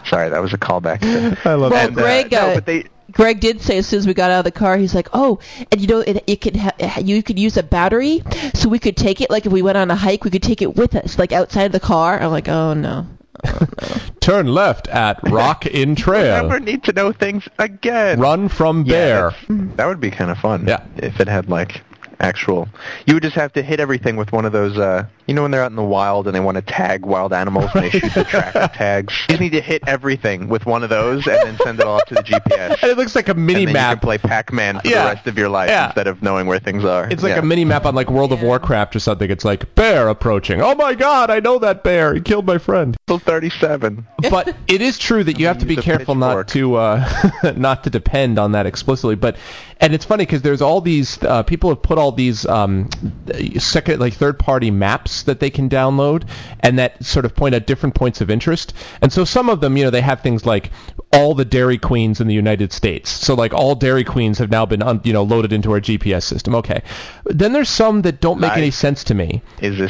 Sorry, 0.05 0.29
that 0.29 0.41
was 0.41 0.53
a 0.53 0.57
callback. 0.57 1.03
I 1.45 1.53
love 1.55 1.71
Well, 1.71 1.87
And, 1.87 1.97
uh, 1.97 2.01
Greg, 2.01 2.31
no, 2.31 2.37
uh, 2.39 2.53
but 2.55 2.65
they 2.65 2.85
Greg 3.11 3.39
did 3.39 3.61
say 3.61 3.77
as 3.77 3.87
soon 3.87 3.99
as 3.99 4.07
we 4.07 4.13
got 4.13 4.29
out 4.31 4.39
of 4.39 4.43
the 4.45 4.51
car, 4.51 4.77
he's 4.77 4.93
like, 4.95 5.07
"Oh, 5.13 5.39
and 5.71 5.79
you 5.79 5.87
know, 5.87 5.99
it, 5.99 6.23
it 6.27 6.41
could 6.41 6.55
ha- 6.57 6.99
you 7.01 7.21
could 7.23 7.39
use 7.39 7.55
a 7.55 7.63
battery, 7.63 8.21
so 8.53 8.67
we 8.67 8.79
could 8.79 8.97
take 8.97 9.21
it. 9.21 9.29
Like 9.29 9.45
if 9.45 9.51
we 9.53 9.61
went 9.61 9.77
on 9.77 9.89
a 9.91 9.95
hike, 9.95 10.23
we 10.25 10.31
could 10.31 10.43
take 10.43 10.61
it 10.61 10.75
with 10.75 10.95
us, 10.95 11.17
like 11.17 11.31
outside 11.31 11.63
of 11.65 11.71
the 11.71 11.79
car." 11.79 12.19
I'm 12.19 12.31
like, 12.31 12.49
"Oh 12.49 12.73
no." 12.73 13.07
Turn 14.21 14.47
left 14.47 14.87
at 14.87 15.19
Rock 15.29 15.65
in 15.65 15.95
Trail. 16.05 16.43
never 16.43 16.57
Trail. 16.59 16.63
need 16.63 16.83
to 16.85 16.93
know 16.93 17.11
things 17.11 17.47
again. 17.59 18.19
Run 18.19 18.49
from 18.49 18.83
bear. 18.83 19.31
that's- 19.31 19.75
that 19.77 19.85
would 19.85 19.99
be 20.01 20.09
kind 20.11 20.31
of 20.31 20.37
fun. 20.39 20.67
Yeah. 20.67 20.83
if 20.97 21.19
it 21.19 21.27
had 21.27 21.49
like 21.49 21.81
actual. 22.19 22.67
You 23.05 23.13
would 23.15 23.23
just 23.23 23.35
have 23.35 23.53
to 23.53 23.61
hit 23.61 23.79
everything 23.79 24.15
with 24.15 24.31
one 24.31 24.45
of 24.45 24.51
those. 24.51 24.77
uh 24.77 25.05
You 25.27 25.33
know 25.33 25.41
when 25.41 25.51
they're 25.51 25.63
out 25.63 25.71
in 25.71 25.75
the 25.75 25.83
wild 25.83 26.27
and 26.27 26.35
they 26.35 26.39
want 26.39 26.55
to 26.55 26.61
tag 26.61 27.05
wild 27.05 27.33
animals 27.33 27.69
and 27.73 27.85
they 27.85 27.89
shoot 27.89 28.13
the 28.13 28.23
traffic 28.23 28.73
tags. 28.77 29.13
You 29.21 29.27
just 29.29 29.41
need 29.41 29.51
to 29.53 29.61
hit 29.61 29.83
everything 29.87 30.49
with 30.49 30.65
one 30.67 30.83
of 30.83 30.89
those 30.89 31.25
and 31.27 31.37
then 31.37 31.57
send 31.63 31.79
it 31.79 31.85
all 31.85 31.95
off 31.95 32.05
to 32.05 32.15
the 32.15 32.21
GPS. 32.23 32.77
And 32.83 32.91
it 32.91 32.97
looks 32.97 33.15
like 33.15 33.27
a 33.29 33.33
mini 33.33 33.61
and 33.63 33.67
then 33.69 33.69
you 33.69 33.73
map. 33.73 33.91
can 33.93 33.99
play 34.01 34.17
Pac-Man 34.19 34.79
for 34.81 34.87
Yeah. 34.87 35.03
the 35.09 35.13
rest 35.15 35.27
of 35.27 35.37
your 35.37 35.49
life 35.49 35.69
Yeah. 35.69 35.85
instead 35.87 36.05
of 36.07 36.21
knowing 36.21 36.45
where 36.45 36.59
things 36.59 36.85
are. 36.85 37.07
It's 37.09 37.23
like 37.23 37.33
Yeah. 37.33 37.39
a 37.39 37.43
mini 37.43 37.65
map 37.65 37.85
on 37.85 37.95
like 37.95 38.11
World 38.11 38.31
of 38.33 38.43
Warcraft 38.43 38.95
or 38.95 38.99
something. 38.99 39.31
It's 39.31 39.45
like 39.45 39.73
bear 39.75 40.09
approaching. 40.09 40.61
Oh 40.61 40.75
my 40.75 40.93
god, 40.93 41.29
I 41.31 41.39
know 41.39 41.57
that 41.59 41.83
bear. 41.83 42.13
He 42.13 42.21
killed 42.21 42.45
my 42.45 42.57
friend. 42.59 42.95
Level 43.07 43.19
37. 43.19 44.05
but 44.29 44.55
it 44.67 44.81
is 44.81 44.99
true 44.99 45.23
that 45.23 45.39
you 45.39 45.47
have 45.47 45.57
to 45.59 45.65
be 45.65 45.75
careful 45.75 46.15
not 46.15 46.47
to 46.49 46.75
uh, 46.75 47.53
not 47.55 47.83
to 47.85 47.89
depend 47.89 48.37
on 48.37 48.51
that 48.51 48.65
explicitly. 48.65 49.15
But 49.15 49.37
and 49.81 49.93
it's 49.93 50.05
funny 50.05 50.25
because 50.25 50.41
there's 50.41 50.61
all 50.61 50.81
these 50.81 51.21
uh, 51.23 51.43
people 51.43 51.69
have 51.69 51.81
put 51.81 51.97
all 51.97 52.11
these 52.11 52.45
um, 52.45 52.89
second 53.57 53.99
like 53.99 54.13
third 54.13 54.39
party 54.39 54.71
maps 54.71 55.14
that 55.23 55.39
they 55.39 55.49
can 55.49 55.69
download 55.69 56.27
and 56.61 56.77
that 56.79 57.03
sort 57.03 57.25
of 57.25 57.35
point 57.35 57.55
at 57.55 57.67
different 57.67 57.95
points 57.95 58.21
of 58.21 58.29
interest. 58.29 58.73
And 59.01 59.11
so 59.11 59.25
some 59.25 59.49
of 59.49 59.61
them, 59.61 59.77
you 59.77 59.83
know, 59.83 59.89
they 59.89 60.01
have 60.01 60.21
things 60.21 60.45
like 60.45 60.71
all 61.15 61.33
the 61.33 61.45
Dairy 61.45 61.77
Queens 61.77 62.19
in 62.21 62.27
the 62.27 62.33
United 62.33 62.71
States. 62.71 63.09
So 63.09 63.33
like 63.33 63.53
all 63.53 63.75
Dairy 63.75 64.03
Queens 64.03 64.37
have 64.39 64.51
now 64.51 64.65
been 64.65 64.81
un- 64.81 65.01
you 65.03 65.13
know 65.13 65.23
loaded 65.23 65.53
into 65.53 65.71
our 65.71 65.79
GPS 65.79 66.23
system. 66.23 66.55
Okay. 66.55 66.81
Then 67.25 67.53
there's 67.53 67.69
some 67.69 68.01
that 68.03 68.21
don't 68.21 68.39
make 68.39 68.55
any 68.55 68.71
sense 68.71 69.03
to 69.05 69.13
me 69.15 69.41
Is 69.61 69.79
a 69.79 69.89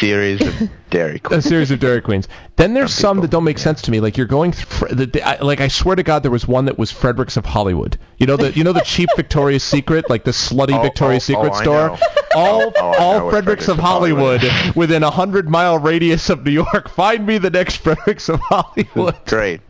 series 0.00 0.40
of 0.40 0.70
Dairy 0.90 1.18
Queens. 1.18 1.46
a 1.46 1.48
series 1.48 1.70
of 1.70 1.80
Dairy 1.80 2.00
Queens. 2.00 2.28
Then 2.56 2.74
there's 2.74 2.92
some 2.92 3.16
people. 3.16 3.22
that 3.22 3.30
don't 3.30 3.44
make 3.44 3.58
sense 3.58 3.82
to 3.82 3.90
me. 3.90 4.00
Like 4.00 4.16
you're 4.16 4.26
going 4.26 4.52
through, 4.52 4.88
the, 4.88 5.06
the, 5.06 5.22
I, 5.22 5.40
like 5.40 5.60
I 5.60 5.68
swear 5.68 5.96
to 5.96 6.02
God, 6.02 6.22
there 6.22 6.30
was 6.30 6.46
one 6.46 6.66
that 6.66 6.78
was 6.78 6.90
Fredericks 6.90 7.36
of 7.36 7.46
Hollywood. 7.46 7.98
You 8.18 8.26
know 8.26 8.36
the 8.36 8.52
you 8.52 8.64
know 8.64 8.72
the 8.72 8.80
cheap 8.80 9.08
Victoria's 9.16 9.62
Secret, 9.62 10.08
like 10.10 10.24
the 10.24 10.30
slutty 10.32 10.72
Oh, 10.72 10.80
oh 10.80 10.82
Victoria's 10.82 11.28
oh, 11.30 11.34
oh, 11.36 11.44
Secret 11.44 11.52
I 11.54 11.62
store. 11.62 11.90
All 12.34 12.72
Oh, 12.76 12.94
all 12.98 13.30
Fredericks 13.30 13.30
Fredericks 13.30 13.68
of 13.68 13.78
of 13.78 13.84
Hollywood 13.84 14.40
Hollywood 14.40 14.76
within 14.76 15.02
a 15.02 15.10
hundred 15.10 15.48
mile 15.48 15.78
radius 15.78 16.30
of 16.30 16.44
New 16.44 16.50
York. 16.50 16.88
Find 16.88 17.26
me 17.26 17.38
the 17.38 17.50
next 17.50 17.76
Fredericks 17.82 18.28
of 18.28 18.40
Hollywood. 18.40 19.16
Great. 19.26 19.60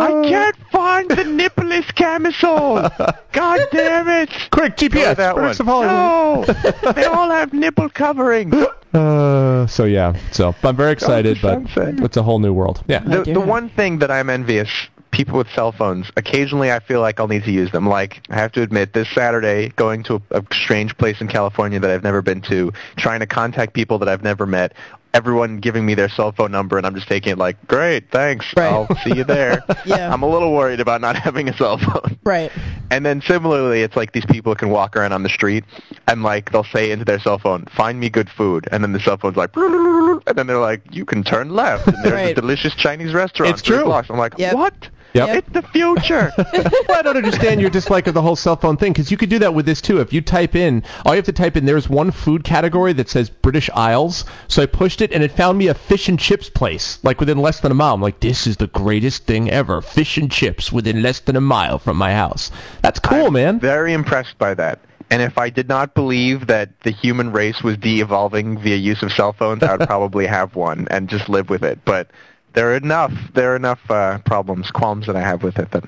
I 0.00 0.28
can't 0.28 0.56
find 0.70 1.10
the 1.10 1.16
nippleless 1.24 1.94
camisole. 1.94 2.88
God 3.32 3.60
damn 3.70 4.08
it. 4.08 4.30
Quick 4.50 4.76
GPS, 4.76 5.08
with 5.08 5.16
that 5.18 5.34
Fredericks 5.34 5.60
of 5.60 5.66
one. 5.66 5.88
Hollywood. 5.88 6.82
No, 6.82 6.92
they 6.92 7.04
all 7.04 7.30
have 7.30 7.52
nipple 7.52 7.88
covering. 7.88 8.52
Uh, 8.92 9.66
so 9.66 9.84
yeah, 9.84 10.14
so 10.32 10.54
I'm 10.62 10.76
very 10.76 10.92
excited, 10.92 11.38
but 11.40 11.62
it's 11.76 12.16
a 12.16 12.22
whole 12.22 12.38
new 12.38 12.52
world. 12.52 12.84
Yeah. 12.88 13.00
The, 13.00 13.24
the 13.24 13.40
one 13.40 13.70
thing 13.70 13.98
that 14.00 14.10
I'm 14.10 14.28
envious, 14.28 14.68
people 15.12 15.38
with 15.38 15.48
cell 15.50 15.72
phones, 15.72 16.10
occasionally 16.16 16.70
I 16.70 16.80
feel 16.80 17.00
like 17.00 17.18
I'll 17.18 17.28
need 17.28 17.44
to 17.44 17.52
use 17.52 17.70
them. 17.70 17.88
Like, 17.88 18.20
I 18.28 18.36
have 18.36 18.52
to 18.52 18.62
admit, 18.62 18.92
this 18.92 19.08
Saturday, 19.08 19.70
going 19.70 20.02
to 20.04 20.22
a, 20.30 20.40
a 20.40 20.44
strange 20.52 20.96
place 20.98 21.20
in 21.20 21.28
California 21.28 21.80
that 21.80 21.90
I've 21.90 22.02
never 22.02 22.20
been 22.22 22.42
to, 22.42 22.72
trying 22.96 23.20
to 23.20 23.26
contact 23.26 23.72
people 23.72 23.98
that 23.98 24.08
I've 24.08 24.22
never 24.22 24.46
met, 24.46 24.74
everyone 25.14 25.58
giving 25.58 25.84
me 25.84 25.94
their 25.94 26.08
cell 26.08 26.32
phone 26.32 26.50
number, 26.50 26.76
and 26.78 26.86
I'm 26.86 26.94
just 26.94 27.06
taking 27.08 27.32
it 27.32 27.38
like, 27.38 27.56
great, 27.68 28.10
thanks, 28.10 28.46
Right. 28.56 28.72
I'll 28.72 28.88
see 29.04 29.14
you 29.14 29.24
there. 29.24 29.62
Yeah. 29.84 30.12
I'm 30.12 30.22
a 30.22 30.28
little 30.28 30.52
worried 30.52 30.80
about 30.80 31.00
not 31.00 31.16
having 31.28 31.48
a 31.48 31.56
cell 31.56 31.76
phone. 31.78 32.16
Right. 32.24 32.52
And 32.90 33.04
then 33.04 33.20
similarly, 33.20 33.82
it's 33.82 33.96
like 33.96 34.12
these 34.12 34.24
people 34.26 34.54
can 34.54 34.70
walk 34.70 34.96
around 34.96 35.12
on 35.12 35.22
the 35.22 35.28
street 35.28 35.64
and 36.06 36.22
like 36.22 36.52
they'll 36.52 36.62
say 36.64 36.90
into 36.92 37.04
their 37.04 37.18
cell 37.18 37.38
phone, 37.38 37.64
"Find 37.76 37.98
me 37.98 38.08
good 38.10 38.30
food," 38.30 38.68
and 38.70 38.82
then 38.84 38.92
the 38.92 39.00
cell 39.00 39.16
phone's 39.16 39.36
like, 39.36 39.50
and 39.56 40.22
then 40.36 40.46
they're 40.46 40.58
like, 40.60 40.82
"You 40.90 41.04
can 41.04 41.22
turn 41.24 41.50
left." 41.50 41.86
And 41.88 41.96
there's 42.04 42.12
Right. 42.12 42.30
a 42.30 42.40
delicious 42.40 42.74
Chinese 42.74 43.12
restaurant. 43.12 43.52
It's 43.52 43.62
true. 43.62 43.84
blocks. 43.84 44.08
I'm 44.10 44.18
like, 44.18 44.34
Yep. 44.38 44.54
what? 44.54 44.88
Yep. 45.14 45.28
Yep. 45.28 45.36
It's 45.36 45.52
the 45.52 45.62
future. 45.62 46.32
Well, 46.88 46.98
I 46.98 47.02
don't 47.02 47.16
understand 47.16 47.60
your 47.60 47.70
dislike 47.70 48.06
of 48.06 48.14
the 48.14 48.22
whole 48.22 48.36
cell 48.36 48.56
phone 48.56 48.76
thing 48.76 48.92
because 48.92 49.10
you 49.10 49.16
could 49.16 49.30
do 49.30 49.38
that 49.38 49.54
with 49.54 49.66
this 49.66 49.80
too. 49.80 50.00
If 50.00 50.12
you 50.12 50.20
type 50.20 50.54
in, 50.54 50.82
all 51.04 51.12
you 51.12 51.16
have 51.16 51.24
to 51.26 51.32
type 51.32 51.56
in, 51.56 51.64
there's 51.64 51.88
one 51.88 52.10
food 52.10 52.44
category 52.44 52.92
that 52.94 53.08
says 53.08 53.30
British 53.30 53.70
Isles. 53.74 54.24
So 54.48 54.62
I 54.62 54.66
pushed 54.66 55.00
it 55.00 55.12
and 55.12 55.22
it 55.22 55.32
found 55.32 55.58
me 55.58 55.68
a 55.68 55.74
fish 55.74 56.08
and 56.08 56.18
chips 56.18 56.50
place, 56.50 56.98
like 57.02 57.20
within 57.20 57.38
less 57.38 57.60
than 57.60 57.72
a 57.72 57.74
mile. 57.74 57.94
I'm 57.94 58.02
like, 58.02 58.20
this 58.20 58.46
is 58.46 58.56
the 58.56 58.66
greatest 58.68 59.26
thing 59.26 59.50
ever. 59.50 59.80
Fish 59.80 60.18
and 60.18 60.30
chips 60.30 60.72
within 60.72 61.02
less 61.02 61.20
than 61.20 61.36
a 61.36 61.40
mile 61.40 61.78
from 61.78 61.96
my 61.96 62.12
house. 62.12 62.50
That's 62.82 62.98
cool, 62.98 63.28
I'm 63.28 63.32
man. 63.34 63.60
Very 63.60 63.92
impressed 63.92 64.36
by 64.38 64.54
that. 64.54 64.80
And 65.10 65.20
if 65.20 65.36
I 65.38 65.50
did 65.50 65.68
not 65.68 65.94
believe 65.94 66.46
that 66.46 66.70
the 66.80 66.90
human 66.90 67.32
race 67.32 67.62
was 67.62 67.76
de-evolving 67.76 68.58
via 68.58 68.76
use 68.76 69.02
of 69.02 69.12
cell 69.12 69.32
phones, 69.32 69.62
I 69.62 69.76
would 69.76 69.86
probably 69.86 70.26
have 70.26 70.56
one 70.56 70.88
and 70.90 71.08
just 71.08 71.28
live 71.28 71.50
with 71.50 71.62
it. 71.62 71.80
But 71.84 72.08
there 72.54 72.72
are 72.72 72.76
enough 72.76 73.12
there 73.34 73.52
are 73.52 73.56
enough 73.56 73.90
uh, 73.90 74.18
problems, 74.18 74.70
qualms 74.70 75.06
that 75.06 75.16
I 75.16 75.20
have 75.20 75.42
with 75.42 75.58
it 75.58 75.70
that 75.70 75.84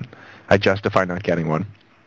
I 0.49 0.57
justify 0.57 1.05
not 1.05 1.23
getting 1.23 1.47
one. 1.47 1.65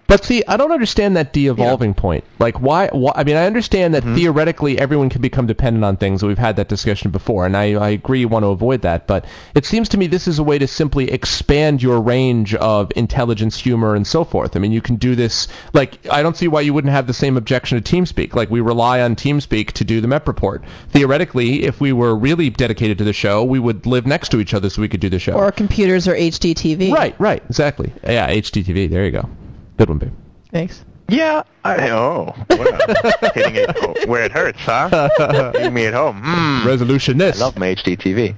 But 0.09 0.25
see, 0.25 0.43
I 0.49 0.57
don't 0.57 0.73
understand 0.73 1.17
that 1.17 1.33
de-evolving 1.33 1.95
point. 1.95 2.25
Like, 2.39 2.61
why, 2.61 2.89
why? 2.89 3.13
I 3.15 3.23
mean, 3.25 3.37
I 3.37 3.45
understand 3.47 3.95
Mm-hmm. 3.95 4.09
that 4.15 4.19
theoretically 4.19 4.79
everyone 4.79 5.09
can 5.11 5.21
become 5.23 5.47
dependent 5.47 5.85
on 5.85 5.97
things. 5.99 6.23
We've 6.23 6.37
had 6.39 6.57
that 6.57 6.69
discussion 6.69 7.11
before, 7.11 7.47
and 7.47 7.57
I, 7.57 7.75
I 7.75 7.91
agree 7.91 8.21
you 8.21 8.29
want 8.29 8.43
to 8.43 8.49
avoid 8.49 8.83
that. 8.83 9.07
But 9.07 9.25
it 9.55 9.65
seems 9.67 9.89
to 9.91 9.99
me 9.99 10.07
this 10.09 10.27
is 10.27 10.39
a 10.39 10.43
way 10.43 10.59
to 10.59 10.67
simply 10.67 11.11
expand 11.13 11.83
your 11.83 12.01
range 12.01 12.55
of 12.57 12.91
intelligence, 12.97 13.57
humor, 13.59 13.95
and 13.95 14.07
so 14.07 14.25
forth. 14.25 14.57
I 14.57 14.59
mean, 14.59 14.73
you 14.73 14.81
can 14.81 14.97
do 14.97 15.15
this. 15.15 15.47
Like, 15.75 15.99
I 16.11 16.23
don't 16.23 16.37
see 16.37 16.49
why 16.49 16.63
you 16.63 16.73
wouldn't 16.75 16.93
have 16.93 17.07
the 17.07 17.13
same 17.15 17.37
objection 17.37 17.81
to 17.81 17.97
TeamSpeak. 17.97 18.35
Like, 18.35 18.51
we 18.51 18.61
rely 18.63 19.01
on 19.03 19.15
TeamSpeak 19.15 19.73
to 19.73 19.85
do 19.85 20.01
the 20.01 20.09
MEP 20.09 20.27
report. 20.27 20.65
Theoretically, 20.91 21.65
if 21.65 21.81
we 21.81 21.93
were 21.93 22.17
really 22.17 22.49
dedicated 22.51 22.99
to 22.99 23.05
the 23.05 23.13
show, 23.13 23.45
we 23.45 23.59
would 23.59 23.85
live 23.87 24.07
next 24.07 24.31
to 24.31 24.41
each 24.41 24.55
other 24.55 24.71
so 24.71 24.81
we 24.81 24.89
could 24.89 25.01
do 25.01 25.11
the 25.11 25.19
show. 25.19 25.35
Or 25.35 25.53
computers 25.53 26.09
or 26.09 26.15
HDTV. 26.15 26.93
right, 26.93 27.15
right, 27.21 27.43
exactly. 27.49 27.93
Yeah, 28.03 28.31
HDTV. 28.31 28.89
There 28.91 29.05
you 29.05 29.11
go. 29.13 29.29
Good 29.79 29.89
one, 29.89 29.99
babe. 29.99 30.13
Thanks. 30.51 30.85
Yeah. 31.09 31.45
I, 31.65 31.89
oh, 31.91 32.35
wow. 32.51 32.79
hitting 33.35 33.55
it 33.57 33.71
oh, 33.77 33.95
where 34.07 34.25
it 34.25 34.33
hurts, 34.33 34.59
huh? 34.61 35.09
Hitting 35.53 35.73
me 35.73 35.87
at 35.87 35.95
home. 35.95 36.23
Mm. 36.23 36.65
Resolutionist. 36.65 37.37
I 37.37 37.45
love 37.45 37.57
my 37.57 37.75
HDTV. 37.75 38.37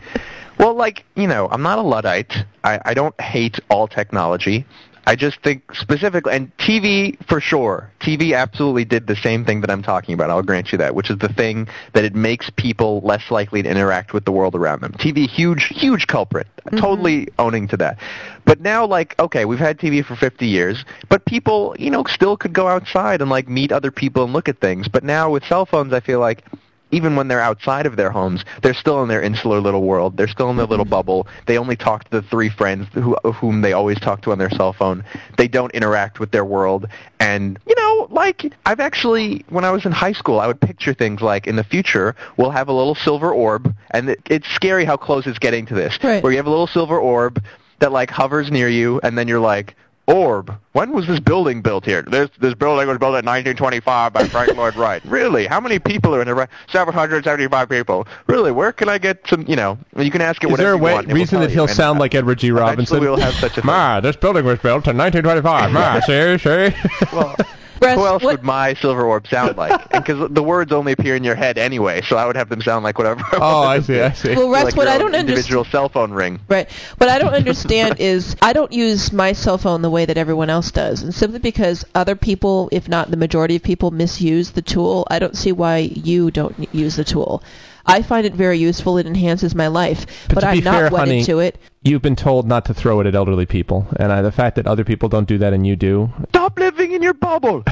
Well, 0.58 0.74
like, 0.74 1.04
you 1.16 1.26
know, 1.26 1.48
I'm 1.50 1.62
not 1.62 1.78
a 1.78 1.82
Luddite. 1.82 2.44
I, 2.62 2.78
I 2.84 2.94
don't 2.94 3.18
hate 3.20 3.58
all 3.70 3.88
technology. 3.88 4.66
I 5.10 5.16
just 5.16 5.40
think 5.42 5.74
specifically, 5.74 6.32
and 6.32 6.56
TV 6.58 7.18
for 7.26 7.40
sure. 7.40 7.90
TV 7.98 8.32
absolutely 8.32 8.84
did 8.84 9.08
the 9.08 9.16
same 9.16 9.44
thing 9.44 9.60
that 9.62 9.68
I'm 9.68 9.82
talking 9.82 10.14
about. 10.14 10.30
I'll 10.30 10.40
grant 10.40 10.70
you 10.70 10.78
that, 10.78 10.94
which 10.94 11.10
is 11.10 11.18
the 11.18 11.32
thing 11.32 11.66
that 11.94 12.04
it 12.04 12.14
makes 12.14 12.48
people 12.50 13.00
less 13.00 13.28
likely 13.28 13.60
to 13.60 13.68
interact 13.68 14.12
with 14.12 14.24
the 14.24 14.30
world 14.30 14.54
around 14.54 14.82
them. 14.82 14.92
TV, 14.92 15.28
huge, 15.28 15.64
huge 15.64 16.06
culprit. 16.06 16.46
Mm-hmm. 16.58 16.76
Totally 16.76 17.26
owning 17.40 17.66
to 17.66 17.76
that. 17.78 17.98
But 18.44 18.60
now, 18.60 18.86
like, 18.86 19.18
okay, 19.18 19.46
we've 19.46 19.58
had 19.58 19.80
TV 19.80 20.04
for 20.04 20.14
50 20.14 20.46
years, 20.46 20.84
but 21.08 21.24
people, 21.24 21.74
you 21.76 21.90
know, 21.90 22.04
still 22.04 22.36
could 22.36 22.52
go 22.52 22.68
outside 22.68 23.20
and 23.20 23.28
like 23.28 23.48
meet 23.48 23.72
other 23.72 23.90
people 23.90 24.22
and 24.22 24.32
look 24.32 24.48
at 24.48 24.60
things. 24.60 24.86
But 24.86 25.02
now 25.02 25.28
with 25.28 25.44
cell 25.44 25.66
phones, 25.66 25.92
I 25.92 25.98
feel 25.98 26.20
like 26.20 26.44
even 26.92 27.16
when 27.16 27.28
they're 27.28 27.40
outside 27.40 27.86
of 27.86 27.96
their 27.96 28.10
homes, 28.10 28.44
they're 28.62 28.74
still 28.74 29.02
in 29.02 29.08
their 29.08 29.22
insular 29.22 29.60
little 29.60 29.82
world. 29.82 30.16
They're 30.16 30.28
still 30.28 30.50
in 30.50 30.56
their 30.56 30.66
little 30.66 30.84
bubble. 30.84 31.26
They 31.46 31.58
only 31.58 31.76
talk 31.76 32.04
to 32.04 32.10
the 32.10 32.22
three 32.22 32.48
friends 32.48 32.86
who, 32.92 33.16
whom 33.32 33.60
they 33.60 33.72
always 33.72 33.98
talk 34.00 34.22
to 34.22 34.32
on 34.32 34.38
their 34.38 34.50
cell 34.50 34.72
phone. 34.72 35.04
They 35.36 35.48
don't 35.48 35.72
interact 35.72 36.20
with 36.20 36.30
their 36.30 36.44
world. 36.44 36.86
And, 37.20 37.58
you 37.66 37.74
know, 37.76 38.08
like, 38.10 38.52
I've 38.66 38.80
actually, 38.80 39.44
when 39.50 39.64
I 39.64 39.70
was 39.70 39.84
in 39.86 39.92
high 39.92 40.12
school, 40.12 40.40
I 40.40 40.46
would 40.46 40.60
picture 40.60 40.94
things 40.94 41.20
like, 41.20 41.46
in 41.46 41.56
the 41.56 41.64
future, 41.64 42.16
we'll 42.36 42.50
have 42.50 42.68
a 42.68 42.72
little 42.72 42.94
silver 42.94 43.32
orb, 43.32 43.74
and 43.92 44.10
it, 44.10 44.20
it's 44.28 44.48
scary 44.48 44.84
how 44.84 44.96
close 44.96 45.26
it's 45.26 45.38
getting 45.38 45.66
to 45.66 45.74
this, 45.74 45.98
Right. 46.02 46.22
where 46.22 46.32
you 46.32 46.38
have 46.38 46.46
a 46.46 46.50
little 46.50 46.66
silver 46.66 46.98
orb 46.98 47.42
that, 47.78 47.92
like, 47.92 48.10
hovers 48.10 48.50
near 48.50 48.68
you, 48.68 49.00
and 49.02 49.16
then 49.16 49.28
you're 49.28 49.40
like, 49.40 49.74
Orb. 50.06 50.52
When 50.72 50.92
was 50.92 51.06
this 51.06 51.20
building 51.20 51.62
built 51.62 51.84
here? 51.84 52.02
This 52.02 52.30
this 52.38 52.54
building 52.54 52.88
was 52.88 52.98
built 52.98 53.10
in 53.10 53.24
1925 53.24 54.12
by 54.12 54.24
Frank 54.24 54.56
Lloyd 54.56 54.76
Wright. 54.76 55.02
Really? 55.10 55.46
How 55.46 55.60
many 55.60 55.78
people 55.78 56.14
are 56.14 56.22
in 56.22 56.28
it? 56.28 56.48
775 56.68 57.68
people. 57.68 58.06
Really? 58.26 58.52
Where 58.52 58.72
can 58.72 58.88
I 58.88 58.98
get 58.98 59.26
some? 59.26 59.44
You 59.46 59.56
know, 59.56 59.78
you 59.96 60.10
can 60.10 60.20
ask 60.20 60.42
it 60.42 60.50
Is 60.50 60.56
there 60.56 60.72
a 60.72 60.76
way, 60.76 60.94
want. 60.94 61.12
reason 61.12 61.40
that 61.40 61.50
he'll. 61.50 61.64
And, 61.64 61.72
sound 61.72 61.98
uh, 61.98 62.00
like 62.00 62.14
Edward 62.14 62.38
G. 62.38 62.50
Robinson? 62.50 63.00
we'll 63.00 63.16
have 63.18 63.34
such 63.34 63.52
a 63.52 63.62
thing. 63.62 63.66
Ma, 63.66 64.00
this 64.00 64.16
building 64.16 64.44
was 64.44 64.58
built 64.58 64.86
in 64.86 64.96
1925. 64.96 65.72
Ma, 65.72 66.00
see, 66.06 66.38
see. 66.38 67.16
Well, 67.16 67.36
Russ, 67.80 67.96
who 67.96 68.06
else 68.06 68.22
what- 68.22 68.36
would 68.38 68.44
my 68.44 68.74
silver 68.74 69.02
orb 69.04 69.26
sound 69.26 69.56
like? 69.56 69.88
Because 70.00 70.30
the 70.30 70.42
words 70.42 70.72
only 70.72 70.92
appear 70.92 71.14
in 71.14 71.24
your 71.24 71.34
head 71.34 71.58
anyway, 71.58 72.00
so 72.02 72.16
I 72.16 72.26
would 72.26 72.36
have 72.36 72.48
them 72.48 72.62
sound 72.62 72.84
like 72.84 72.96
whatever. 72.98 73.22
Oh, 73.34 73.62
I 73.62 73.80
see, 73.80 74.00
I 74.00 74.12
see. 74.12 74.34
Well, 74.34 74.48
Russ, 74.50 74.64
like 74.64 74.76
what 74.76 74.88
I 74.88 74.96
don't 74.96 75.08
understand. 75.08 75.28
individual 75.28 75.64
cell 75.64 75.88
phone 75.88 76.12
ring. 76.12 76.40
Right. 76.48 76.70
What 76.98 77.10
I 77.10 77.18
don't 77.18 77.34
understand 77.34 77.96
is 78.00 78.34
I 78.40 78.52
don't 78.52 78.72
use 78.72 79.12
my 79.12 79.32
cell 79.32 79.58
phone 79.58 79.82
the 79.82 79.90
way 79.90 80.06
that 80.06 80.16
everyone 80.16 80.48
else 80.48 80.70
does. 80.70 81.02
And 81.02 81.14
simply 81.14 81.38
because 81.38 81.84
other 81.94 82.16
people, 82.16 82.68
if 82.72 82.88
not 82.88 83.10
the 83.10 83.16
majority 83.16 83.56
of 83.56 83.62
people, 83.62 83.90
misuse 83.90 84.50
the 84.52 84.62
tool, 84.62 85.06
I 85.10 85.18
don't 85.18 85.36
see 85.36 85.52
why 85.52 85.78
you 85.78 86.30
don't 86.30 86.72
use 86.74 86.96
the 86.96 87.04
tool. 87.04 87.42
I 87.86 88.02
find 88.02 88.26
it 88.26 88.34
very 88.34 88.58
useful. 88.58 88.98
It 88.98 89.06
enhances 89.06 89.54
my 89.54 89.66
life. 89.68 90.28
But, 90.28 90.40
to 90.40 90.48
I'm 90.48 90.64
not 90.64 90.74
fair, 90.74 90.90
wedded 90.90 90.98
honey, 90.98 91.24
to 91.24 91.38
it. 91.40 91.58
You've 91.82 92.02
been 92.02 92.16
told 92.16 92.46
not 92.46 92.64
to 92.66 92.74
throw 92.74 93.00
it 93.00 93.06
at 93.06 93.14
elderly 93.14 93.46
people, 93.46 93.86
and 93.98 94.12
uh, 94.12 94.22
the 94.22 94.32
fact 94.32 94.56
that 94.56 94.66
other 94.66 94.84
people 94.84 95.08
don't 95.08 95.26
do 95.26 95.38
that 95.38 95.52
and 95.52 95.66
you 95.66 95.76
do. 95.76 96.12
Stop 96.28 96.58
living 96.58 96.92
in 96.92 97.02
your 97.02 97.14
bubble. 97.14 97.62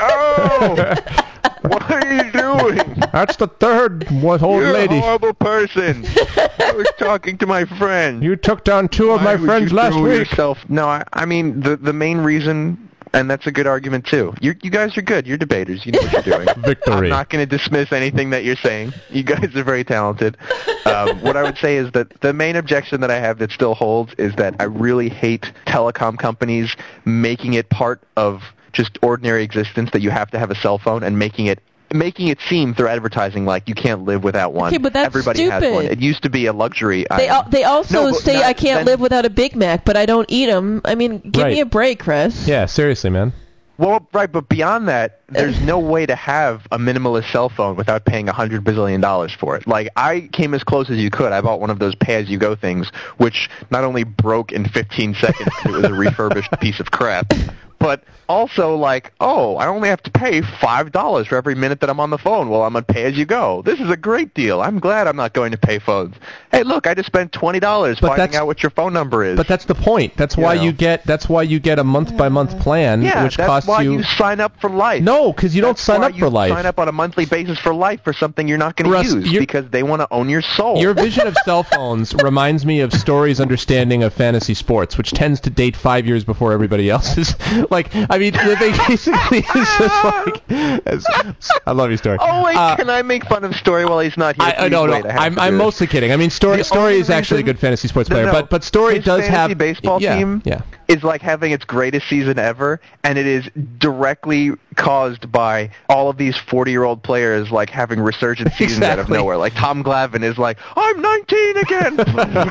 oh, 0.00 0.94
what 1.62 1.90
are 1.90 2.14
you 2.14 2.32
doing? 2.32 3.02
That's 3.12 3.36
the 3.36 3.46
third 3.46 4.10
one, 4.10 4.42
old 4.42 4.62
You're 4.62 4.72
lady. 4.72 4.96
a 4.96 5.00
horrible 5.00 5.34
person. 5.34 6.04
I 6.06 6.72
was 6.74 6.86
talking 6.98 7.36
to 7.38 7.46
my 7.46 7.64
friend. 7.64 8.22
You 8.22 8.36
took 8.36 8.64
down 8.64 8.88
two 8.88 9.10
of 9.10 9.18
Why 9.20 9.24
my 9.24 9.36
would 9.36 9.46
friends 9.46 9.70
you 9.70 9.76
last 9.76 9.92
throw 9.94 10.02
week. 10.04 10.18
Yourself? 10.18 10.58
No, 10.68 10.86
I, 10.86 11.04
I 11.12 11.26
mean 11.26 11.60
the 11.60 11.76
the 11.76 11.92
main 11.92 12.18
reason, 12.18 12.89
and 13.12 13.30
that's 13.30 13.46
a 13.46 13.52
good 13.52 13.66
argument 13.66 14.06
too. 14.06 14.34
You 14.40 14.54
you 14.62 14.70
guys 14.70 14.96
are 14.96 15.02
good. 15.02 15.26
You're 15.26 15.38
debaters. 15.38 15.84
You 15.84 15.92
know 15.92 16.00
what 16.00 16.26
you're 16.26 16.38
doing. 16.38 16.48
Victory. 16.64 16.94
I'm 16.94 17.08
not 17.08 17.30
going 17.30 17.46
to 17.46 17.58
dismiss 17.58 17.92
anything 17.92 18.30
that 18.30 18.44
you're 18.44 18.56
saying. 18.56 18.92
You 19.10 19.22
guys 19.22 19.54
are 19.56 19.64
very 19.64 19.84
talented. 19.84 20.36
Um, 20.86 21.20
what 21.20 21.36
I 21.36 21.42
would 21.42 21.58
say 21.58 21.76
is 21.76 21.92
that 21.92 22.20
the 22.20 22.32
main 22.32 22.56
objection 22.56 23.00
that 23.00 23.10
I 23.10 23.18
have 23.18 23.38
that 23.38 23.50
still 23.50 23.74
holds 23.74 24.14
is 24.14 24.34
that 24.36 24.54
I 24.60 24.64
really 24.64 25.08
hate 25.08 25.52
telecom 25.66 26.18
companies 26.18 26.76
making 27.04 27.54
it 27.54 27.68
part 27.70 28.02
of 28.16 28.42
just 28.72 28.98
ordinary 29.02 29.42
existence 29.42 29.90
that 29.92 30.00
you 30.00 30.10
have 30.10 30.30
to 30.30 30.38
have 30.38 30.50
a 30.50 30.54
cell 30.54 30.78
phone 30.78 31.02
and 31.02 31.18
making 31.18 31.46
it 31.46 31.60
making 31.92 32.28
it 32.28 32.38
seem 32.48 32.74
through 32.74 32.88
advertising 32.88 33.44
like 33.44 33.68
you 33.68 33.74
can't 33.74 34.04
live 34.04 34.22
without 34.24 34.52
one. 34.52 34.68
Okay, 34.68 34.78
but 34.78 34.92
that's 34.92 35.06
Everybody 35.06 35.44
has 35.44 35.62
one. 35.72 35.86
It 35.86 36.00
used 36.00 36.22
to 36.22 36.30
be 36.30 36.46
a 36.46 36.52
luxury. 36.52 37.06
They, 37.16 37.28
al- 37.28 37.48
they 37.48 37.64
also 37.64 38.10
No, 38.10 38.12
say 38.12 38.34
not- 38.34 38.44
I 38.44 38.52
can't 38.52 38.78
then- 38.80 38.86
live 38.86 39.00
without 39.00 39.24
a 39.26 39.30
Big 39.30 39.56
Mac, 39.56 39.84
but 39.84 39.96
I 39.96 40.06
don't 40.06 40.26
eat 40.30 40.46
them. 40.46 40.80
I 40.84 40.94
mean, 40.94 41.18
give 41.18 41.42
Right. 41.44 41.54
me 41.54 41.60
a 41.60 41.66
break, 41.66 42.00
Chris. 42.00 42.46
Yeah, 42.46 42.66
seriously, 42.66 43.10
man. 43.10 43.32
Well, 43.78 44.06
right, 44.12 44.30
but 44.30 44.46
beyond 44.50 44.88
that, 44.88 45.20
there's 45.30 45.58
no 45.62 45.78
way 45.78 46.04
to 46.04 46.14
have 46.14 46.66
a 46.70 46.76
minimalist 46.78 47.32
cell 47.32 47.48
phone 47.48 47.76
without 47.76 48.04
paying 48.04 48.28
a 48.28 48.32
hundred 48.32 48.62
bazillion 48.62 49.00
dollars 49.00 49.32
for 49.32 49.56
it. 49.56 49.66
Like 49.66 49.88
I 49.96 50.28
came 50.32 50.52
as 50.52 50.62
close 50.62 50.90
as 50.90 50.98
you 50.98 51.08
could. 51.10 51.32
I 51.32 51.40
bought 51.40 51.60
one 51.60 51.70
of 51.70 51.78
those 51.78 51.94
pay-as-you-go 51.94 52.56
things, 52.56 52.90
which 53.16 53.48
not 53.70 53.84
only 53.84 54.04
broke 54.04 54.52
in 54.52 54.66
15 54.68 55.14
seconds 55.14 55.48
'cause 55.62 55.74
it 55.74 55.76
was 55.78 55.84
a 55.86 55.94
refurbished 55.94 56.50
piece 56.60 56.78
of 56.78 56.90
crap, 56.90 57.32
but 57.80 58.04
also 58.28 58.76
like, 58.76 59.12
oh, 59.20 59.56
I 59.56 59.66
only 59.66 59.88
have 59.88 60.02
to 60.04 60.10
pay 60.10 60.42
five 60.42 60.92
dollars 60.92 61.26
for 61.26 61.36
every 61.36 61.56
minute 61.56 61.80
that 61.80 61.90
I'm 61.90 61.98
on 61.98 62.10
the 62.10 62.18
phone 62.18 62.48
Well, 62.48 62.62
I'm 62.62 62.76
on 62.76 62.84
pay-as-you-go. 62.84 63.62
This 63.62 63.80
is 63.80 63.90
a 63.90 63.96
great 63.96 64.32
deal. 64.34 64.60
I'm 64.60 64.78
glad 64.78 65.08
I'm 65.08 65.16
not 65.16 65.32
going 65.32 65.50
to 65.50 65.58
pay 65.58 65.80
phones. 65.80 66.14
Hey, 66.52 66.62
look, 66.62 66.86
I 66.86 66.94
just 66.94 67.06
spent 67.06 67.32
twenty 67.32 67.58
dollars 67.58 67.98
finding 67.98 68.36
out 68.36 68.46
what 68.46 68.62
your 68.62 68.70
phone 68.70 68.92
number 68.92 69.24
is. 69.24 69.36
But 69.36 69.48
that's 69.48 69.64
the 69.64 69.74
point. 69.74 70.16
That's 70.16 70.36
why 70.36 70.54
know. 70.54 70.62
you 70.62 70.72
get. 70.72 71.04
That's 71.04 71.28
why 71.28 71.42
you 71.42 71.58
get 71.58 71.80
a 71.80 71.84
month 71.84 72.16
by 72.16 72.28
month 72.28 72.58
plan, 72.60 73.02
yeah, 73.02 73.24
which 73.24 73.36
that's 73.36 73.48
costs 73.48 73.68
why 73.68 73.82
you. 73.82 73.94
you 73.94 74.02
sign 74.04 74.38
up 74.38 74.60
for 74.60 74.70
life. 74.70 75.02
no, 75.02 75.32
because 75.32 75.56
you 75.56 75.62
don't 75.62 75.78
sign 75.78 76.04
up 76.04 76.14
you 76.14 76.20
for 76.20 76.30
life. 76.30 76.52
Sign 76.52 76.66
up 76.66 76.78
on 76.78 76.86
a 76.88 76.92
monthly 76.92 77.26
basis 77.26 77.58
for 77.58 77.74
life 77.74 78.04
for 78.04 78.12
something 78.12 78.46
you're 78.46 78.58
not 78.58 78.76
going 78.76 78.90
to 78.90 79.20
use 79.20 79.38
because 79.38 79.68
they 79.70 79.82
want 79.82 80.00
to 80.00 80.08
own 80.12 80.28
your 80.28 80.42
soul. 80.42 80.78
Your 80.78 80.94
vision 80.94 81.26
of 81.26 81.34
cell 81.44 81.64
phones 81.64 82.14
reminds 82.14 82.64
me 82.64 82.80
of 82.80 82.92
Story's 82.92 83.40
understanding 83.40 84.02
of 84.02 84.12
fantasy 84.12 84.54
sports, 84.54 84.96
which 84.98 85.10
tends 85.12 85.40
to 85.40 85.50
date 85.50 85.74
five 85.74 86.06
years 86.06 86.22
before 86.22 86.52
everybody 86.52 86.90
else's. 86.90 87.34
Like, 87.70 87.88
I 87.94 88.18
mean, 88.18 88.32
they 88.32 88.72
basically 88.86 89.38
is 89.54 89.68
just 89.78 90.04
like. 90.04 90.42
it's- 90.50 91.50
I 91.66 91.72
love 91.72 91.90
you, 91.90 91.96
Story. 91.96 92.18
oh 92.20 92.44
wait, 92.44 92.56
Uh, 92.56 92.76
can 92.76 92.90
I 92.90 93.02
make 93.02 93.24
fun 93.26 93.44
of 93.44 93.54
Story 93.56 93.84
while 93.84 94.00
he's 94.00 94.16
not 94.16 94.36
here? 94.36 94.44
I, 94.46 94.50
I 94.50 94.54
Please 94.68 94.70
no, 94.72 94.86
no. 94.86 94.92
I 94.94 94.96
have 95.12 95.20
I'm, 95.20 95.38
I'm 95.38 95.56
mostly 95.56 95.86
kidding. 95.86 96.12
I 96.12 96.16
mean, 96.16 96.30
Story 96.30 96.58
The 96.58 96.64
Story 96.64 96.94
is 96.98 97.10
actually 97.10 97.40
a 97.40 97.44
good 97.44 97.58
fantasy 97.58 97.88
sports 97.88 98.08
player, 98.08 98.26
no. 98.26 98.32
but 98.32 98.50
but 98.50 98.64
Story 98.64 98.98
does 98.98 99.26
have 99.26 99.56
baseball 99.56 100.00
yeah, 100.02 100.16
team 100.16 100.42
Yeah. 100.44 100.62
Is 100.90 101.02
like 101.04 101.22
having 101.22 101.52
its 101.52 101.64
greatest 101.64 102.08
season 102.08 102.38
ever, 102.38 102.80
and 103.04 103.16
it 103.18 103.26
is 103.26 103.48
directly 103.78 104.52
caused 104.76 105.30
by 105.30 105.70
all 105.88 106.08
of 106.10 106.16
these 106.16 106.34
40-year-old 106.36 107.02
players 107.02 107.50
like 107.50 107.70
having 107.70 108.00
resurgent 108.00 108.52
seasons 108.54 108.82
out 108.82 108.98
of 108.98 109.08
nowhere. 109.08 109.36
Like 109.36 109.54
Tom 109.54 109.84
Glavine 109.84 110.22
is 110.22 110.38
like, 110.38 110.58
I'm 110.76 111.00
19 111.00 111.56
again. 111.58 112.00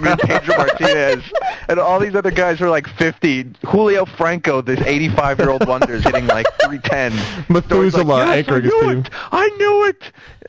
and 0.08 0.20
Pedro 0.20 0.58
Martinez, 0.58 1.24
and 1.68 1.80
all 1.80 2.00
these 2.00 2.16
other 2.16 2.32
guys 2.32 2.62
are 2.62 2.70
like 2.70 2.88
50. 2.88 3.54
Julio 3.66 4.06
Franco, 4.06 4.62
this 4.62 4.80
85-year-old 4.80 5.68
wonder, 5.68 5.96
is 5.96 6.04
hitting 6.04 6.28
like 6.28 6.46
310. 6.64 7.12
Story's 7.12 7.50
Methuselah 7.50 8.04
like, 8.04 8.28
yes, 8.28 8.38
anchoring 8.38 8.62
I 8.62 8.64
his 8.64 8.74
knew 8.74 8.90
team. 8.90 9.00
it. 9.00 9.10
I 9.32 9.48
knew 9.58 9.86
it. 9.86 10.04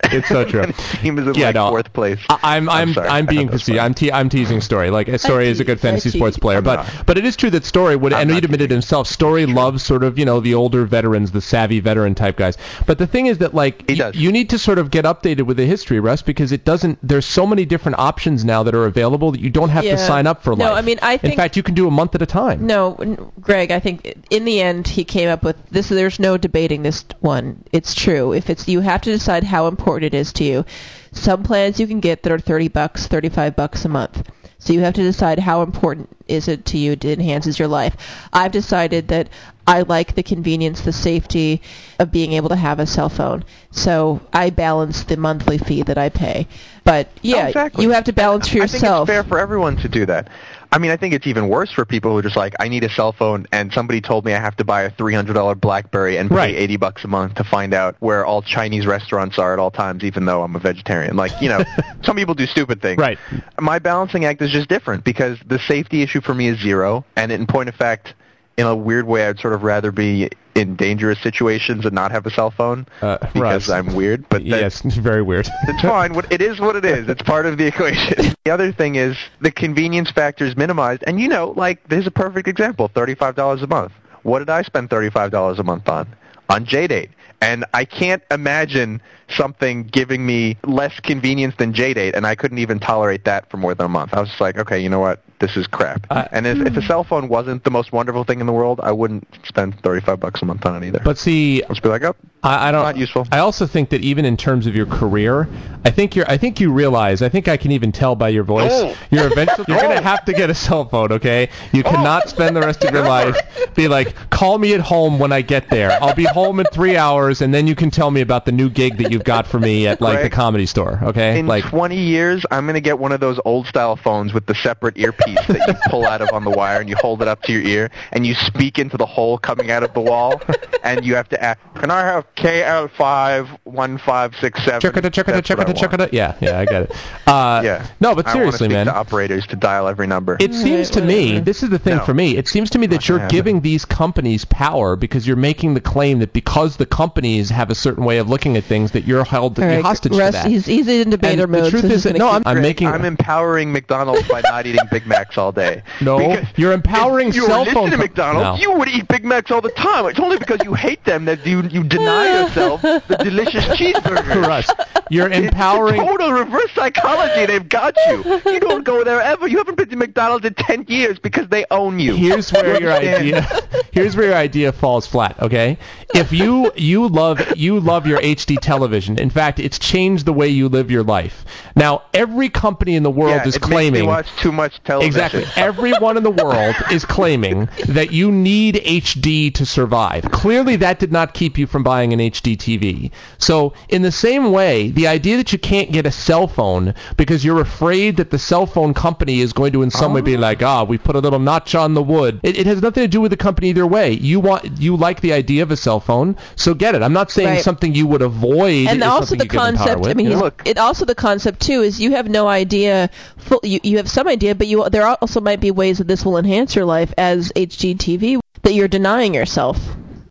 It's 0.05 0.29
so 0.29 0.45
true. 0.45 0.63
team 1.03 1.19
is 1.19 1.27
in 1.27 1.35
Yeah, 1.35 1.47
like 1.47 1.55
no. 1.57 1.69
fourth 1.71 1.93
place. 1.93 2.19
I- 2.31 2.39
I'm 2.57 2.69
I'm 2.71 2.95
sorry. 2.95 3.09
I'm 3.09 3.27
I 3.27 3.31
being 3.31 3.49
thought 3.49 3.59
facetious. 3.61 3.83
I'm 3.83 3.95
te- 3.95 4.13
I'm 4.13 4.29
teasing 4.31 4.61
Story. 4.63 4.91
Like 4.91 5.09
Story 5.21 5.49
is 5.49 5.61
a 5.61 5.65
good 5.65 5.79
fantasy 5.81 6.09
sports 6.11 6.39
player, 6.39 6.63
but 6.63 6.89
but 7.07 7.19
it 7.19 7.25
is 7.27 7.37
true 7.37 7.51
that 7.51 7.65
Story 7.65 7.80
would, 7.85 8.13
I'm 8.13 8.23
and 8.23 8.31
he 8.31 8.35
not 8.37 8.45
admitted 8.45 8.71
himself, 8.71 9.07
Story 9.07 9.47
loves 9.47 9.83
sort 9.83 10.05
of 10.05 10.19
you 10.19 10.25
know 10.25 10.41
the 10.41 10.55
older 10.55 10.85
veterans, 10.85 11.33
the 11.33 11.41
savvy 11.41 11.81
veteran 11.81 12.15
type 12.15 12.37
guys. 12.37 12.57
But 12.87 12.99
the 12.99 13.07
thing 13.07 13.27
is 13.27 13.39
that 13.39 13.55
like 13.55 13.89
He 13.89 13.95
y- 13.95 13.99
does. 14.11 14.17
you 14.17 14.31
need 14.33 14.51
to 14.51 14.59
sort 14.59 14.79
of 14.79 14.91
get 14.91 15.05
updated 15.05 15.43
with 15.43 15.57
the 15.57 15.67
history, 15.67 16.01
Russ, 16.01 16.23
because 16.23 16.53
it 16.53 16.65
doesn't. 16.65 16.99
There's 17.03 17.27
so 17.27 17.47
many 17.47 17.65
different 17.65 17.99
options 17.99 18.45
now 18.45 18.63
that 18.63 18.75
are 18.75 18.85
available 18.87 19.33
that 19.33 19.41
you 19.41 19.51
don't 19.51 19.71
have 19.71 19.85
Yeah. 19.85 19.93
to 19.93 19.99
sign 19.99 20.27
up 20.27 20.43
for 20.43 20.55
No, 20.57 20.67
life. 20.67 20.75
I 20.79 20.83
mean, 20.83 20.99
I 21.03 21.17
think, 21.17 21.35
in 21.35 21.37
fact 21.39 21.57
you 21.57 21.63
can 21.63 21.75
do 21.75 21.89
a 21.89 21.91
month 21.91 22.15
at 22.15 22.23
a 22.23 22.27
time. 22.27 22.67
No, 22.67 22.93
Greg, 23.41 23.71
I 23.71 23.81
think 23.81 24.15
in 24.31 24.45
the 24.45 24.61
end 24.61 24.87
he 24.89 25.05
came 25.05 25.29
up 25.29 25.43
with 25.43 25.57
this. 25.71 25.89
There's 25.89 26.19
no 26.21 26.37
debating 26.37 26.83
this 26.83 27.05
one. 27.21 27.63
It's 27.73 27.95
true. 27.95 28.33
If 28.33 28.51
it's 28.51 28.69
you 28.69 28.81
have 28.81 29.01
to 29.03 29.11
decide 29.11 29.45
how 29.45 29.67
important 29.67 30.15
it 30.15 30.17
is 30.17 30.33
to 30.35 30.45
you. 30.45 30.65
Some 31.13 31.43
plans 31.43 31.81
you 31.81 31.87
can 31.87 32.01
get 32.01 32.23
that 32.23 32.33
are 32.33 32.39
30 32.39 32.69
bucks, 32.69 33.07
35 33.09 33.57
bucks 33.57 33.85
a 33.85 33.89
month. 33.89 34.23
So 34.61 34.73
you 34.75 34.81
have 34.81 34.95
to 34.95 35.03
decide 35.03 35.39
how 35.41 35.63
important 35.63 36.09
is 36.29 36.47
it 36.47 36.65
to 36.67 36.79
you 36.79 36.93
It 36.93 37.05
enhances 37.05 37.59
your 37.59 37.67
life. 37.69 37.97
I've 38.33 38.53
decided 38.53 39.09
that 39.09 39.29
I 39.67 39.83
like 39.83 40.15
the 40.15 40.23
convenience, 40.23 40.83
the 40.83 40.93
safety 40.93 41.63
of 41.99 42.13
being 42.13 42.33
able 42.35 42.51
to 42.51 42.57
have 42.57 42.79
a 42.79 42.87
cell 42.87 43.09
phone. 43.09 43.45
So 43.71 44.21
I 44.33 44.51
balance 44.51 45.05
the 45.05 45.17
monthly 45.17 45.59
fee 45.59 45.83
that 45.83 45.97
I 45.99 46.09
pay. 46.11 46.47
But 46.85 47.09
yeah, 47.23 47.45
Oh, 47.45 47.49
exactly. 47.49 47.85
you 47.85 47.91
have 47.91 48.05
to 48.05 48.13
balance 48.13 48.49
for 48.49 48.57
yourself. 48.59 48.69
I 48.71 48.73
think 48.73 48.83
yourself. 48.83 49.09
it's 49.09 49.15
fair 49.17 49.25
for 49.25 49.39
everyone 49.39 49.77
to 49.79 49.89
do 49.89 50.07
that. 50.07 50.29
I 50.73 50.79
mean, 50.79 50.91
I 50.93 50.97
think 50.97 51.15
it's 51.15 51.27
even 51.27 51.49
worse 51.49 51.73
for 51.73 51.85
people 51.85 52.13
who 52.13 52.19
are 52.19 52.23
just 52.23 52.37
like, 52.37 52.55
I 52.61 52.69
need 52.69 52.85
a 52.85 52.89
cell 52.91 53.13
phone, 53.13 53.47
and 53.51 53.73
somebody 53.73 54.01
told 54.01 54.25
me 54.25 54.33
I 54.35 54.41
have 54.41 54.57
to 54.57 54.65
buy 54.65 54.83
a 54.83 54.91
three 54.91 55.15
hundred 55.15 55.35
dollar 55.35 55.55
BlackBerry 55.55 56.17
and 56.17 56.29
pay 56.31 56.37
Right. 56.37 56.55
eighty 56.55 56.77
bucks 56.77 57.05
a 57.05 57.09
month 57.09 57.35
to 57.37 57.45
find 57.45 57.75
out 57.75 57.97
where 57.99 58.25
all 58.25 58.41
Chinese 58.41 58.87
restaurants 58.87 59.39
are 59.39 59.53
at 59.53 59.59
all 59.59 59.71
times, 59.73 60.05
even 60.05 60.27
though 60.27 60.43
I'm 60.43 60.55
a 60.55 60.61
vegetarian. 60.61 61.17
Like, 61.17 61.33
you 61.41 61.49
know, 61.49 61.65
some 62.05 62.17
people 62.17 62.35
do 62.35 62.47
stupid 62.47 62.81
things. 62.81 62.99
Right. 62.99 63.19
My 63.61 63.79
balancing 63.81 64.25
act 64.25 64.41
is 64.43 64.51
just 64.51 64.69
different 64.69 65.03
because 65.03 65.39
the 65.45 65.59
safety 65.59 66.03
issue 66.03 66.21
for 66.21 66.35
me 66.35 66.47
is 66.49 66.61
zero, 66.61 67.05
and 67.17 67.33
in 67.33 67.47
point 67.47 67.69
of 67.69 67.75
fact, 67.75 68.15
in 68.57 68.67
a 68.67 68.75
weird 68.77 69.07
way, 69.07 69.27
I'd 69.27 69.39
sort 69.39 69.55
of 69.55 69.63
rather 69.63 69.91
be 69.93 70.29
in 70.55 70.77
dangerous 70.77 71.19
situations 71.23 71.85
and 71.87 71.95
not 71.95 72.11
have 72.11 72.27
a 72.27 72.31
cell 72.31 72.51
phone 72.51 72.87
Uh, 73.01 73.19
because. 73.33 73.71
I'm 73.71 73.95
weird. 73.95 74.29
But 74.29 74.45
yes, 74.45 74.83
very 75.01 75.23
weird. 75.23 75.49
it's 75.69 75.83
fine. 75.83 76.13
What- 76.13 76.31
It 76.31 76.43
is 76.43 76.61
what 76.61 76.77
it 76.77 76.85
is. 76.85 77.09
It's 77.09 77.23
part 77.23 77.47
of 77.47 77.57
the 77.59 77.67
equation. 77.67 78.35
The 78.45 78.51
other 78.53 78.73
thing 78.73 78.95
is 78.97 79.17
the 79.41 79.51
convenience 79.53 80.11
factor 80.11 80.45
is 80.47 80.57
minimized. 80.57 81.05
And 81.07 81.21
you 81.21 81.29
know, 81.29 81.53
like, 81.57 81.87
there's 81.89 82.07
a 82.07 82.11
perfect 82.11 82.49
example, 82.49 82.89
$35 82.89 83.63
a 83.63 83.67
month. 83.67 83.93
What 84.23 84.41
did 84.41 84.51
I 84.51 84.63
spend 84.63 84.91
$35 84.91 85.59
a 85.59 85.63
month 85.63 85.89
on? 85.89 86.09
On 86.49 86.65
JDate. 86.65 87.11
And 87.43 87.65
I 87.75 87.85
can't 87.85 88.23
imagine 88.31 89.01
something 89.29 89.85
giving 89.85 90.27
me 90.27 90.57
less 90.65 90.99
convenience 91.01 91.55
than 91.59 91.73
JDate, 91.73 92.15
and 92.17 92.27
I 92.27 92.35
couldn't 92.35 92.59
even 92.59 92.81
tolerate 92.81 93.25
that 93.25 93.49
for 93.51 93.57
more 93.57 93.75
than 93.75 93.87
a 93.87 93.89
month. 93.91 94.13
I 94.15 94.21
was 94.21 94.29
just 94.31 94.41
like, 94.41 94.59
okay, 94.59 94.79
you 94.81 94.89
know 94.89 95.01
what? 95.01 95.23
This 95.41 95.57
is 95.57 95.67
crap. 95.67 96.07
Uh, 96.11 96.27
and 96.33 96.47
if, 96.47 96.59
if 96.59 96.77
a 96.77 96.83
cell 96.83 97.03
phone 97.03 97.29
wasn't 97.29 97.65
the 97.65 97.71
most 97.71 97.93
wonderful 97.93 98.25
thing 98.25 98.41
in 98.41 98.47
the 98.47 98.53
world, 98.53 98.79
I 98.83 98.93
wouldn't 98.93 99.27
spend 99.45 99.81
35 99.81 100.21
bucks 100.21 100.43
a 100.43 100.45
month 100.45 100.67
on 100.67 100.83
it 100.83 100.87
either. 100.87 101.01
But 101.03 101.17
see, 101.17 101.63
I'll 101.63 101.71
just 101.71 101.83
be 101.83 101.89
like, 101.89 102.05
oh, 102.05 102.15
I, 102.43 102.69
I 102.69 102.73
don't. 102.73 102.83
Not 102.83 102.99
useful. 102.99 103.27
I 103.33 103.39
also 103.39 103.67
think 103.67 103.89
that 103.91 104.03
even 104.03 104.27
in 104.27 104.37
terms 104.37 104.67
of 104.67 104.77
your 104.77 104.85
career, 104.85 105.49
I 105.85 105.91
think 105.91 106.15
you're. 106.15 106.31
I 106.31 106.37
think 106.37 106.61
you 106.61 106.73
realize. 106.73 107.23
I 107.23 107.31
think 107.31 107.49
I 107.49 107.57
can 107.57 107.73
even 107.73 107.91
tell 107.91 108.15
by 108.15 108.29
your 108.29 108.45
voice. 108.45 108.71
Oh. 108.71 108.97
You're 109.11 109.33
eventually. 109.33 109.65
You're 109.69 109.81
gonna 109.81 110.03
have 110.03 110.27
to 110.27 110.33
get 110.35 110.51
a 110.51 110.55
cell 110.55 110.87
phone. 110.87 111.13
Okay. 111.13 111.49
You 111.73 111.83
cannot 111.83 112.29
spend 112.29 112.55
the 112.55 112.61
rest 112.61 112.85
of 112.85 112.93
your 112.93 113.07
life 113.07 113.37
be 113.75 113.89
like, 113.89 114.15
call 114.31 114.59
me 114.59 114.75
at 114.75 114.81
home 114.81 115.19
when 115.19 115.33
I 115.33 115.43
get 115.43 115.69
there. 115.71 115.91
I'll 116.03 116.15
be 116.15 116.25
home 116.25 116.61
in 116.61 116.67
three 116.67 116.97
hours, 116.97 117.41
and 117.41 117.53
then 117.53 117.67
you 117.67 117.75
can 117.75 117.91
tell 117.91 118.11
me 118.11 118.21
about 118.21 118.45
the 118.45 118.53
new 118.53 118.69
gig 118.69 118.99
that 118.99 119.11
you've 119.11 119.25
got 119.25 119.47
for 119.47 119.59
me 119.59 119.87
at 119.87 120.01
like 120.01 120.23
the 120.23 120.31
comedy 120.31 120.67
store. 120.67 121.01
Okay. 121.03 121.39
In 121.39 121.47
like. 121.47 121.65
20 121.65 121.97
years, 121.97 122.45
I'm 122.51 122.65
going 122.65 122.75
to 122.75 122.81
get 122.81 122.99
one 122.99 123.13
of 123.13 123.21
those 123.21 123.39
old 123.45 123.67
style 123.67 123.97
phones 123.97 124.33
with 124.33 124.47
the 124.47 124.55
separate 124.55 124.99
earpiece 124.99 125.30
that 125.35 125.69
you 125.69 125.75
pull 125.91 126.07
out 126.07 126.21
of 126.23 126.33
on 126.33 126.45
the 126.45 126.51
wire 126.51 126.81
and 126.81 126.89
you 126.89 126.97
hold 126.97 127.21
it 127.23 127.29
up 127.29 127.43
to 127.43 127.53
your 127.53 127.63
ear 127.63 127.91
and 128.13 128.27
you 128.27 128.35
speak 128.35 128.79
into 128.79 128.97
the 128.97 129.07
hole 129.07 129.39
coming 129.39 129.71
out 129.71 129.83
of 129.83 129.93
the 129.95 130.01
wall 130.01 130.41
and 130.85 131.05
you 131.05 131.15
have 131.15 131.29
to 131.29 131.43
ask, 131.43 131.59
can 131.75 131.91
I 131.91 132.01
have 132.01 132.25
KL51567? 132.37 134.81
Check 134.81 134.97
it, 134.97 135.13
check 135.13 135.29
it, 135.29 135.45
check 135.45 135.59
I 135.59 135.63
it, 135.71 135.77
check 135.77 135.93
it. 135.93 136.13
Yeah, 136.13 136.37
yeah, 136.41 136.59
I 136.59 136.65
get 136.65 136.83
it. 136.85 136.93
Uh, 137.27 137.63
Yeah. 137.71 137.87
No, 138.01 138.15
but 138.15 138.29
seriously, 138.29 138.67
want 138.69 138.73
to 138.73 138.77
man. 138.77 138.87
to 138.87 138.95
operators 138.95 139.47
to 139.49 139.57
dial 139.57 139.87
every 139.89 140.07
number. 140.07 140.37
It 140.41 140.55
seems 140.55 140.89
to 140.91 141.03
me, 141.03 141.39
this 141.41 141.63
is 141.63 141.69
the 141.71 141.79
thing 141.79 141.97
No. 141.99 142.05
for 142.05 142.15
me, 142.15 142.37
it 142.37 142.49
seems 142.49 142.71
to 142.71 142.79
me 142.79 142.87
that 142.89 143.09
you're 143.09 143.19
gonna 143.19 143.31
giving 143.31 143.61
these 143.61 143.85
companies 143.85 144.45
power 144.47 144.97
because 144.97 145.27
you're 145.27 145.37
making 145.37 145.75
the 145.75 145.81
claim 145.81 146.19
that 146.21 146.33
because 146.33 146.77
the 146.79 146.87
companies 146.87 147.51
have 147.51 147.71
a 147.71 147.75
certain 147.75 148.05
way 148.05 148.19
of 148.19 148.29
looking 148.29 148.57
at 148.57 148.65
things 148.65 148.93
that 148.93 149.05
you're 149.05 149.25
held 149.25 149.59
All 149.59 149.65
you're 149.65 149.75
right, 149.77 149.85
hostage 149.85 150.13
Russ, 150.13 150.35
to 150.35 150.43
that. 150.43 150.47
he's, 150.49 150.67
he's 150.67 150.89
in 150.89 151.11
debater 151.11 151.45
And 151.45 151.55
the 151.55 151.71
truth 151.71 151.83
so 151.83 151.87
is 151.89 151.93
he's 151.93 152.03
that- 152.05 152.19
gonna 152.19 152.41
no, 152.41 152.51
I'm 152.51 152.63
making- 152.63 152.89
I'm 152.89 153.05
empowering 153.05 153.73
McDonald's 153.73 154.27
by 154.29 154.41
not 154.43 154.67
eating 154.67 154.81
Big 154.91 155.07
Macs 155.21 155.37
all 155.37 155.53
day. 155.53 155.83
No, 156.01 156.17
Because 156.19 156.47
you're 156.57 156.73
empowering 156.73 157.29
if 157.29 157.35
you 157.35 157.47
cell 157.47 157.65
phone 157.67 157.75
listening 157.75 157.91
to 157.91 157.97
McDonald's, 157.99 158.61
No. 158.63 158.71
you 158.73 158.79
would 158.79 158.89
eat 158.89 159.07
Big 159.09 159.23
Macs 159.25 159.51
all 159.51 159.61
the 159.61 159.71
time. 159.73 160.07
It's 160.07 160.19
only 160.19 160.39
because 160.39 160.61
you 160.65 160.73
hate 160.75 161.05
them 161.05 161.27
that 161.27 161.47
you 161.47 161.63
you 161.63 161.85
deny 161.85 162.25
yourself 162.43 162.81
the 162.83 163.17
delicious 163.23 163.65
cheeseburger. 163.67 164.47
Russ, 164.47 164.71
you're 165.11 165.29
It's 165.29 165.37
empowering. 165.49 166.01
total 166.01 166.33
reverse 166.33 166.71
psychology. 166.73 167.45
They've 167.47 167.69
got 167.69 167.95
you. 168.09 168.41
You 168.47 168.61
don't 168.61 168.83
go 168.85 169.05
there 169.05 169.21
ever. 169.21 169.47
You 169.47 169.59
haven't 169.59 169.77
been 169.77 169.89
to 169.91 169.97
McDonald's 169.97 170.47
in 170.47 170.55
ten 170.55 170.87
years 170.89 171.19
because 171.19 171.49
they 171.49 171.65
own 171.71 171.99
you. 171.99 172.15
Here's 172.15 172.51
where 172.51 172.81
your 172.81 172.93
idea. 172.93 173.43
Here's 173.93 174.17
where 174.17 174.27
your 174.27 174.37
idea 174.37 174.73
falls 174.73 175.07
flat. 175.07 175.37
Okay, 175.43 175.77
if 176.15 176.33
you 176.33 176.73
you 176.77 177.09
love 177.09 177.41
you 177.57 177.79
love 177.79 178.07
your 178.07 178.21
HD 178.21 178.59
television. 178.59 179.19
In 179.19 179.29
fact, 179.31 179.59
it's 179.61 179.79
changed 179.79 180.25
the 180.25 180.33
way 180.33 180.49
you 180.49 180.69
live 180.69 180.91
your 180.91 181.03
life. 181.03 181.45
Now, 181.77 182.03
every 182.15 182.49
company 182.49 182.95
in 182.95 183.03
the 183.03 183.11
world 183.11 183.33
Yeah, 183.43 183.47
is 183.49 183.57
it 183.57 183.61
makes 183.63 183.69
me 183.69 183.73
claiming 183.75 184.07
watch 184.07 184.29
too 184.41 184.53
much 184.53 184.83
television. 184.85 185.10
Exactly. 185.15 185.45
Everyone 185.57 186.17
in 186.17 186.23
the 186.23 186.31
world 186.31 186.75
is 186.91 187.05
claiming 187.05 187.69
that 187.89 188.13
you 188.13 188.31
need 188.33 188.77
HD 188.77 189.53
to 189.55 189.67
survive. 189.67 190.25
Clearly, 190.31 190.77
that 190.77 190.99
did 190.99 191.13
not 191.13 191.35
keep 191.35 191.59
you 191.59 191.67
from 191.67 191.83
buying 191.83 192.13
an 192.13 192.19
HD 192.21 192.57
TV. 192.57 193.11
So, 193.39 193.73
in 193.89 194.03
the 194.03 194.13
same 194.13 194.53
way, 194.53 194.91
the 194.91 195.07
idea 195.07 195.37
that 195.37 195.53
you 195.53 195.59
can't 195.59 195.93
get 195.93 196.07
a 196.07 196.11
cell 196.11 196.47
phone 196.47 196.95
because 197.17 197.45
you're 197.45 197.61
afraid 197.61 198.17
that 198.17 198.31
the 198.31 198.39
cell 198.39 198.67
phone 198.67 198.95
company 198.95 199.41
is 199.41 199.53
going 199.53 199.73
to, 199.73 199.83
in 199.83 199.91
some 199.91 200.13
way, 200.13 200.21
be 200.21 200.37
like, 200.37 200.63
ah, 200.63 200.85
we 200.85 200.99
put 200.99 201.17
a 201.17 201.21
little 201.21 201.39
notch 201.39 201.75
on 201.75 201.95
the 201.95 202.03
wood. 202.03 202.41
It, 202.43 202.57
it 202.59 202.67
has 202.67 202.81
nothing 202.83 203.03
to 203.05 203.09
do 203.09 203.21
with 203.21 203.31
the 203.31 203.37
company 203.37 203.71
either 203.71 203.87
way. 203.87 204.13
You 204.13 204.41
want, 204.41 204.81
you 204.81 204.97
like 204.97 205.21
the 205.21 205.33
idea 205.33 205.63
of 205.63 205.71
a 205.71 205.77
cell 205.77 206.01
phone, 206.01 206.37
so 206.57 206.75
get 206.75 206.95
it. 206.95 207.03
I'm 207.03 207.13
not 207.13 207.31
saying 207.31 207.49
Right. 207.51 207.65
something 207.65 207.95
you 207.95 208.07
would 208.07 208.23
avoid. 208.23 208.87
and 208.89 208.99
is 208.99 209.07
also 209.09 209.35
the 209.35 209.45
you 209.45 209.49
get 209.49 209.69
in 209.69 209.77
power 209.77 209.87
concept. 209.87 210.01
with, 210.01 210.11
I 210.11 210.15
mean, 210.15 210.27
you 210.27 210.33
know? 210.35 210.41
Look. 210.41 210.63
it 210.65 210.79
also 210.79 211.05
the 211.05 211.15
concept 211.15 211.61
too 211.61 211.83
is 211.83 212.01
you 212.01 212.13
have 212.13 212.29
no 212.29 212.47
idea. 212.49 213.11
Full, 213.39 213.61
you 213.65 213.81
you 213.83 213.97
have 213.97 214.09
some 214.09 214.29
idea, 214.29 214.55
but 214.55 214.67
you 214.67 214.89
there 214.91 215.00
also 215.07 215.41
might 215.41 215.61
be 215.61 215.71
ways 215.71 215.99
that 215.99 216.07
this 216.09 216.25
will 216.25 216.39
enhance 216.39 216.75
your 216.75 216.85
life 216.85 217.13
as 217.19 217.53
HGTV 217.57 218.41
that 218.63 218.73
you're 218.75 218.89
denying 218.89 219.35
yourself. 219.35 219.79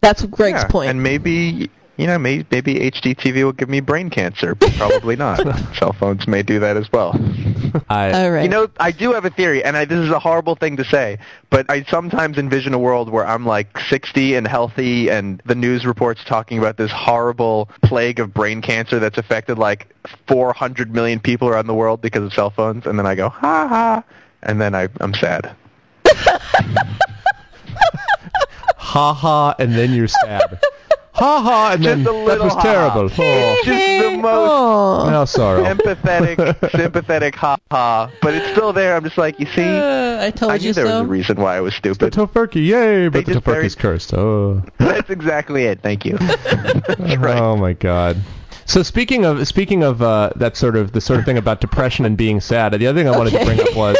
That's 0.01 0.23
Greg's 0.25 0.61
Yeah, 0.61 0.67
point. 0.67 0.89
And 0.89 1.03
maybe 1.03 1.69
you 1.99 2.07
know, 2.07 2.17
maybe, 2.17 2.45
maybe 2.49 2.75
HDTV 2.75 3.43
will 3.43 3.51
give 3.51 3.67
me 3.67 3.81
brain 3.81 4.09
cancer. 4.09 4.55
but 4.55 4.71
Probably 4.77 5.17
not. 5.17 5.39
Cell 5.75 5.91
phones 5.91 6.29
may 6.29 6.41
do 6.43 6.57
that 6.61 6.77
as 6.77 6.89
well. 6.93 7.11
I- 7.89 8.13
All 8.23 8.31
right. 8.31 8.43
You 8.43 8.47
know, 8.47 8.69
I 8.79 8.91
do 8.91 9.11
have 9.11 9.25
a 9.25 9.29
theory, 9.29 9.65
and 9.65 9.75
I, 9.75 9.83
this 9.83 9.99
is 9.99 10.09
a 10.09 10.17
horrible 10.17 10.55
thing 10.55 10.77
to 10.77 10.85
say, 10.85 11.19
but 11.49 11.69
I 11.69 11.83
sometimes 11.83 12.37
envision 12.37 12.73
a 12.73 12.79
world 12.79 13.09
where 13.09 13.27
I'm 13.27 13.45
like 13.45 13.77
60 13.77 14.35
and 14.35 14.47
healthy, 14.47 15.09
and 15.11 15.41
the 15.43 15.55
news 15.55 15.85
reports 15.85 16.23
talking 16.23 16.57
about 16.57 16.77
this 16.77 16.89
horrible 16.89 17.69
plague 17.81 18.21
of 18.21 18.33
brain 18.33 18.61
cancer 18.61 18.99
that's 18.99 19.17
affected 19.17 19.57
like 19.59 19.93
400 20.27 20.93
million 20.95 21.19
people 21.19 21.49
around 21.49 21.67
the 21.67 21.75
world 21.75 21.99
because 22.01 22.23
of 22.23 22.33
cell 22.33 22.49
phones, 22.49 22.85
and 22.85 22.97
then 22.97 23.05
I 23.05 23.15
go, 23.15 23.27
ha 23.27 23.67
ha, 23.67 24.03
and 24.43 24.59
then 24.61 24.75
I, 24.75 24.87
I'm 24.99 25.13
sad. 25.13 25.55
ha 28.75 29.13
ha, 29.13 29.55
and 29.59 29.73
then 29.73 29.93
you're 29.93 30.07
sad. 30.07 30.59
ha 31.11 31.41
ha, 31.41 31.71
and 31.73 31.83
then 31.83 32.03
Just 32.03 32.09
a 32.09 32.13
that 32.13 32.25
little 32.25 32.45
was 32.45 32.53
ha-ha. 32.53 32.63
terrible. 32.63 33.09
Oh, 33.17 33.61
Just 33.65 33.67
the 34.03 34.17
most 34.17 34.49
Oh. 34.51 35.09
no 35.09 35.25
sorrow. 35.25 35.63
empathetic, 35.63 36.71
sympathetic 36.77 37.35
ha 37.35 37.57
ha, 37.71 38.09
but 38.21 38.33
it's 38.33 38.49
still 38.51 38.73
there. 38.73 38.95
I'm 38.95 39.03
just 39.03 39.17
like, 39.17 39.39
you 39.39 39.45
see, 39.47 39.61
Uh, 39.63 40.23
I 40.25 40.31
told 40.31 40.51
I 40.51 40.55
you 40.55 40.67
knew 40.69 40.73
there 40.73 40.85
was 40.85 40.93
so. 40.93 41.01
a 41.01 41.05
reason 41.05 41.37
why 41.37 41.57
I 41.57 41.61
was 41.61 41.73
The 41.81 41.93
stupid. 41.93 42.13
tofurkey, 42.13 42.65
yay! 42.65 43.07
But 43.09 43.25
They 43.25 43.33
the 43.33 43.33
just 43.33 43.45
buried- 43.45 43.65
tofurkey's 43.65 43.75
cursed. 43.75 44.13
Oh, 44.13 44.63
That's 44.77 45.09
exactly 45.09 45.65
it. 45.65 45.81
Thank 45.81 46.05
you. 46.05 46.17
That's 46.17 47.17
right. 47.17 47.37
oh 47.37 47.57
my 47.57 47.73
god. 47.73 48.17
So 48.65 48.83
speaking 48.83 49.25
of 49.25 49.47
speaking 49.47 49.83
of 49.83 50.01
uh, 50.03 50.29
that 50.35 50.55
sort 50.55 50.75
of 50.75 50.91
the 50.91 51.01
sort 51.01 51.19
of 51.19 51.25
thing 51.25 51.37
about 51.39 51.59
depression 51.59 52.05
and 52.05 52.15
being 52.15 52.39
sad, 52.39 52.71
the 52.73 52.85
other 52.87 52.99
thing 52.99 53.07
I 53.11 53.17
wanted 53.17 53.31
to 53.31 53.43
bring 53.43 53.59
up 53.59 53.75
was 53.75 53.97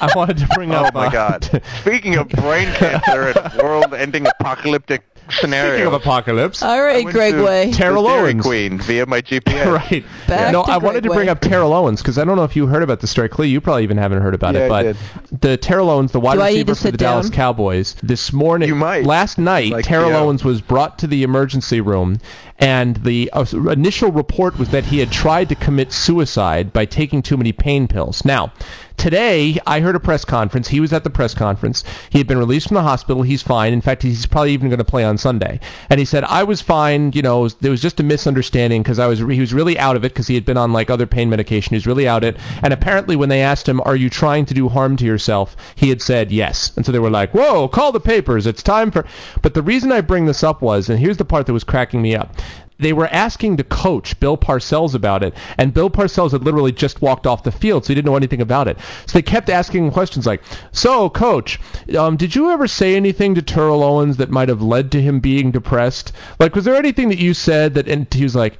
I 0.00 0.10
wanted 0.16 0.38
to 0.38 0.46
bring 0.54 0.72
Oh 0.74 0.84
up. 0.84 0.94
Oh 0.94 0.98
my 0.98 1.06
uh, 1.06 1.10
God! 1.10 1.62
Speaking 1.80 2.16
of 2.16 2.28
brain 2.28 2.72
cancer 2.74 3.28
and 3.36 3.62
world-ending 3.62 4.26
apocalyptic 4.26 5.02
scenario, 5.30 5.74
Speaking 5.74 5.86
of 5.86 5.92
apocalypse, 5.94 6.62
All 6.62 6.82
right, 6.82 7.04
Greg 7.06 7.34
Way. 7.36 7.70
Terrell 7.72 8.04
Dairy 8.04 8.30
Owens. 8.32 8.42
Queen 8.44 8.78
via 8.78 9.06
my 9.06 9.20
GPS. 9.22 9.66
right. 9.90 10.04
Back 10.26 10.52
no, 10.52 10.64
to 10.64 10.70
I 10.72 10.78
wanted 10.78 11.02
to 11.04 11.10
bring 11.10 11.26
Way. 11.26 11.28
up 11.28 11.40
Terrell 11.40 11.72
Owens 11.72 12.00
because 12.02 12.18
I 12.18 12.24
don't 12.24 12.36
know 12.36 12.44
if 12.44 12.56
you 12.56 12.66
heard 12.66 12.82
about 12.82 13.00
the 13.00 13.06
strike. 13.06 13.38
Lee, 13.38 13.48
you 13.48 13.60
probably 13.60 13.82
even 13.84 13.96
haven't 13.98 14.22
heard 14.22 14.34
about 14.34 14.54
Yeah, 14.54 14.66
it. 14.80 14.96
But 15.30 15.40
the 15.40 15.56
Terrell 15.56 15.90
Owens, 15.90 16.12
the 16.12 16.20
wide 16.20 16.36
Do 16.36 16.42
receiver 16.44 16.64
for 16.66 16.70
the 16.70 16.80
sit 16.80 16.96
Dallas? 16.98 17.30
Cowboys, 17.30 17.94
this 18.02 18.32
morning, 18.32 18.68
You 18.68 18.74
might. 18.74 19.04
last 19.04 19.38
night, 19.38 19.70
Like 19.72 19.84
Terrell 19.84 20.10
Theo. 20.10 20.18
Owens 20.24 20.44
was 20.44 20.60
brought 20.60 20.98
to 21.00 21.06
the 21.06 21.22
emergency 21.22 21.80
room, 21.80 22.18
and 22.60 22.96
the 22.96 23.30
uh, 23.32 23.44
initial 23.70 24.12
report 24.12 24.58
was 24.58 24.68
that 24.68 24.84
he 24.84 24.98
had 24.98 25.10
tried 25.10 25.48
to 25.48 25.54
commit 25.54 25.92
suicide 25.92 26.72
by 26.72 26.84
taking 26.84 27.22
too 27.22 27.36
many 27.36 27.52
pain 27.52 27.88
pills. 27.88 28.24
Now. 28.24 28.52
Today, 29.00 29.58
I 29.66 29.80
heard 29.80 29.96
a 29.96 30.00
press 30.00 30.26
conference. 30.26 30.68
He 30.68 30.78
was 30.78 30.92
at 30.92 31.04
the 31.04 31.08
press 31.08 31.32
conference. 31.32 31.84
He 32.10 32.18
had 32.18 32.26
been 32.26 32.36
released 32.36 32.68
from 32.68 32.74
the 32.74 32.82
hospital. 32.82 33.22
He's 33.22 33.40
fine. 33.40 33.72
In 33.72 33.80
fact, 33.80 34.02
he's 34.02 34.26
probably 34.26 34.52
even 34.52 34.68
going 34.68 34.76
to 34.76 34.84
play 34.84 35.04
on 35.04 35.16
Sunday. 35.16 35.58
And 35.88 35.98
he 35.98 36.04
said, 36.04 36.22
"I 36.24 36.42
was 36.42 36.60
fine. 36.60 37.12
You 37.14 37.22
know, 37.22 37.48
there 37.48 37.70
was 37.70 37.80
just 37.80 37.98
a 37.98 38.02
misunderstanding 38.02 38.82
because 38.82 38.98
I 38.98 39.06
was 39.06 39.20
he 39.20 39.40
was 39.40 39.54
really 39.54 39.78
out 39.78 39.96
of 39.96 40.04
it 40.04 40.12
because 40.12 40.26
he 40.26 40.34
had 40.34 40.44
been 40.44 40.58
on 40.58 40.74
like 40.74 40.90
other 40.90 41.06
pain 41.06 41.30
medication. 41.30 41.70
He 41.70 41.76
was 41.76 41.86
really 41.86 42.06
out 42.06 42.24
of 42.24 42.34
it. 42.34 42.40
And 42.62 42.74
apparently, 42.74 43.16
when 43.16 43.30
they 43.30 43.40
asked 43.40 43.66
him, 43.66 43.80
"Are 43.86 43.96
you 43.96 44.10
trying 44.10 44.44
to 44.44 44.52
do 44.52 44.68
harm 44.68 44.98
to 44.98 45.06
yourself?" 45.06 45.56
he 45.76 45.88
had 45.88 46.02
said 46.02 46.30
yes. 46.30 46.70
And 46.76 46.84
so 46.84 46.92
they 46.92 46.98
were 46.98 47.08
like, 47.08 47.32
"Whoa, 47.32 47.68
call 47.68 47.92
the 47.92 48.00
papers. 48.00 48.46
It's 48.46 48.62
time 48.62 48.90
for." 48.90 49.06
But 49.40 49.54
the 49.54 49.62
reason 49.62 49.92
I 49.92 50.02
bring 50.02 50.26
this 50.26 50.44
up 50.44 50.60
was, 50.60 50.90
and 50.90 50.98
here's 50.98 51.16
the 51.16 51.24
part 51.24 51.46
that 51.46 51.54
was 51.54 51.64
cracking 51.64 52.02
me 52.02 52.14
up 52.14 52.36
they 52.80 52.92
were 52.92 53.08
asking 53.08 53.56
the 53.56 53.64
coach, 53.64 54.18
Bill 54.20 54.36
Parcells, 54.36 54.94
about 54.94 55.22
it, 55.22 55.34
and 55.58 55.74
Bill 55.74 55.90
Parcells 55.90 56.32
had 56.32 56.44
literally 56.44 56.72
just 56.72 57.02
walked 57.02 57.26
off 57.26 57.42
the 57.42 57.52
field, 57.52 57.84
so 57.84 57.88
he 57.88 57.94
didn't 57.94 58.06
know 58.06 58.16
anything 58.16 58.40
about 58.40 58.68
it. 58.68 58.78
So 59.06 59.18
they 59.18 59.22
kept 59.22 59.48
asking 59.48 59.90
questions 59.90 60.26
like, 60.26 60.42
"So, 60.72 61.10
coach, 61.10 61.60
um, 61.98 62.16
did 62.16 62.34
you 62.34 62.50
ever 62.50 62.66
say 62.66 62.96
anything 62.96 63.34
to 63.34 63.42
Terrell 63.42 63.82
Owens 63.82 64.16
that 64.16 64.30
might 64.30 64.48
have 64.48 64.62
led 64.62 64.90
to 64.92 65.02
him 65.02 65.20
being 65.20 65.50
depressed? 65.50 66.12
Like, 66.38 66.54
was 66.54 66.64
there 66.64 66.76
anything 66.76 67.08
that 67.08 67.18
you 67.18 67.34
said 67.34 67.74
that?" 67.74 67.88
And 67.88 68.06
he 68.12 68.22
was 68.22 68.34
like. 68.34 68.58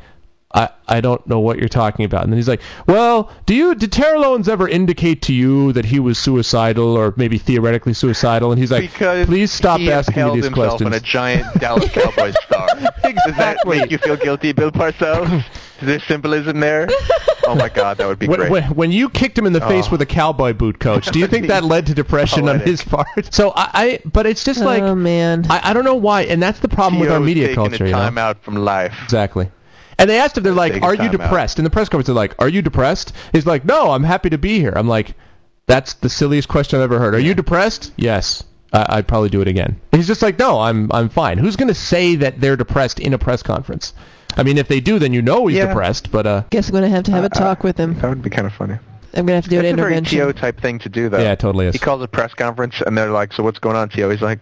I, 0.52 0.68
I 0.88 1.00
don't 1.00 1.24
know 1.28 1.38
what 1.38 1.58
you're 1.58 1.68
talking 1.68 2.04
about. 2.04 2.24
And 2.24 2.32
then 2.32 2.36
he's 2.38 2.48
like, 2.48 2.60
Well, 2.88 3.30
do 3.46 3.54
you 3.54 3.74
did 3.76 3.92
Terrell 3.92 4.24
Owens 4.24 4.48
ever 4.48 4.68
indicate 4.68 5.22
to 5.22 5.32
you 5.32 5.72
that 5.74 5.84
he 5.84 6.00
was 6.00 6.18
suicidal 6.18 6.96
or 6.96 7.14
maybe 7.16 7.38
theoretically 7.38 7.92
suicidal? 7.94 8.50
And 8.50 8.58
he's 8.60 8.72
like, 8.72 8.90
because 8.90 9.26
Please 9.26 9.52
stop 9.52 9.78
he 9.78 9.92
asking 9.92 10.16
me 10.16 10.20
held 10.22 10.36
these 10.36 10.44
himself 10.46 10.68
questions. 10.80 10.86
on 10.86 10.92
a 10.94 11.00
giant 11.00 11.60
Dallas 11.60 11.88
Cowboys 11.92 12.34
star. 12.42 12.66
Does 12.66 13.36
that 13.36 13.58
make 13.64 13.92
you 13.92 13.98
feel 13.98 14.16
guilty, 14.16 14.50
Bill 14.52 14.72
Parcells? 14.72 15.44
Is 15.80 15.86
there 15.86 16.00
symbolism 16.00 16.58
there? 16.60 16.88
Oh 17.46 17.54
my 17.54 17.68
God, 17.68 17.96
that 17.98 18.06
would 18.08 18.18
be 18.18 18.26
When, 18.28 18.40
great. 18.40 18.50
when, 18.50 18.62
when 18.74 18.92
you 18.92 19.08
kicked 19.08 19.38
him 19.38 19.46
in 19.46 19.52
the 19.52 19.60
face 19.62 19.86
Oh. 19.86 19.92
with 19.92 20.02
a 20.02 20.06
cowboy 20.06 20.52
boot, 20.52 20.78
coach, 20.80 21.06
do 21.06 21.18
you 21.20 21.26
think 21.28 21.46
that 21.46 21.64
led 21.64 21.86
to 21.86 21.94
depression 21.94 22.48
on 22.48 22.56
oh, 22.60 22.64
his 22.64 22.82
part? 22.82 23.32
So 23.32 23.52
I, 23.54 23.70
I 23.72 24.00
but 24.04 24.26
it's 24.26 24.44
just 24.44 24.60
oh, 24.60 24.64
like 24.66 24.82
oh 24.82 24.94
man. 24.96 25.46
I, 25.48 25.70
I 25.70 25.72
don't 25.72 25.84
know 25.84 25.94
why, 25.94 26.22
and 26.22 26.42
that's 26.42 26.58
the 26.60 26.68
problem 26.68 27.00
with 27.00 27.10
our 27.10 27.20
media 27.20 27.46
taking 27.46 27.54
culture. 27.54 27.84
a 27.84 27.86
You 27.88 27.92
know? 27.94 27.98
time 28.00 28.18
out 28.18 28.42
from 28.42 28.56
life. 28.56 28.94
Exactly. 29.04 29.48
And 30.00 30.10
they 30.10 30.18
asked 30.18 30.36
him, 30.36 30.42
they're 30.44 30.52
like, 30.52 30.82
"Are 30.82 30.92
you 30.94 30.98
time 30.98 31.06
out. 31.06 31.12
depressed?" 31.12 31.58
In 31.58 31.64
the 31.64 31.70
press 31.70 31.88
conference, 31.88 32.06
they're 32.06 32.14
like, 32.14 32.34
"Are 32.38 32.48
you 32.48 32.62
depressed?" 32.62 33.12
He's 33.32 33.46
like, 33.46 33.64
"No, 33.64 33.90
I'm 33.92 34.02
happy 34.04 34.30
to 34.30 34.38
be 34.38 34.58
here." 34.58 34.72
I'm 34.74 34.88
like, 34.88 35.14
"That's 35.66 35.94
the 35.94 36.08
silliest 36.08 36.48
question 36.48 36.78
I've 36.78 36.84
ever 36.84 36.98
heard." 36.98 37.14
Are 37.14 37.20
you 37.20 37.34
depressed? 37.34 37.92
Yes. 37.96 38.42
I 38.72 38.86
I'd 38.98 39.06
probably 39.08 39.28
do 39.28 39.40
it 39.40 39.48
again. 39.48 39.80
He's 39.92 40.06
just 40.06 40.22
like, 40.22 40.38
"No, 40.38 40.60
I'm 40.60 40.90
I'm 40.92 41.08
fine." 41.08 41.38
Who's 41.38 41.56
going 41.56 41.68
to 41.68 41.74
say 41.74 42.16
that 42.16 42.40
they're 42.40 42.56
depressed 42.56 42.98
in 43.00 43.12
a 43.14 43.18
press 43.18 43.42
conference? 43.42 43.92
I 44.36 44.42
mean, 44.44 44.58
if 44.58 44.68
they 44.68 44.80
do, 44.80 44.98
then 45.00 45.12
you 45.12 45.22
know 45.22 45.46
he's 45.48 45.58
Yeah. 45.58 45.66
depressed. 45.66 46.10
But 46.12 46.26
uh, 46.26 46.42
Guess 46.50 46.68
I'm 46.68 46.74
gonna 46.74 46.88
have 46.88 47.04
to 47.04 47.10
have 47.12 47.24
a 47.24 47.28
talk 47.28 47.62
with 47.64 47.76
him. 47.76 47.98
That 48.00 48.08
would 48.08 48.22
be 48.22 48.30
kind 48.30 48.46
of 48.46 48.52
funny. 48.54 48.74
I'm 49.12 49.26
gonna 49.26 49.34
have 49.34 49.44
to 49.44 49.50
do 49.50 49.56
an 49.58 49.64
That's 49.64 49.72
a 49.72 49.76
very 49.76 49.88
intervention. 49.96 50.18
T.O. 50.18 50.32
type 50.32 50.60
thing 50.60 50.78
to 50.78 50.88
do, 50.88 51.08
though. 51.08 51.18
yeah, 51.18 51.32
it 51.32 51.40
totally 51.40 51.66
is. 51.66 51.72
He 51.74 51.80
calls 51.80 52.00
a 52.00 52.06
press 52.08 52.32
conference, 52.32 52.80
and 52.86 52.96
they're 52.96 53.10
like, 53.10 53.32
"So 53.32 53.42
what's 53.42 53.58
going 53.58 53.74
on, 53.76 53.88
T.O.?" 53.88 54.08
He's 54.08 54.22
like, 54.22 54.38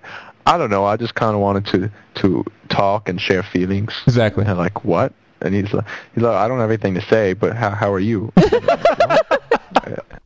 "I 0.47 0.59
don't 0.59 0.69
know. 0.71 0.85
I 0.85 0.99
just 0.99 1.15
kind 1.15 1.35
of 1.35 1.41
wanted 1.41 1.65
to 1.73 1.91
to 2.21 2.45
talk 2.69 3.09
and 3.09 3.19
share 3.19 3.43
feelings." 3.43 3.95
Exactly. 4.07 4.43
And 4.43 4.49
they're 4.51 4.57
like, 4.57 4.85
"What?" 4.85 5.15
And 5.41 5.55
he's 5.55 5.73
like, 5.73 5.85
"He's 6.15 6.23
like, 6.23 6.35
I 6.35 6.49
don't 6.49 6.59
have 6.59 6.71
anything 6.71 6.95
to 6.95 7.03
say, 7.03 7.33
but 7.33 7.57
how 7.57 7.71
how 7.71 7.93
are 7.93 8.01
you?" 8.01 8.33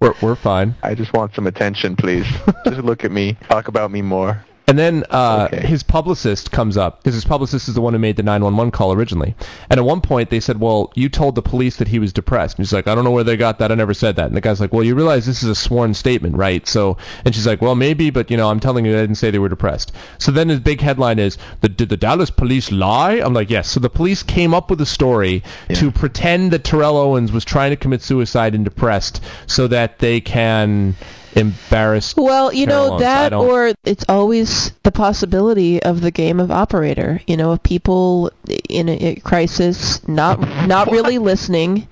We're 0.01 0.15
we're 0.21 0.35
fine. 0.35 0.75
I 0.83 0.97
just 0.97 1.13
want 1.13 1.33
some 1.35 1.47
attention, 1.47 1.95
please. 1.95 2.27
just 2.65 2.81
look 2.81 3.05
at 3.05 3.13
me. 3.13 3.37
Talk 3.49 3.69
about 3.69 3.93
me 3.93 4.03
more. 4.03 4.45
And 4.73 4.79
then 4.79 5.05
uh, 5.11 5.49
Okay. 5.53 5.67
his 5.67 5.83
publicist 5.83 6.51
comes 6.51 6.79
up 6.79 7.03
because 7.03 7.13
his 7.13 7.27
publicist 7.27 7.69
is 7.69 7.75
the 7.75 7.83
one 7.83 7.93
who 7.93 7.99
made 7.99 8.17
the 8.17 8.23
911 8.23 8.71
call 8.71 8.95
originally. 8.95 9.35
And 9.69 9.79
at 9.79 9.85
one 9.85 10.01
point 10.01 10.31
they 10.31 10.41
said, 10.41 10.61
"Well, 10.61 10.91
you 10.95 11.11
told 11.11 11.35
the 11.35 11.43
police 11.43 11.77
that 11.77 11.89
he 11.89 11.99
was 11.99 12.11
depressed." 12.11 12.57
And 12.57 12.65
he's 12.65 12.73
like, 12.73 12.89
"I 12.89 12.95
don't 12.95 13.05
know 13.05 13.11
where 13.11 13.23
they 13.23 13.37
got 13.37 13.59
that. 13.59 13.71
I 13.71 13.75
never 13.75 13.93
said 13.93 14.17
that." 14.17 14.29
And 14.29 14.35
the 14.35 14.41
guy's 14.41 14.63
like, 14.63 14.73
"Well, 14.73 14.83
you 14.83 14.95
realize 14.95 15.27
this 15.27 15.43
is 15.43 15.51
a 15.51 15.55
sworn 15.55 15.93
statement, 15.93 16.37
right?" 16.37 16.67
So, 16.67 16.97
and 17.27 17.35
she's 17.35 17.47
like, 17.47 17.61
"Well, 17.61 17.75
maybe, 17.75 18.09
but 18.09 18.31
you 18.31 18.39
know, 18.39 18.49
I'm 18.49 18.61
telling 18.61 18.87
you, 18.87 18.93
I 18.97 19.03
didn't 19.03 19.17
say 19.17 19.31
they 19.31 19.39
were 19.39 19.51
depressed." 19.51 19.93
So 20.17 20.33
then 20.33 20.49
his 20.49 20.61
big 20.61 20.81
headline 20.81 21.19
is, 21.19 21.37
the, 21.61 21.69
"Did 21.69 21.91
the 21.91 21.99
Dallas 21.99 22.31
police 22.31 22.73
lie?" 22.73 23.21
I'm 23.23 23.35
like, 23.35 23.51
"Yes." 23.51 23.69
So 23.69 23.79
the 23.79 23.91
police 23.91 24.23
came 24.23 24.55
up 24.55 24.71
with 24.71 24.81
a 24.81 24.87
story 24.87 25.43
to 25.75 25.91
pretend 25.91 26.51
that 26.53 26.65
Terrell 26.65 26.97
Owens 26.97 27.31
was 27.31 27.45
trying 27.45 27.73
to 27.73 27.77
commit 27.77 28.01
suicide 28.01 28.55
and 28.55 28.65
depressed, 28.65 29.21
so 29.47 29.67
that 29.69 29.99
they 29.99 30.19
can 30.23 30.95
embarrass. 31.35 32.15
Well, 32.17 32.53
you 32.53 32.67
know 32.67 32.99
that, 32.99 33.31
don't- 33.31 33.47
or 33.47 33.73
it's 33.85 34.05
always 34.09 34.73
the 34.83 34.93
possibility 34.93 35.83
of 35.83 36.01
the 36.01 36.11
game 36.11 36.41
of 36.41 36.51
operator. 36.51 37.21
You 37.27 37.37
know, 37.37 37.53
of 37.53 37.63
people 37.63 38.31
in 38.69 38.89
a, 38.89 38.93
a 38.93 39.15
crisis 39.17 40.07
not 40.09 40.41
not 40.67 40.91
really 40.93 41.19
listening, 41.19 41.89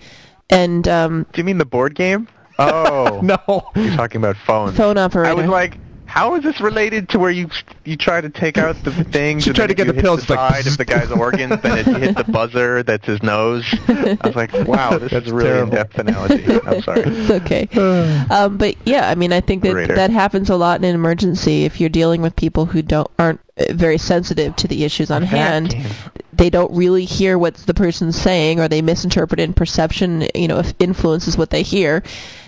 and 0.51 0.87
um, 0.89 1.27
Do 1.33 1.41
you 1.41 1.45
mean 1.45 1.59
the 1.59 1.65
board 1.65 1.95
game? 1.95 2.29
Oh, 2.63 3.21
No. 3.23 3.71
you're 3.75 3.97
talking 3.97 4.19
about 4.21 4.37
phones. 4.37 4.77
phone 4.77 4.99
operator. 4.99 5.31
I 5.31 5.33
was 5.33 5.47
like, 5.47 5.79
how 6.11 6.35
is 6.35 6.43
this 6.43 6.61
related 6.61 7.09
to 7.11 7.21
where 7.21 7.31
you 7.31 7.49
you 7.85 7.97
try 7.97 8.21
to 8.21 8.29
take 8.29 8.59
out 8.59 8.75
the 8.83 8.91
things? 8.91 9.45
She 9.45 9.51
and 9.51 9.57
tried 9.57 9.69
to 9.69 9.75
get 9.75 9.87
the 9.87 9.93
hit 9.93 10.03
pills, 10.03 10.27
The 10.27 10.35
like, 10.35 10.55
side 10.55 10.67
of 10.67 10.77
the 10.77 10.85
guy's 10.85 11.11
organs, 11.27 11.63
then 11.63 11.79
it 11.79 11.87
hit 11.87 12.17
the 12.17 12.25
buzzer 12.25 12.83
that's 12.83 13.07
his 13.07 13.23
nose. 13.23 13.65
I 13.89 14.19
was 14.25 14.35
like, 14.35 14.53
wow, 14.67 14.99
this 14.99 15.13
That's 15.13 15.27
is 15.27 15.33
a 15.33 15.35
really 15.35 15.51
terrible. 15.51 15.73
in-depth 15.73 15.99
analogy. 16.01 16.45
I'm 16.67 16.83
sorry. 16.83 17.03
It's 17.07 17.31
okay. 17.31 17.69
um, 18.31 18.57
but 18.59 18.75
yeah, 18.85 19.09
I 19.09 19.15
mean, 19.15 19.33
I 19.33 19.41
think 19.41 19.63
that 19.63 19.71
Operator. 19.71 19.95
that 19.95 20.11
happens 20.11 20.51
a 20.51 20.57
lot 20.57 20.81
in 20.81 20.85
an 20.85 20.97
emergency. 20.97 21.65
If 21.65 21.81
you're 21.81 21.89
dealing 21.89 22.23
with 22.23 22.35
people 22.35 22.67
who 22.67 22.83
don't 22.83 23.09
aren't 23.17 23.41
uh, 23.57 23.73
very 23.73 23.99
sensitive 23.99 24.57
to 24.57 24.67
the 24.69 24.83
issues 24.85 25.13
on 25.13 25.23
hand, 25.23 25.71
game. 25.71 25.87
they 26.33 26.51
don't 26.51 26.75
really 26.75 27.05
hear 27.05 27.39
what 27.39 27.55
the 27.55 27.75
person's 27.75 28.21
saying, 28.21 28.59
or 28.59 28.67
they 28.67 28.83
misinterpret 28.83 29.39
it. 29.39 29.45
And 29.45 29.57
perception, 29.57 30.27
you 30.35 30.49
know, 30.49 30.63
influences 30.81 31.39
what 31.39 31.51
they 31.51 31.63
hear, 31.63 32.03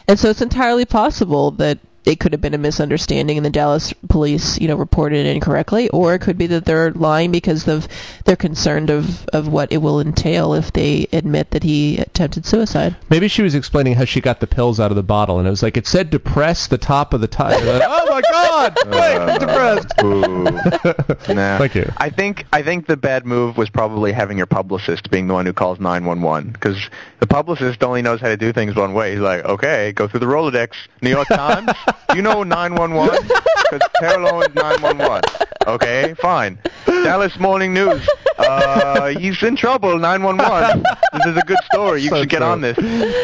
and 0.09 0.19
so 0.19 0.31
it's 0.31 0.43
entirely 0.43 0.85
possible 0.85 1.53
that 1.53 1.79
it 2.05 2.19
could 2.19 2.33
have 2.33 2.41
been 2.41 2.55
a 2.55 2.59
misunderstanding 2.59 3.37
and 3.37 3.47
the 3.47 3.51
Dallas 3.51 3.93
police, 4.09 4.61
you 4.61 4.69
know, 4.69 4.77
reported 4.77 5.25
it 5.25 5.35
incorrectly, 5.35 5.89
or 5.91 6.15
it 6.15 6.21
could 6.21 6.37
be 6.37 6.47
that 6.49 6.65
they're 6.65 6.91
lying 6.93 7.31
because 7.31 7.69
of 7.69 7.87
they're 8.25 8.37
concerned 8.37 8.91
of, 8.91 9.27
of 9.27 9.49
what 9.49 9.71
it 9.73 9.79
will 9.79 10.01
entail 10.01 10.55
if 10.55 10.73
they 10.73 11.07
admit 11.13 11.51
that 11.51 11.63
he 11.63 11.99
attempted 11.99 12.45
suicide. 12.47 12.97
Maybe 13.09 13.29
she 13.29 13.43
was 13.43 13.55
explaining 13.55 13.95
how 13.95 14.05
she 14.05 14.21
got 14.21 14.41
the 14.41 14.47
pills 14.47 14.81
out 14.81 14.91
of 14.91 14.97
the 14.97 15.03
bottle, 15.03 15.39
and 15.39 15.47
it 15.47 15.51
was 15.51 15.63
like 15.63 15.77
it 15.77 15.87
said 15.87 16.11
depress 16.11 16.67
the 16.67 16.79
top 16.79 17.15
of 17.15 17.21
the 17.21 17.29
tire. 17.29 17.53
Like, 17.73 17.83
oh 17.87 18.07
my 18.11 18.21
god! 18.31 18.77
Wait, 18.87 19.17
I'm 19.19 19.39
depressed. 19.39 21.29
Nah. 21.33 21.59
Thank 21.59 21.75
you. 21.75 21.91
I 21.97 22.11
think 22.11 22.45
I 22.53 22.63
think 22.63 22.87
the 22.87 22.97
bad 22.97 23.25
move 23.25 23.57
was 23.57 23.71
probably 23.71 24.13
having 24.13 24.37
your 24.37 24.47
publicist 24.47 25.11
being 25.11 25.27
the 25.29 25.35
one 25.35 25.47
who 25.47 25.53
calls 25.53 25.81
911 25.81 26.51
because 26.53 26.91
the 27.21 27.27
publicist 27.27 27.83
only 27.83 28.03
knows 28.03 28.21
how 28.21 28.29
to 28.29 28.37
do 28.37 28.53
things 28.53 28.75
one 28.75 28.93
way. 28.93 29.13
He's 29.13 29.21
like, 29.21 29.45
okay, 29.45 29.93
go 29.93 30.09
through 30.09 30.21
the 30.21 30.27
Rolodex. 30.27 30.73
New 31.01 31.11
York 31.11 31.29
Times, 31.29 31.71
you 32.15 32.23
know 32.23 32.43
911 32.43 33.23
because 33.23 33.89
Terrell 33.97 34.35
Owens 34.35 34.55
911. 34.55 35.23
Okay, 35.67 36.15
fine. 36.21 36.59
Dallas 36.87 37.39
Morning 37.39 37.73
News. 37.75 38.09
Uh, 38.39 39.09
he's 39.09 39.43
in 39.43 39.57
trouble. 39.57 39.99
911. 39.99 40.83
This 41.13 41.27
is 41.27 41.37
a 41.37 41.41
good 41.43 41.59
story. 41.73 42.03
You 42.03 42.09
So 42.11 42.21
should 42.21 42.29
get 42.29 42.39
true. 42.39 42.47
on 42.47 42.61
this. 42.61 42.77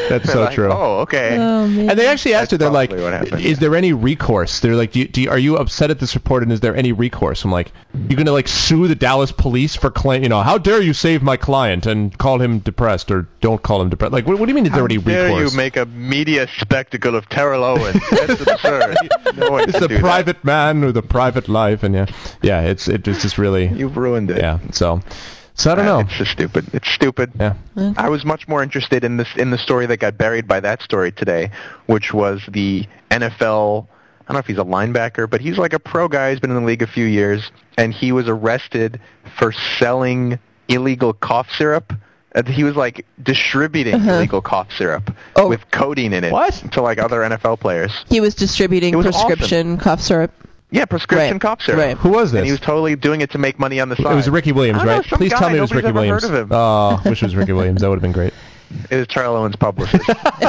That's 0.08 0.26
They're 0.26 0.34
so 0.34 0.40
like, 0.44 0.54
true. 0.54 0.70
Oh, 0.70 1.00
okay. 1.00 1.36
man. 1.38 1.90
And 1.90 1.98
they 1.98 2.06
actually 2.06 2.34
asked 2.34 2.50
That's 2.50 2.52
her, 2.52 2.58
they're 2.58 2.70
like, 2.70 2.90
happened. 2.92 3.40
is 3.44 3.58
there 3.58 3.74
any 3.74 3.92
recourse? 3.92 4.60
They're 4.60 4.74
like, 4.76 4.92
do 4.92 5.00
you, 5.00 5.08
do 5.08 5.22
you, 5.22 5.30
are 5.30 5.38
you 5.38 5.56
upset 5.56 5.90
at 5.90 5.98
this 5.98 6.14
report 6.14 6.42
and 6.42 6.52
is 6.52 6.60
there 6.60 6.76
any 6.76 6.92
recourse? 6.92 7.44
I'm 7.44 7.50
like, 7.52 7.72
you're 7.94 8.16
going 8.16 8.26
to 8.26 8.32
like 8.32 8.48
sue 8.48 8.86
the 8.88 8.94
Dallas 8.94 9.32
police 9.32 9.74
for 9.76 9.90
claim, 9.90 10.22
you 10.22 10.28
know, 10.28 10.42
how 10.42 10.58
dare 10.58 10.80
you 10.82 10.92
save 10.92 11.22
my 11.22 11.36
client 11.36 11.86
and 11.86 12.16
call 12.18 12.40
him 12.40 12.58
depressed 12.60 13.10
or 13.10 13.26
don't 13.40 13.62
call 13.62 13.80
him 13.82 13.88
depressed? 13.88 14.12
Like, 14.12 14.26
what, 14.26 14.38
what 14.38 14.46
do 14.46 14.50
you 14.50 14.54
mean 14.56 14.66
is 14.66 14.72
there 14.72 14.84
any 14.84 14.96
How 14.96 15.00
dare 15.02 15.24
recourse? 15.34 15.52
you 15.52 15.56
make 15.56 15.76
a 15.76 15.86
media 15.86 16.46
spectacle 16.58 17.14
of 17.16 17.28
Terrell 17.28 17.64
Owens? 17.64 18.00
That's 18.10 18.40
absurd. 18.40 18.96
No 19.36 19.56
it's 19.58 19.72
can 19.72 19.84
a 19.84 19.88
do 19.88 19.94
that. 19.94 20.00
private 20.00 20.42
man 20.44 20.80
with 20.80 20.96
a 20.96 21.02
private 21.02 21.48
life, 21.48 21.82
and 21.84 21.94
yeah, 21.94 22.06
yeah, 22.42 22.60
it's 22.62 22.88
it, 22.88 23.06
it's 23.08 23.22
just 23.22 23.38
really, 23.38 23.66
You've 23.68 23.96
ruined 23.96 24.30
it. 24.30 24.38
yeah. 24.38 24.58
So, 24.72 25.00
so 25.54 25.72
I 25.72 25.74
don't 25.74 25.86
Uh, 25.86 25.94
know. 25.94 26.00
It's 26.00 26.16
just 26.16 26.30
stupid. 26.32 26.66
It's 26.72 26.88
stupid. 26.88 27.32
Yeah. 27.38 27.54
I 27.96 28.08
was 28.08 28.24
much 28.24 28.46
more 28.48 28.62
interested 28.62 29.04
in 29.04 29.16
this 29.16 29.28
in 29.36 29.50
the 29.50 29.58
story 29.58 29.86
that 29.86 29.96
got 29.98 30.16
buried 30.18 30.46
by 30.46 30.60
that 30.60 30.82
story 30.82 31.12
today, 31.12 31.50
which 31.86 32.12
was 32.14 32.42
the 32.48 32.86
NFL. 33.10 33.86
I 34.20 34.32
don't 34.32 34.34
know 34.34 34.38
if 34.40 34.46
he's 34.46 34.58
a 34.58 34.64
linebacker, 34.64 35.28
but 35.28 35.40
he's 35.40 35.56
like 35.58 35.72
a 35.72 35.78
pro 35.78 36.06
guy. 36.06 36.30
He's 36.30 36.40
been 36.40 36.50
in 36.50 36.56
the 36.56 36.66
league 36.66 36.82
a 36.82 36.86
few 36.86 37.06
years, 37.06 37.50
and 37.78 37.94
he 37.94 38.12
was 38.12 38.28
arrested 38.28 39.00
for 39.38 39.52
selling 39.78 40.38
illegal 40.68 41.12
cough 41.14 41.48
syrup. 41.56 41.94
Uh, 42.34 42.42
He 42.42 42.62
was 42.62 42.76
like 42.76 43.06
distributing 43.22 43.94
illegal 43.94 44.42
cough 44.42 44.68
syrup 44.76 45.10
Oh. 45.34 45.48
with 45.48 45.62
codeine 45.70 46.12
in 46.12 46.24
it 46.24 46.30
What? 46.32 46.52
to 46.72 46.82
like 46.82 46.98
other 46.98 47.20
NFL 47.22 47.58
players. 47.58 48.04
He 48.10 48.20
was 48.20 48.34
distributing 48.34 48.94
was 48.94 49.06
prescription 49.06 49.78
cough 49.78 50.02
syrup. 50.02 50.30
Yeah, 50.70 50.84
prescription 50.84 51.32
Right, 51.34 51.40
cough 51.40 51.62
syrup. 51.62 51.78
right. 51.80 51.96
Who 51.96 52.10
was 52.10 52.32
this? 52.32 52.38
And 52.40 52.46
he 52.46 52.52
was 52.52 52.60
totally 52.60 52.94
doing 52.94 53.20
it 53.22 53.30
to 53.30 53.38
make 53.38 53.58
money 53.58 53.80
on 53.80 53.88
the 53.88 53.96
side. 53.96 54.12
It 54.12 54.14
was 54.16 54.28
Ricky 54.28 54.52
Williams, 54.52 54.80
I 54.80 54.84
don't 54.84 54.86
know, 54.92 54.96
right? 54.98 55.06
Please 55.06 55.32
guy. 55.32 55.38
tell 55.38 55.50
me 55.50 55.58
it 55.58 55.60
was 55.62 55.72
Ricky 55.72 55.88
ever 55.88 55.94
Williams. 56.00 56.22
heard 56.22 56.34
of 56.34 56.40
him. 56.42 56.48
Oh, 56.52 57.00
wish 57.06 57.22
it 57.22 57.26
was 57.26 57.36
Ricky 57.36 57.52
Williams. 57.52 57.80
That 57.80 57.88
would 57.88 57.96
have 57.96 58.02
been 58.02 58.12
great. 58.12 58.34
It 58.90 58.96
was 58.96 59.06
Terrell 59.06 59.34
Owens' 59.34 59.56
publicist. 59.56 60.04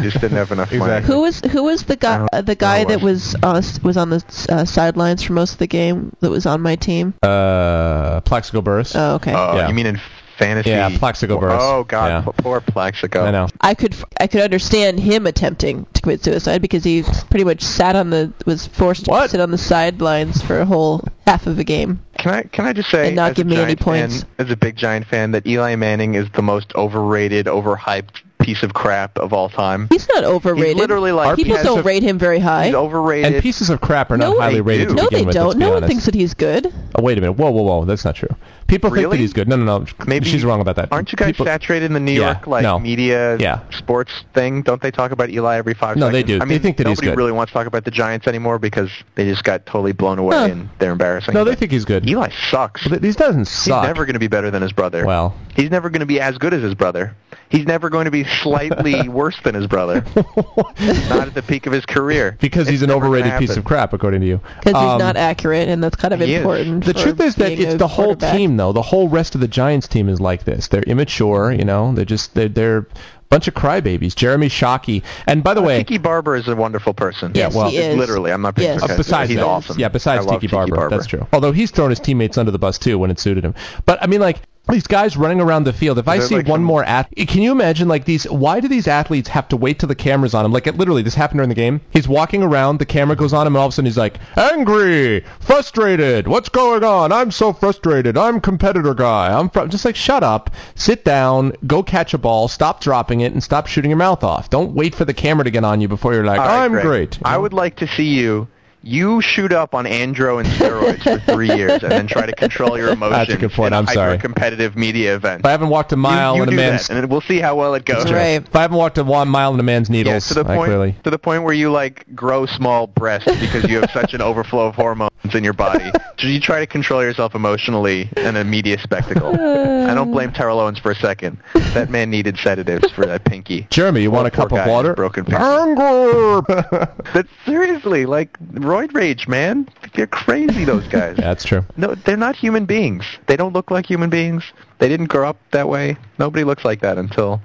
Just 0.00 0.20
didn't 0.20 0.30
have 0.38 0.50
enough 0.50 0.70
money. 0.72 0.76
Exactly. 0.82 1.14
Who 1.14 1.20
was 1.20 1.40
who 1.40 1.62
was 1.64 1.82
the 1.84 1.96
guy 1.96 2.26
uh, 2.32 2.40
the 2.40 2.54
guy 2.54 2.84
that 2.84 3.02
was 3.02 3.36
uh, 3.42 3.60
was 3.82 3.98
on 3.98 4.08
the 4.08 4.24
uh, 4.48 4.64
sidelines 4.64 5.22
for 5.22 5.34
most 5.34 5.52
of 5.52 5.58
the 5.58 5.66
game 5.66 6.16
that 6.20 6.30
was 6.30 6.46
on 6.46 6.62
my 6.62 6.74
team? 6.76 7.12
Uh, 7.22 8.22
Plaxico 8.22 8.62
Burress. 8.62 8.96
Oh, 8.96 9.16
okay. 9.16 9.34
Oh, 9.34 9.56
Yeah. 9.56 9.68
you 9.68 9.74
mean 9.74 9.84
in 9.86 10.00
fantasy? 10.38 10.70
Yeah, 10.70 10.96
Plaxico 10.98 11.38
Burress. 11.38 11.60
Oh 11.62 11.84
God, 11.84 12.24
Yeah. 12.26 12.32
poor 12.38 12.60
Plaxico. 12.60 13.24
I 13.24 13.30
know. 13.30 13.48
I 13.60 13.74
could 13.74 13.94
I 14.20 14.26
could 14.26 14.40
understand 14.40 15.00
him 15.00 15.26
attempting 15.26 15.86
to 15.94 16.00
commit 16.02 16.24
suicide 16.24 16.62
because 16.62 16.84
he 16.84 17.02
pretty 17.30 17.44
much 17.44 17.62
sat 17.62 17.96
on 17.96 18.10
the 18.10 18.32
was 18.46 18.66
forced 18.66 19.04
to 19.06 19.28
sit 19.28 19.40
on 19.40 19.50
the 19.50 19.58
sidelines 19.58 20.40
for 20.42 20.60
a 20.60 20.64
whole 20.64 21.04
half 21.26 21.46
of 21.46 21.58
a 21.58 21.64
game. 21.64 22.00
Can 22.18 22.32
I 22.34 22.42
can 22.44 22.66
I 22.66 22.72
just 22.72 22.90
say, 22.90 23.08
And 23.08 23.16
not 23.16 23.30
as 23.32 23.36
give 23.36 23.46
a 23.46 23.50
me 23.50 23.56
any 23.56 23.74
Giant 23.76 24.12
fan- 24.12 24.28
as 24.38 24.50
a 24.50 24.56
big 24.56 24.76
Giant 24.76 25.06
fan, 25.06 25.32
that 25.32 25.46
Eli 25.46 25.74
Manning 25.76 26.14
is 26.14 26.26
the 26.34 26.42
most 26.42 26.74
overrated, 26.74 27.46
overhyped 27.46 28.22
piece 28.48 28.62
of 28.62 28.72
crap 28.72 29.18
of 29.18 29.34
all 29.34 29.50
time. 29.50 29.88
He's 29.90 30.08
not 30.08 30.24
overrated. 30.24 30.68
He's 30.68 30.76
literally 30.76 31.12
like 31.12 31.36
People 31.36 31.62
don't 31.62 31.84
rate 31.84 32.02
him 32.02 32.18
very 32.18 32.38
high. 32.38 32.66
He's 32.66 32.74
overrated. 32.74 33.34
And 33.34 33.42
pieces 33.42 33.68
of 33.68 33.82
crap 33.82 34.10
are 34.10 34.16
not 34.16 34.30
No, 34.32 34.40
highly 34.40 34.54
they 34.54 34.60
rated 34.62 34.88
do. 34.88 34.94
no, 34.94 35.08
they 35.10 35.22
with. 35.26 35.34
don't. 35.34 35.48
let's 35.48 35.58
No 35.58 35.68
one 35.68 35.76
honest. 35.78 35.88
thinks 35.90 36.04
that 36.06 36.14
he's 36.14 36.32
good. 36.32 36.72
Oh, 36.94 37.02
wait 37.02 37.18
a 37.18 37.20
minute. 37.20 37.34
Whoa, 37.34 37.50
whoa, 37.50 37.62
whoa. 37.62 37.84
That's 37.84 38.06
not 38.06 38.14
true. 38.14 38.30
People 38.68 38.90
think 38.90 39.10
that 39.10 39.18
he's 39.20 39.32
good. 39.34 39.48
No, 39.48 39.56
no, 39.56 39.64
no. 39.80 39.86
Maybe 40.06 40.26
she's 40.26 40.44
wrong 40.44 40.60
about 40.62 40.76
that. 40.76 40.88
Aren't 40.92 41.12
you 41.12 41.16
guys 41.16 41.28
People- 41.28 41.44
saturated 41.46 41.86
in 41.86 41.92
the 41.92 42.00
New 42.00 42.12
Yeah, 42.12 42.32
York 42.32 42.46
like 42.46 42.62
no. 42.62 42.78
media 42.78 43.36
Yeah. 43.38 43.60
sports 43.70 44.12
thing? 44.32 44.62
Don't 44.62 44.80
they 44.80 44.90
talk 44.90 45.10
about 45.10 45.28
Eli 45.30 45.56
every 45.56 45.74
five 45.74 45.96
No, 45.96 46.06
seconds? 46.06 46.12
they 46.12 46.22
do. 46.22 46.36
I 46.36 46.38
They 46.40 46.44
mean, 46.54 46.60
think 46.60 46.76
that 46.78 46.86
he's 46.86 46.96
nobody 46.98 47.10
good. 47.12 47.16
really 47.18 47.32
wants 47.32 47.52
to 47.52 47.58
talk 47.58 47.66
about 47.66 47.84
the 47.84 47.90
Giants 47.90 48.26
anymore 48.26 48.58
because 48.58 48.90
they 49.14 49.24
just 49.26 49.44
got 49.44 49.64
totally 49.66 49.92
blown 49.92 50.18
away 50.18 50.36
Huh. 50.36 50.44
and 50.52 50.68
they're 50.78 50.92
embarrassing. 50.92 51.34
No, 51.34 51.44
they 51.44 51.54
think 51.54 51.70
he's 51.72 51.84
good. 51.84 52.08
Eli 52.08 52.28
sucks. 52.50 52.86
But 52.88 53.02
He 53.04 53.12
doesn't 53.12 53.46
suck. 53.46 53.82
He's 53.82 53.88
never 53.88 54.04
going 54.06 54.14
to 54.14 54.18
be 54.20 54.28
better 54.28 54.50
than 54.50 54.62
his 54.62 54.72
brother. 54.72 55.04
Well. 55.04 55.34
he's 55.54 55.70
never 55.70 55.90
going 55.90 56.00
to 56.00 56.06
be 56.06 56.20
as 56.20 56.38
good 56.38 56.54
as 56.54 56.62
his 56.62 56.74
brother. 56.74 57.14
He's 57.50 57.66
never 57.66 57.88
going 57.90 58.04
to 58.04 58.10
be 58.10 58.24
slightly 58.24 59.08
worse 59.08 59.40
than 59.42 59.54
his 59.54 59.66
brother. 59.66 60.04
Not 60.14 61.28
at 61.28 61.34
the 61.34 61.42
peak 61.46 61.66
of 61.66 61.72
his 61.72 61.86
career. 61.86 62.36
because 62.40 62.68
he's 62.68 62.82
an 62.82 62.90
overrated 62.90 63.38
piece 63.38 63.56
of 63.56 63.64
crap, 63.64 63.92
according 63.92 64.20
to 64.20 64.26
you. 64.26 64.40
Because 64.58 64.80
he's 64.80 64.90
Um, 64.92 64.98
not 64.98 65.16
accurate, 65.16 65.68
and 65.68 65.82
that's 65.82 65.96
kind 65.96 66.12
of 66.14 66.20
important. 66.20 66.84
The 66.84 66.94
truth 66.94 67.20
is 67.20 67.34
that 67.36 67.52
it's 67.52 67.74
the 67.74 67.88
whole 67.88 68.16
team, 68.16 68.56
though. 68.56 68.72
The 68.72 68.82
whole 68.82 69.08
rest 69.08 69.34
of 69.34 69.40
the 69.40 69.48
Giants 69.48 69.88
team 69.88 70.08
is 70.08 70.20
like 70.20 70.44
this. 70.44 70.68
They're 70.68 70.82
immature, 70.82 71.52
you 71.52 71.64
know. 71.64 71.92
They're 71.94 72.04
just 72.04 72.34
they're 72.34 72.48
they're 72.48 72.78
a 72.78 72.86
bunch 73.30 73.48
of 73.48 73.54
crybabies. 73.54 74.14
Jeremy 74.14 74.48
Shockey, 74.48 75.02
and 75.26 75.42
by 75.42 75.54
the 75.54 75.62
way, 75.62 75.78
Tiki 75.78 75.98
Barber 75.98 76.36
is 76.36 76.48
a 76.48 76.56
wonderful 76.56 76.94
person. 76.94 77.32
Yeah, 77.34 77.44
Yes, 77.46 77.54
well, 77.54 77.70
he 77.70 77.78
is. 77.78 77.96
Literally, 77.96 78.32
I'm 78.32 78.42
not 78.42 78.54
being 78.54 78.68
Yes. 78.68 78.82
Uh, 78.82 78.96
besides 78.96 79.30
he's 79.30 79.38
that, 79.38 79.46
awesome. 79.46 79.78
Yeah, 79.78 79.88
besides 79.88 80.24
I 80.26 80.30
love 80.30 80.40
Tiki, 80.40 80.50
Barber, 80.50 80.88
that's 80.88 81.06
true. 81.06 81.26
Although 81.32 81.52
he's 81.52 81.70
thrown 81.70 81.90
his 81.90 82.00
teammates 82.00 82.36
under 82.38 82.50
the 82.50 82.58
bus 82.58 82.78
too 82.78 82.98
when 82.98 83.10
it 83.10 83.18
suited 83.18 83.44
him. 83.44 83.54
But 83.86 84.02
I 84.02 84.06
mean, 84.06 84.20
like 84.20 84.38
these 84.68 84.86
guys 84.86 85.16
running 85.16 85.40
around 85.40 85.64
the 85.64 85.72
field. 85.72 85.98
If 85.98 86.08
I 86.08 86.18
see 86.18 86.36
like, 86.36 86.46
one 86.46 86.58
some- 86.58 86.64
more 86.64 86.84
at, 86.84 87.10
can 87.16 87.42
you 87.42 87.52
imagine 87.52 87.88
like 87.88 88.04
these? 88.04 88.24
Why 88.24 88.60
do 88.60 88.68
these 88.68 88.86
athletes 88.86 89.28
have 89.28 89.48
to 89.48 89.56
wait 89.56 89.78
till 89.78 89.88
the 89.88 89.94
camera's 89.94 90.34
on 90.34 90.44
him? 90.44 90.52
Like 90.52 90.66
it 90.66 90.76
literally, 90.76 91.02
this 91.02 91.14
happened 91.14 91.38
during 91.38 91.48
the 91.48 91.54
game. 91.54 91.80
He's 91.90 92.08
walking 92.08 92.42
around, 92.42 92.78
the 92.78 92.86
camera 92.86 93.16
goes 93.16 93.32
on 93.32 93.46
him, 93.46 93.54
and 93.54 93.60
all 93.60 93.66
of 93.66 93.72
a 93.72 93.74
sudden 93.74 93.86
he's 93.86 93.98
like, 93.98 94.18
angry, 94.36 95.24
frustrated. 95.40 96.28
What's 96.28 96.48
going 96.48 96.84
on? 96.84 97.12
I'm 97.12 97.30
so 97.30 97.52
frustrated. 97.52 98.16
I'm 98.16 98.40
competitor 98.40 98.94
guy. 98.94 99.32
I'm 99.38 99.50
fr-. 99.50 99.66
just 99.66 99.84
like, 99.84 99.96
shut 99.96 100.22
up, 100.22 100.50
sit 100.74 101.04
down, 101.04 101.52
go 101.66 101.82
catch 101.82 102.14
a 102.14 102.18
ball, 102.18 102.48
stop 102.48 102.80
dropping 102.80 103.20
it, 103.20 103.32
and 103.32 103.42
stop 103.42 103.66
shooting 103.66 103.90
your 103.90 103.98
mouth 103.98 104.22
off. 104.22 104.50
Don't 104.50 104.74
wait 104.74 104.94
for 104.94 105.04
the 105.04 105.14
camera 105.14 105.44
to 105.44 105.50
get 105.50 105.64
on 105.64 105.80
you 105.80 105.88
before 105.88 106.14
you're 106.14 106.24
like, 106.24 106.38
right, 106.38 106.64
I'm 106.64 106.72
Greg, 106.72 106.84
great. 106.84 107.18
I 107.24 107.38
would 107.38 107.52
like 107.52 107.76
to 107.76 107.86
see 107.86 108.08
you. 108.08 108.48
You 108.88 109.20
shoot 109.20 109.52
up 109.52 109.74
on 109.74 109.84
andro 109.84 110.40
and 110.40 110.48
steroids 110.48 111.02
for 111.02 111.18
three 111.30 111.48
years, 111.54 111.82
and 111.82 111.92
then 111.92 112.06
try 112.06 112.24
to 112.24 112.32
control 112.32 112.78
your 112.78 112.88
emotions 112.88 113.10
That's 113.28 113.32
a 113.34 113.36
good 113.36 113.52
point. 113.52 113.68
in 113.68 113.72
a 113.74 113.78
I'm 113.80 113.86
sorry. 113.86 114.12
hyper-competitive 114.12 114.76
media 114.76 115.14
event. 115.14 115.40
If 115.40 115.46
I 115.46 115.50
haven't 115.50 115.68
walked 115.68 115.92
a 115.92 115.96
mile 115.96 116.32
you, 116.32 116.38
you 116.38 116.42
in 116.44 116.48
a 116.48 116.52
do 116.52 116.56
man's 116.56 116.88
that, 116.88 116.96
and 116.96 117.10
we'll 117.10 117.20
see 117.20 117.38
how 117.38 117.54
well 117.54 117.74
it 117.74 117.84
goes. 117.84 118.10
Right. 118.10 118.42
If 118.42 118.56
I 118.56 118.62
haven't 118.62 118.78
walked 118.78 118.96
a 118.96 119.04
one 119.04 119.28
mile 119.28 119.52
in 119.52 119.60
a 119.60 119.62
man's 119.62 119.90
Yeah, 119.90 119.92
needles, 119.96 120.26
to 120.28 120.34
the 120.34 120.40
I 120.40 120.56
point 120.56 120.68
clearly. 120.68 120.96
to 121.04 121.10
the 121.10 121.18
point 121.18 121.42
where 121.42 121.52
you 121.52 121.70
like 121.70 122.06
grow 122.14 122.46
small 122.46 122.86
breasts 122.86 123.26
because 123.40 123.68
you 123.68 123.78
have 123.80 123.90
such 123.90 124.14
an 124.14 124.22
overflow 124.22 124.68
of 124.68 124.74
hormones 124.74 125.10
in 125.34 125.44
your 125.44 125.52
body. 125.52 125.90
So 126.18 126.26
you 126.26 126.40
try 126.40 126.60
to 126.60 126.66
control 126.66 127.02
yourself 127.02 127.34
emotionally 127.34 128.08
in 128.16 128.36
a 128.36 128.42
media 128.44 128.78
spectacle. 128.78 129.34
I 129.38 129.92
don't 129.94 130.10
blame 130.12 130.32
Terrell 130.32 130.60
Owens 130.60 130.78
for 130.78 130.90
a 130.92 130.94
second. 130.96 131.38
That 131.74 131.90
man 131.90 132.08
needed 132.08 132.38
sedatives 132.38 132.90
for 132.92 133.04
that 133.04 133.24
pinky. 133.26 133.66
Jeremy, 133.70 134.00
you 134.02 134.10
want 134.10 134.28
a 134.28 134.30
Poor 134.30 134.44
cup 134.48 134.52
of 134.52 134.58
guy 134.64 134.68
water? 134.68 134.94
broken 134.94 135.26
pinky. 135.26 135.42
Anger. 135.42 136.40
But 137.12 137.26
seriously, 137.46 138.06
like 138.06 138.36
roid 138.78 138.94
rage, 138.94 139.28
man. 139.28 139.68
They're 139.94 140.06
crazy. 140.06 140.64
Those 140.64 140.86
guys. 140.98 141.16
that's 141.16 141.44
true. 141.44 141.64
No, 141.76 141.94
they're 141.94 142.16
not 142.16 142.36
human 142.36 142.64
beings. 142.66 143.04
They 143.26 143.36
don't 143.36 143.52
look 143.52 143.70
like 143.70 143.86
human 143.86 144.10
beings. 144.10 144.44
They 144.78 144.88
didn't 144.88 145.06
grow 145.06 145.28
up 145.28 145.36
that 145.50 145.68
way. 145.68 145.96
Nobody 146.18 146.44
looks 146.44 146.64
like 146.64 146.80
that 146.80 146.98
until 146.98 147.40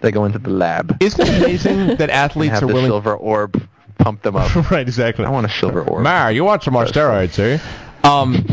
they 0.00 0.10
go 0.12 0.24
into 0.26 0.38
the 0.38 0.50
lab 0.50 0.96
Isn't 1.00 1.26
it 1.26 1.42
amazing 1.42 1.96
that 1.98 2.10
athletes 2.10 2.54
have 2.54 2.64
are 2.64 2.66
willing? 2.66 2.86
silver 2.86 3.14
orb 3.16 3.66
pump 3.98 4.22
them 4.22 4.36
up. 4.36 4.54
right, 4.70 4.86
exactly. 4.86 5.24
I 5.24 5.30
want 5.30 5.46
a 5.46 5.50
silver 5.50 5.82
orb. 5.82 6.02
Mar, 6.02 6.30
you 6.32 6.44
want 6.44 6.62
some 6.62 6.74
more 6.74 6.84
steroids, 6.84 7.38
eh? 7.38 7.58
Um, 8.06 8.44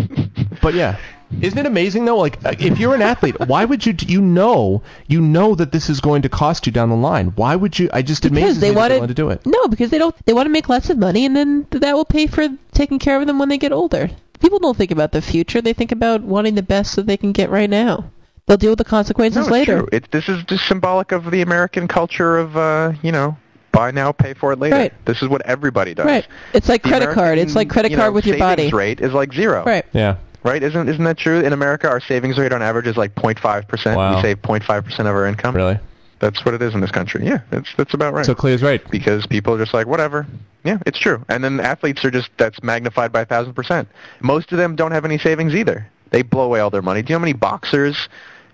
but 0.61 0.73
yeah, 0.75 0.97
isn't 1.41 1.57
it 1.57 1.65
amazing 1.65 2.05
though? 2.05 2.17
Like, 2.17 2.43
uh, 2.45 2.53
if 2.59 2.79
you're 2.79 2.95
an 2.95 3.01
athlete, 3.01 3.39
why 3.39 3.65
would 3.65 3.85
you? 3.85 3.95
You 4.05 4.21
know, 4.21 4.81
you 5.07 5.21
know 5.21 5.55
that 5.55 5.71
this 5.71 5.89
is 5.89 5.99
going 6.01 6.21
to 6.23 6.29
cost 6.29 6.65
you 6.65 6.71
down 6.71 6.89
the 6.89 6.95
line. 6.95 7.27
Why 7.35 7.55
would 7.55 7.77
you? 7.79 7.89
I 7.93 8.01
just 8.01 8.23
because 8.23 8.37
amazes 8.37 8.59
they 8.59 8.71
want 8.71 8.91
to 9.07 9.13
do 9.13 9.29
it. 9.29 9.45
No, 9.45 9.67
because 9.67 9.89
they 9.89 9.97
don't. 9.97 10.15
They 10.25 10.33
want 10.33 10.45
to 10.47 10.51
make 10.51 10.67
lots 10.69 10.89
of 10.89 10.97
money, 10.97 11.25
and 11.25 11.35
then 11.35 11.67
that 11.71 11.93
will 11.95 12.05
pay 12.05 12.27
for 12.27 12.47
taking 12.73 12.99
care 12.99 13.19
of 13.19 13.27
them 13.27 13.39
when 13.39 13.49
they 13.49 13.57
get 13.57 13.71
older. 13.71 14.09
People 14.39 14.59
don't 14.59 14.75
think 14.77 14.91
about 14.91 15.11
the 15.11 15.21
future; 15.21 15.61
they 15.61 15.73
think 15.73 15.91
about 15.91 16.21
wanting 16.21 16.55
the 16.55 16.63
best 16.63 16.95
that 16.95 17.05
they 17.07 17.17
can 17.17 17.31
get 17.31 17.49
right 17.49 17.69
now. 17.69 18.09
They'll 18.47 18.57
deal 18.57 18.71
with 18.71 18.79
the 18.79 18.85
consequences 18.85 19.35
No, 19.37 19.41
it's 19.43 19.51
later. 19.51 19.79
true. 19.79 19.89
It, 19.91 20.11
this 20.11 20.27
is 20.27 20.43
just 20.45 20.67
symbolic 20.67 21.11
of 21.11 21.29
the 21.29 21.41
American 21.41 21.87
culture 21.87 22.37
of, 22.39 22.57
uh, 22.57 22.93
you 23.03 23.11
know, 23.11 23.37
buy 23.71 23.91
now, 23.91 24.11
pay 24.11 24.33
for 24.33 24.51
it 24.51 24.59
later. 24.59 24.75
Right. 24.75 25.05
This 25.05 25.21
is 25.21 25.29
what 25.29 25.43
everybody 25.45 25.93
does. 25.93 26.07
Right. 26.07 26.27
It's 26.53 26.67
like 26.67 26.81
The 26.81 26.89
credit 26.89 27.13
card. 27.13 27.37
It's 27.37 27.55
like 27.55 27.69
credit 27.69 27.91
you 27.91 27.97
card 27.97 28.13
with 28.15 28.25
your 28.25 28.37
savings 28.39 28.71
body. 28.71 28.75
rate 28.75 28.99
is 28.99 29.13
like 29.13 29.31
zero. 29.31 29.63
Right. 29.63 29.85
Yeah. 29.93 30.17
Right? 30.43 30.63
Isn't 30.63 30.89
isn't 30.89 31.03
that 31.03 31.17
true? 31.17 31.39
In 31.39 31.53
America, 31.53 31.87
our 31.87 31.99
savings 31.99 32.37
rate 32.37 32.51
on 32.51 32.61
average 32.61 32.87
is 32.87 32.97
like 32.97 33.13
0.5 33.15 33.67
percent. 33.67 33.97
Wow. 33.97 34.15
We 34.15 34.21
save 34.21 34.41
0.5 34.41 34.83
percent 34.83 35.07
of 35.07 35.15
our 35.15 35.25
income. 35.25 35.55
Really? 35.55 35.77
That's 36.19 36.45
what 36.45 36.53
it 36.53 36.61
is 36.61 36.73
in 36.73 36.81
this 36.81 36.91
country. 36.91 37.25
Yeah, 37.25 37.41
that's 37.49 37.73
that's 37.75 37.93
about 37.93 38.13
right. 38.13 38.25
So 38.25 38.35
Clea's 38.35 38.61
right. 38.61 38.81
because 38.91 39.25
people 39.25 39.55
are 39.55 39.57
just 39.57 39.73
like 39.73 39.87
whatever. 39.87 40.25
Yeah, 40.63 40.77
it's 40.85 40.99
true. 40.99 41.23
And 41.29 41.43
then 41.43 41.59
athletes 41.59 42.05
are 42.05 42.11
just 42.11 42.29
that's 42.37 42.61
magnified 42.63 43.11
by 43.11 43.21
a 43.21 43.25
thousand 43.25 43.53
percent. 43.53 43.87
Most 44.19 44.51
of 44.51 44.57
them 44.57 44.75
don't 44.75 44.91
have 44.91 45.05
any 45.05 45.17
savings 45.17 45.55
either. 45.55 45.87
They 46.11 46.21
blow 46.21 46.43
away 46.43 46.59
all 46.59 46.69
their 46.69 46.81
money. 46.81 47.01
Do 47.01 47.11
you 47.11 47.15
know 47.15 47.19
how 47.19 47.25
many 47.25 47.33
boxers 47.33 48.09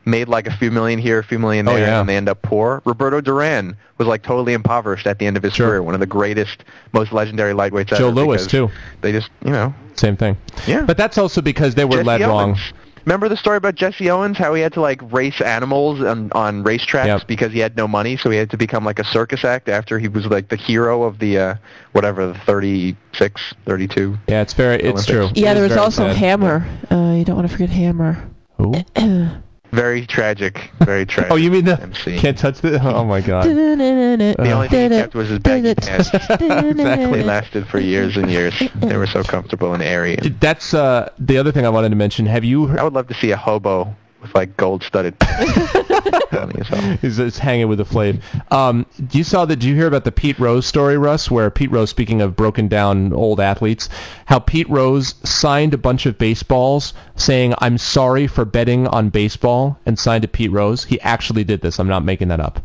made 0.08 0.28
like 0.28 0.48
a 0.48 0.56
few 0.58 0.72
million 0.72 0.98
here, 1.00 1.20
a 1.20 1.24
few 1.24 1.38
million 1.38 1.66
there, 1.66 1.80
yeah. 1.80 2.00
and 2.00 2.10
they 2.10 2.16
end 2.18 2.30
up 2.30 2.42
poor? 2.42 2.82
Roberto 2.86 3.22
Duran 3.22 3.76
was 3.98 4.08
like 4.08 4.24
totally 4.24 4.54
impoverished 4.54 5.06
at 5.06 5.20
the 5.20 5.26
end 5.28 5.38
of 5.38 5.44
his 5.44 5.54
Sure. 5.54 5.68
career. 5.70 5.84
One 5.84 5.94
of 5.94 6.00
the 6.00 6.06
greatest, 6.08 6.64
most 6.94 7.12
legendary 7.12 7.54
lightweights 7.54 7.88
Joe 7.88 7.96
ever. 7.96 8.04
Joe 8.06 8.10
Louis, 8.10 8.48
too. 8.48 8.70
They 9.02 9.12
just 9.12 9.30
you 9.44 9.52
know 9.52 9.74
Same 9.96 10.16
thing. 10.18 10.38
Yeah. 10.66 10.84
But 10.84 10.98
that's 10.98 11.18
also 11.18 11.42
because 11.42 11.76
they 11.76 11.86
were 11.86 11.98
Jesse 11.98 12.06
led 12.08 12.22
wrong. 12.22 12.58
Remember 13.06 13.30
the 13.30 13.38
story 13.38 13.56
about 13.56 13.76
Jesse 13.76 14.10
Owens, 14.10 14.38
how 14.38 14.54
he 14.54 14.62
had 14.62 14.74
to 14.74 14.82
like 14.82 15.00
race 15.14 15.40
animals 15.40 16.02
on, 16.02 16.30
on 16.34 16.62
racetracks 16.66 17.06
Yep. 17.06 17.28
because 17.28 17.54
he 17.54 17.60
had 17.60 17.78
no 17.78 17.88
money, 17.88 18.18
so 18.18 18.30
he 18.30 18.38
had 18.38 18.50
to 18.50 18.58
become 18.58 18.84
like 18.84 19.00
a 19.00 19.06
circus 19.06 19.46
act 19.46 19.70
after 19.70 19.98
he 19.98 20.10
was 20.10 20.26
like 20.26 20.50
the 20.50 20.58
hero 20.58 21.04
of 21.04 21.18
the 21.20 21.38
uh, 21.40 21.56
whatever 21.94 22.28
the 22.28 22.34
36, 22.40 23.54
32. 23.66 24.18
Yeah, 24.28 24.42
it's 24.42 24.52
very. 24.54 24.76
It's 24.76 24.84
Olympics. 24.84 25.06
true. 25.06 25.30
Yeah, 25.42 25.52
It 25.52 25.56
there 25.56 25.64
is 25.64 25.70
was 25.70 25.78
also 25.78 26.08
sad. 26.08 26.18
Hammer. 26.18 26.68
Uh, 26.92 27.14
you 27.18 27.24
don't 27.24 27.38
want 27.38 27.48
to 27.48 27.52
forget 27.54 27.70
Hammer. 27.70 28.30
Who? 28.58 28.74
Very 29.72 30.06
tragic. 30.06 30.72
Very 30.80 31.06
tragic. 31.06 31.32
Oh, 31.34 31.36
you 31.36 31.52
mean 31.52 31.66
the 31.66 31.80
MC. 31.82 32.18
can't 32.18 32.38
touch 32.38 32.62
the? 32.62 32.80
Oh 32.82 33.04
my 33.06 33.22
god. 33.22 33.46
The 33.48 34.52
only 34.52 34.68
thing 34.70 34.92
he 34.92 34.98
kept 34.98 35.14
was 35.16 35.30
his 35.30 35.40
baggy 35.40 35.76
pants. 35.78 36.10
They 36.12 36.70
Exactly. 36.70 37.24
lasted 37.24 37.68
for 37.68 37.80
years 37.80 38.18
and 38.18 38.30
years. 38.32 38.54
They 38.76 38.98
were 38.98 39.08
so 39.08 39.24
comfortable 39.24 39.74
and 39.74 39.84
airy. 39.84 40.16
That's 40.16 40.74
uh, 40.74 41.12
the 41.20 41.38
other 41.38 41.52
thing 41.52 41.66
I 41.66 41.70
wanted 41.70 41.90
to 41.90 41.96
mention. 41.96 42.26
Have 42.28 42.44
you 42.44 42.68
heard? 42.68 42.80
I 42.80 42.84
would 42.84 42.94
love 42.94 43.08
to 43.10 43.14
see 43.14 43.32
a 43.32 43.38
hobo 43.38 43.94
with 44.22 44.34
like 44.34 44.56
gold-studded 44.58 45.20
pants. 45.20 45.87
He's, 47.02 47.38
hanging 47.38 47.68
with 47.68 47.78
the 47.78 47.86
flame. 47.86 48.22
Um, 48.52 48.86
you 49.12 49.24
saw 49.24 49.46
that? 49.46 49.58
Did 49.58 49.66
you 49.66 49.76
hear 49.76 49.88
about 49.88 50.04
the 50.04 50.12
Pete 50.12 50.38
Rose 50.40 50.66
story, 50.66 50.98
Russ? 50.98 51.32
Where 51.32 51.50
Pete 51.50 51.72
Rose, 51.72 51.90
speaking 51.90 52.22
of 52.22 52.36
broken 52.36 52.68
down 52.68 53.14
old 53.14 53.40
athletes, 53.40 53.90
how 54.26 54.40
Pete 54.40 54.70
Rose 54.70 55.16
signed 55.24 55.74
a 55.74 55.78
bunch 55.78 56.06
of 56.06 56.18
baseballs 56.18 56.94
saying 57.16 57.54
"I'm 57.60 57.78
sorry 57.78 58.28
for 58.28 58.46
betting 58.46 58.88
on 58.88 59.10
baseball" 59.10 59.80
and 59.86 59.98
signed 59.98 60.22
to 60.24 60.28
Pete 60.28 60.52
Rose. 60.52 60.84
He 60.86 61.00
actually 61.02 61.44
did 61.44 61.62
this. 61.62 61.80
I'm 61.80 61.88
not 61.88 62.04
making 62.04 62.28
that 62.30 62.40
up. 62.40 62.62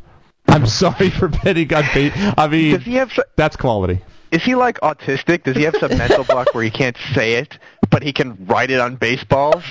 I'm 0.48 0.66
sorry 0.66 1.10
for 1.10 1.28
betting 1.28 1.72
on 1.72 1.84
base. 1.94 2.12
I 2.36 2.48
mean, 2.48 2.76
Does 2.76 2.84
he 2.84 2.94
have? 2.96 3.12
so- 3.12 3.22
that's 3.36 3.56
quality. 3.56 4.00
Is 4.32 4.42
he 4.42 4.54
like 4.54 4.80
autistic? 4.80 5.44
Does 5.44 5.56
he 5.56 5.62
have 5.64 5.76
some 5.76 5.96
mental 5.96 6.24
block 6.24 6.54
where 6.54 6.64
he 6.64 6.70
can't 6.70 6.96
say 7.14 7.34
it, 7.34 7.58
but 7.90 8.02
he 8.02 8.14
can 8.14 8.46
write 8.46 8.70
it 8.70 8.80
on 8.80 8.96
baseballs? 8.96 9.62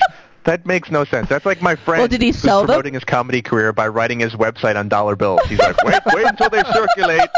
That 0.44 0.66
makes 0.66 0.89
no 0.89 1.04
sense. 1.04 1.30
That's 1.30 1.46
like 1.46 1.62
my 1.62 1.76
friend 1.76 2.00
Well, 2.00 2.08
did 2.08 2.22
he 2.22 2.28
who's 2.30 2.38
sell 2.39 2.60
them? 2.62 2.68
promoting 2.68 2.96
his 2.96 3.04
comedy 3.04 3.42
career 3.42 3.72
by 3.74 3.88
writing 3.88 4.20
his 4.20 4.34
website 4.34 4.76
on 4.76 4.89
dollar 4.89 5.16
bills. 5.16 5.42
He's 5.48 5.60
like, 5.60 5.82
wait, 5.84 6.00
wait 6.14 6.26
until 6.26 6.50
they 6.50 6.64
circulate. 6.64 7.30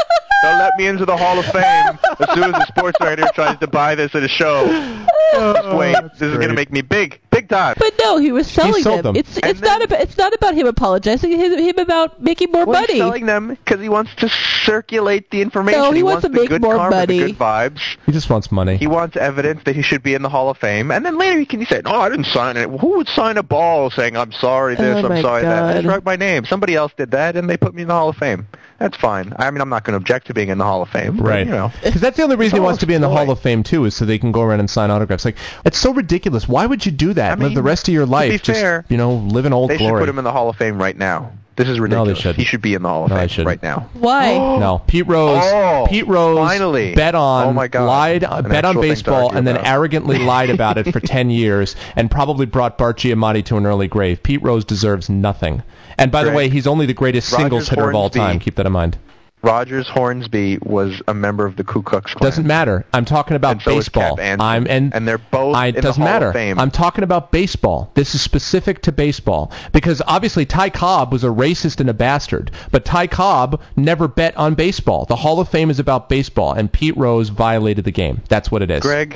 They'll 0.42 0.58
let 0.58 0.72
me 0.76 0.86
into 0.86 1.04
the 1.06 1.16
Hall 1.16 1.38
of 1.38 1.44
Fame 1.46 1.98
as 2.20 2.34
soon 2.34 2.54
as 2.54 2.62
a 2.62 2.66
sports 2.66 2.98
writer 3.00 3.24
tries 3.34 3.58
to 3.58 3.66
buy 3.66 3.94
this 3.94 4.14
at 4.14 4.22
a 4.22 4.28
show. 4.28 4.66
Just 5.34 5.68
wait, 5.76 5.96
this 6.18 6.22
is 6.22 6.38
gonna 6.38 6.54
make 6.54 6.70
me 6.70 6.80
big, 6.82 7.20
big 7.34 7.48
time. 7.48 7.74
But 7.78 7.94
no, 7.98 8.18
he 8.18 8.32
was 8.32 8.46
selling 8.46 8.82
sold 8.82 9.02
them. 9.04 9.16
It's 9.16 9.36
And 9.36 9.46
it's 9.46 9.60
not 9.60 9.82
about 9.82 10.00
it's 10.00 10.16
not 10.16 10.32
about 10.34 10.54
him 10.54 10.66
apologizing. 10.66 11.32
Him, 11.32 11.58
him 11.58 11.78
about 11.78 12.22
making 12.22 12.50
more 12.52 12.64
Well, 12.64 12.80
money. 12.80 12.94
he's 12.94 13.02
selling 13.02 13.26
them 13.26 13.48
because 13.48 13.80
he 13.80 13.88
wants 13.88 14.14
to 14.16 14.28
circulate 14.28 15.30
the 15.30 15.42
information. 15.42 15.80
No, 15.80 15.92
he 15.92 16.02
wants 16.02 16.22
to 16.22 16.28
the 16.28 16.40
make 16.40 16.48
good 16.48 16.62
more 16.62 16.76
karma, 16.76 16.96
money. 16.96 17.18
the 17.18 17.26
good 17.26 17.38
vibes. 17.38 17.80
He 18.06 18.12
just 18.12 18.30
wants 18.30 18.50
money. 18.52 18.76
He 18.76 18.86
wants 18.86 19.16
evidence 19.16 19.62
that 19.64 19.74
he 19.76 19.82
should 19.82 20.02
be 20.02 20.14
in 20.14 20.22
the 20.22 20.28
Hall 20.28 20.48
of 20.50 20.58
Fame, 20.58 20.90
and 20.90 21.04
then 21.04 21.18
later 21.18 21.38
he 21.38 21.46
can 21.46 21.64
say, 21.66 21.80
"No, 21.84 21.92
oh, 21.92 22.00
I 22.00 22.08
didn't 22.08 22.26
sign 22.26 22.56
it." 22.56 22.68
Who 22.68 22.96
would 22.98 23.08
sign 23.08 23.36
a 23.36 23.42
ball 23.42 23.90
saying, 23.90 24.16
"I'm 24.16 24.32
sorry 24.32 24.74
this, 24.74 24.96
Oh, 24.96 24.98
I'm 25.06 25.08
my 25.08 25.22
sorry 25.22 25.42
that"? 25.42 25.62
I 25.64 25.72
just 25.74 25.86
wrote 25.86 26.04
my 26.04 26.16
name. 26.16 26.44
Somebody 26.44 26.74
else 26.74 26.92
did 26.96 27.10
that, 27.12 27.36
and 27.36 27.48
they 27.48 27.56
put 27.56 27.74
me 27.74 27.82
in 27.82 27.88
the 27.88 27.94
Hall 27.94 28.08
of 28.08 28.16
Fame. 28.16 28.46
That's 28.84 28.98
fine. 28.98 29.32
I 29.38 29.50
mean, 29.50 29.62
I'm 29.62 29.70
not 29.70 29.82
going 29.84 29.92
to 29.92 29.96
object 29.96 30.26
to 30.26 30.34
being 30.34 30.50
in 30.50 30.58
the 30.58 30.64
Hall 30.64 30.82
of 30.82 30.90
Fame, 30.90 31.16
but, 31.16 31.24
Right. 31.26 31.46
You 31.46 31.52
know, 31.52 31.72
Because 31.82 32.02
that's 32.02 32.18
the 32.18 32.22
only 32.22 32.36
reason 32.36 32.56
he 32.56 32.60
wants 32.60 32.80
to 32.80 32.86
be 32.86 32.92
in 32.92 33.00
the 33.00 33.08
joy. 33.08 33.14
Hall 33.14 33.30
of 33.30 33.40
Fame 33.40 33.62
too, 33.62 33.86
is 33.86 33.94
so 33.96 34.04
they 34.04 34.18
can 34.18 34.30
go 34.30 34.42
around 34.42 34.60
and 34.60 34.68
sign 34.68 34.90
autographs. 34.90 35.24
Like 35.24 35.38
it's 35.64 35.78
so 35.78 35.94
ridiculous. 35.94 36.46
Why 36.46 36.66
would 36.66 36.84
you 36.84 36.92
do 36.92 37.14
that? 37.14 37.38
I 37.38 37.42
Live 37.42 37.54
the 37.54 37.62
rest 37.62 37.88
of 37.88 37.94
your 37.94 38.04
to 38.04 38.10
life 38.12 38.30
be 38.32 38.38
just 38.38 38.60
fair, 38.60 38.84
you 38.90 38.98
know 38.98 39.14
live 39.14 39.46
in 39.46 39.54
old 39.54 39.70
they 39.70 39.78
should 39.78 39.84
glory. 39.88 40.02
put 40.02 40.08
him 40.10 40.18
in 40.18 40.24
the 40.24 40.32
Hall 40.32 40.50
of 40.50 40.56
Fame 40.56 40.76
right 40.78 40.96
now. 40.98 41.32
This 41.56 41.68
is 41.68 41.78
ridiculous. 41.80 42.08
No, 42.08 42.14
they 42.14 42.20
shouldn't. 42.20 42.38
he 42.38 42.44
should 42.44 42.60
be 42.62 42.74
in 42.74 42.82
the 42.82 42.88
Hall 42.90 43.04
of 43.04 43.10
No, 43.10 43.16
Fame 43.16 43.28
shouldn't. 43.28 43.46
right 43.46 43.62
now. 43.62 43.88
Why? 43.94 44.32
No, 44.58 44.82
Pete 44.86 45.06
Rose. 45.06 45.40
Oh, 45.42 45.86
Pete 45.88 46.06
Rose 46.06 46.36
finally. 46.36 46.94
bet 46.94 47.14
on, 47.14 47.46
Oh 47.46 47.52
my 47.54 47.68
God. 47.68 47.86
lied, 47.86 48.24
An 48.24 48.48
bet 48.48 48.64
on 48.66 48.70
actual 48.70 48.82
thing 48.82 48.82
to 48.82 48.94
baseball, 48.96 49.34
and 49.34 49.46
then 49.46 49.56
about. 49.56 49.66
arrogantly 49.68 50.18
lied 50.26 50.50
about 50.50 50.76
it 50.76 50.92
for 50.92 51.00
ten 51.00 51.30
years, 51.30 51.74
and 51.96 52.10
probably 52.10 52.44
brought 52.44 52.76
Bart 52.76 52.98
Giamatti 52.98 53.42
to 53.46 53.56
an 53.56 53.64
early 53.64 53.88
grave. 53.88 54.22
Pete 54.22 54.42
Rose 54.42 54.66
deserves 54.66 55.08
nothing. 55.08 55.62
And 55.98 56.10
by 56.10 56.24
the 56.24 56.32
way, 56.32 56.48
he's 56.48 56.66
only 56.66 56.86
the 56.86 56.94
greatest 56.94 57.30
Rogers 57.32 57.42
singles 57.42 57.68
hitter 57.68 57.88
of 57.88 57.94
all 57.94 58.10
time. 58.10 58.38
Keep 58.38 58.56
that 58.56 58.66
in 58.66 58.72
mind. 58.72 58.98
Rogers 59.44 59.86
Hornsby 59.86 60.58
was 60.62 61.02
a 61.06 61.12
member 61.12 61.44
of 61.44 61.56
the 61.56 61.64
Ku 61.64 61.82
Klux 61.82 62.14
Klan. 62.14 62.30
Doesn't 62.30 62.46
matter. 62.46 62.86
I'm 62.94 63.04
talking 63.04 63.36
about 63.36 63.60
so 63.60 63.74
baseball. 63.74 64.18
I'm 64.18 64.66
and 64.66 64.94
And 64.94 65.06
they're 65.06 65.18
both 65.18 65.54
I, 65.54 65.66
in 65.66 65.74
doesn't 65.74 66.00
Hall 66.00 66.08
of 66.08 66.14
matter. 66.14 66.32
Fame. 66.32 66.58
I'm 66.58 66.70
talking 66.70 67.04
about 67.04 67.30
baseball. 67.30 67.90
This 67.92 68.14
is 68.14 68.22
specific 68.22 68.80
to 68.82 68.92
baseball 68.92 69.52
because 69.72 70.00
obviously 70.06 70.46
Ty 70.46 70.70
Cobb 70.70 71.12
was 71.12 71.24
a 71.24 71.28
racist 71.28 71.80
and 71.80 71.90
a 71.90 71.94
bastard, 71.94 72.52
but 72.70 72.86
Ty 72.86 73.08
Cobb 73.08 73.60
never 73.76 74.08
bet 74.08 74.34
on 74.38 74.54
baseball. 74.54 75.04
The 75.04 75.16
Hall 75.16 75.38
of 75.40 75.50
Fame 75.50 75.68
is 75.68 75.78
about 75.78 76.08
baseball, 76.08 76.54
and 76.54 76.72
Pete 76.72 76.96
Rose 76.96 77.28
violated 77.28 77.84
the 77.84 77.92
game. 77.92 78.22
That's 78.30 78.50
what 78.50 78.62
it 78.62 78.70
is. 78.70 78.80
Greg, 78.80 79.14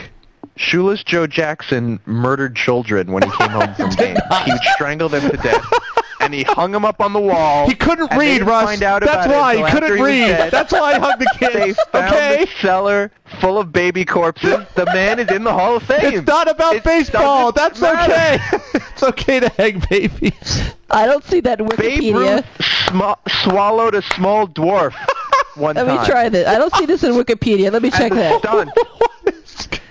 Shoeless 0.56 1.02
Joe 1.04 1.26
Jackson 1.26 2.00
murdered 2.04 2.54
children 2.54 3.12
when 3.12 3.22
he 3.22 3.30
came 3.30 3.50
home 3.50 3.74
from 3.74 3.90
games. 3.96 4.20
He 4.44 4.52
would 4.52 4.62
strangle 4.74 5.08
them 5.08 5.30
to 5.30 5.36
death, 5.38 5.64
and 6.20 6.34
he 6.34 6.42
hung 6.42 6.72
them 6.72 6.84
up 6.84 7.00
on 7.00 7.12
the 7.12 7.20
wall. 7.20 7.68
He 7.68 7.74
couldn't 7.74 8.10
read, 8.16 8.38
didn't 8.38 8.48
Russ. 8.48 8.64
Find 8.64 8.82
out 8.82 9.02
That's 9.02 9.26
about 9.26 9.36
why 9.40 9.52
until 9.54 9.66
he 9.66 9.72
couldn't 9.72 9.96
he 9.98 10.02
read. 10.02 10.26
dead. 10.28 10.50
That's 10.52 10.72
why 10.72 10.92
I 10.94 10.98
hugged 10.98 11.20
the 11.20 11.28
They 11.40 11.48
kids. 11.66 11.78
found 11.92 12.14
okay. 12.14 12.44
the 12.44 12.50
cellar 12.60 13.10
full 13.40 13.58
of 13.58 13.72
baby 13.72 14.04
corpses. 14.04 14.66
The 14.74 14.86
man 14.86 15.18
is 15.18 15.30
in 15.30 15.44
the 15.44 15.52
Hall 15.52 15.76
of 15.76 15.82
Fame. 15.84 16.14
It's 16.14 16.26
not 16.26 16.48
about 16.50 16.76
It 16.76 16.84
baseball. 16.84 17.52
That's 17.52 17.80
matter. 17.80 18.12
okay. 18.12 18.60
it's 18.92 19.02
okay 19.02 19.40
to 19.40 19.48
hang 19.50 19.82
babies. 19.90 20.72
I 20.90 21.06
don't 21.06 21.24
see 21.24 21.40
that 21.40 21.60
in 21.60 21.68
Babe 21.68 21.78
Wikipedia. 21.78 22.14
Ruth 22.14 22.46
sm- 22.88 23.42
swallowed 23.44 23.94
a 23.94 24.02
small 24.02 24.48
dwarf 24.48 24.94
one 25.56 25.76
Let 25.76 25.84
time. 25.86 26.00
me 26.00 26.06
try 26.06 26.28
this. 26.28 26.46
I 26.48 26.56
don't 26.58 26.74
see 26.76 26.86
this 26.86 27.02
in 27.04 27.12
Wikipedia. 27.12 27.70
Let 27.70 27.82
me 27.82 27.90
check 27.90 28.12
that. 28.12 28.40
stunt. 28.40 28.70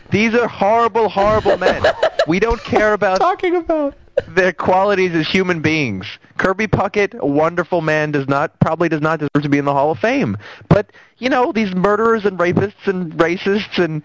These 0.10 0.34
are 0.36 0.48
horrible, 0.48 1.10
horrible 1.10 1.58
men. 1.58 1.84
We 2.28 2.40
don't 2.40 2.64
care 2.64 2.94
about 2.94 3.20
Talking 3.20 3.58
about. 3.58 3.94
Their 4.28 4.54
qualities 4.54 5.14
as 5.14 5.28
human 5.28 5.62
beings. 5.62 6.06
Kirby 6.38 6.68
Puckett, 6.68 7.18
a 7.20 7.26
wonderful 7.26 7.82
man, 7.82 8.12
does 8.12 8.28
not 8.28 8.60
probably 8.60 8.90
does 8.90 9.02
not 9.02 9.20
deserve 9.20 9.44
to 9.44 9.50
be 9.50 9.58
in 9.58 9.66
the 9.66 9.74
Hall 9.74 9.92
of 9.92 10.00
Fame. 10.00 10.38
But 10.70 10.92
you 11.18 11.30
know 11.30 11.52
these 11.52 11.74
murderers 11.74 12.26
and 12.26 12.38
rapists 12.38 12.88
and 12.88 13.14
racists 13.14 13.84
and 13.84 14.04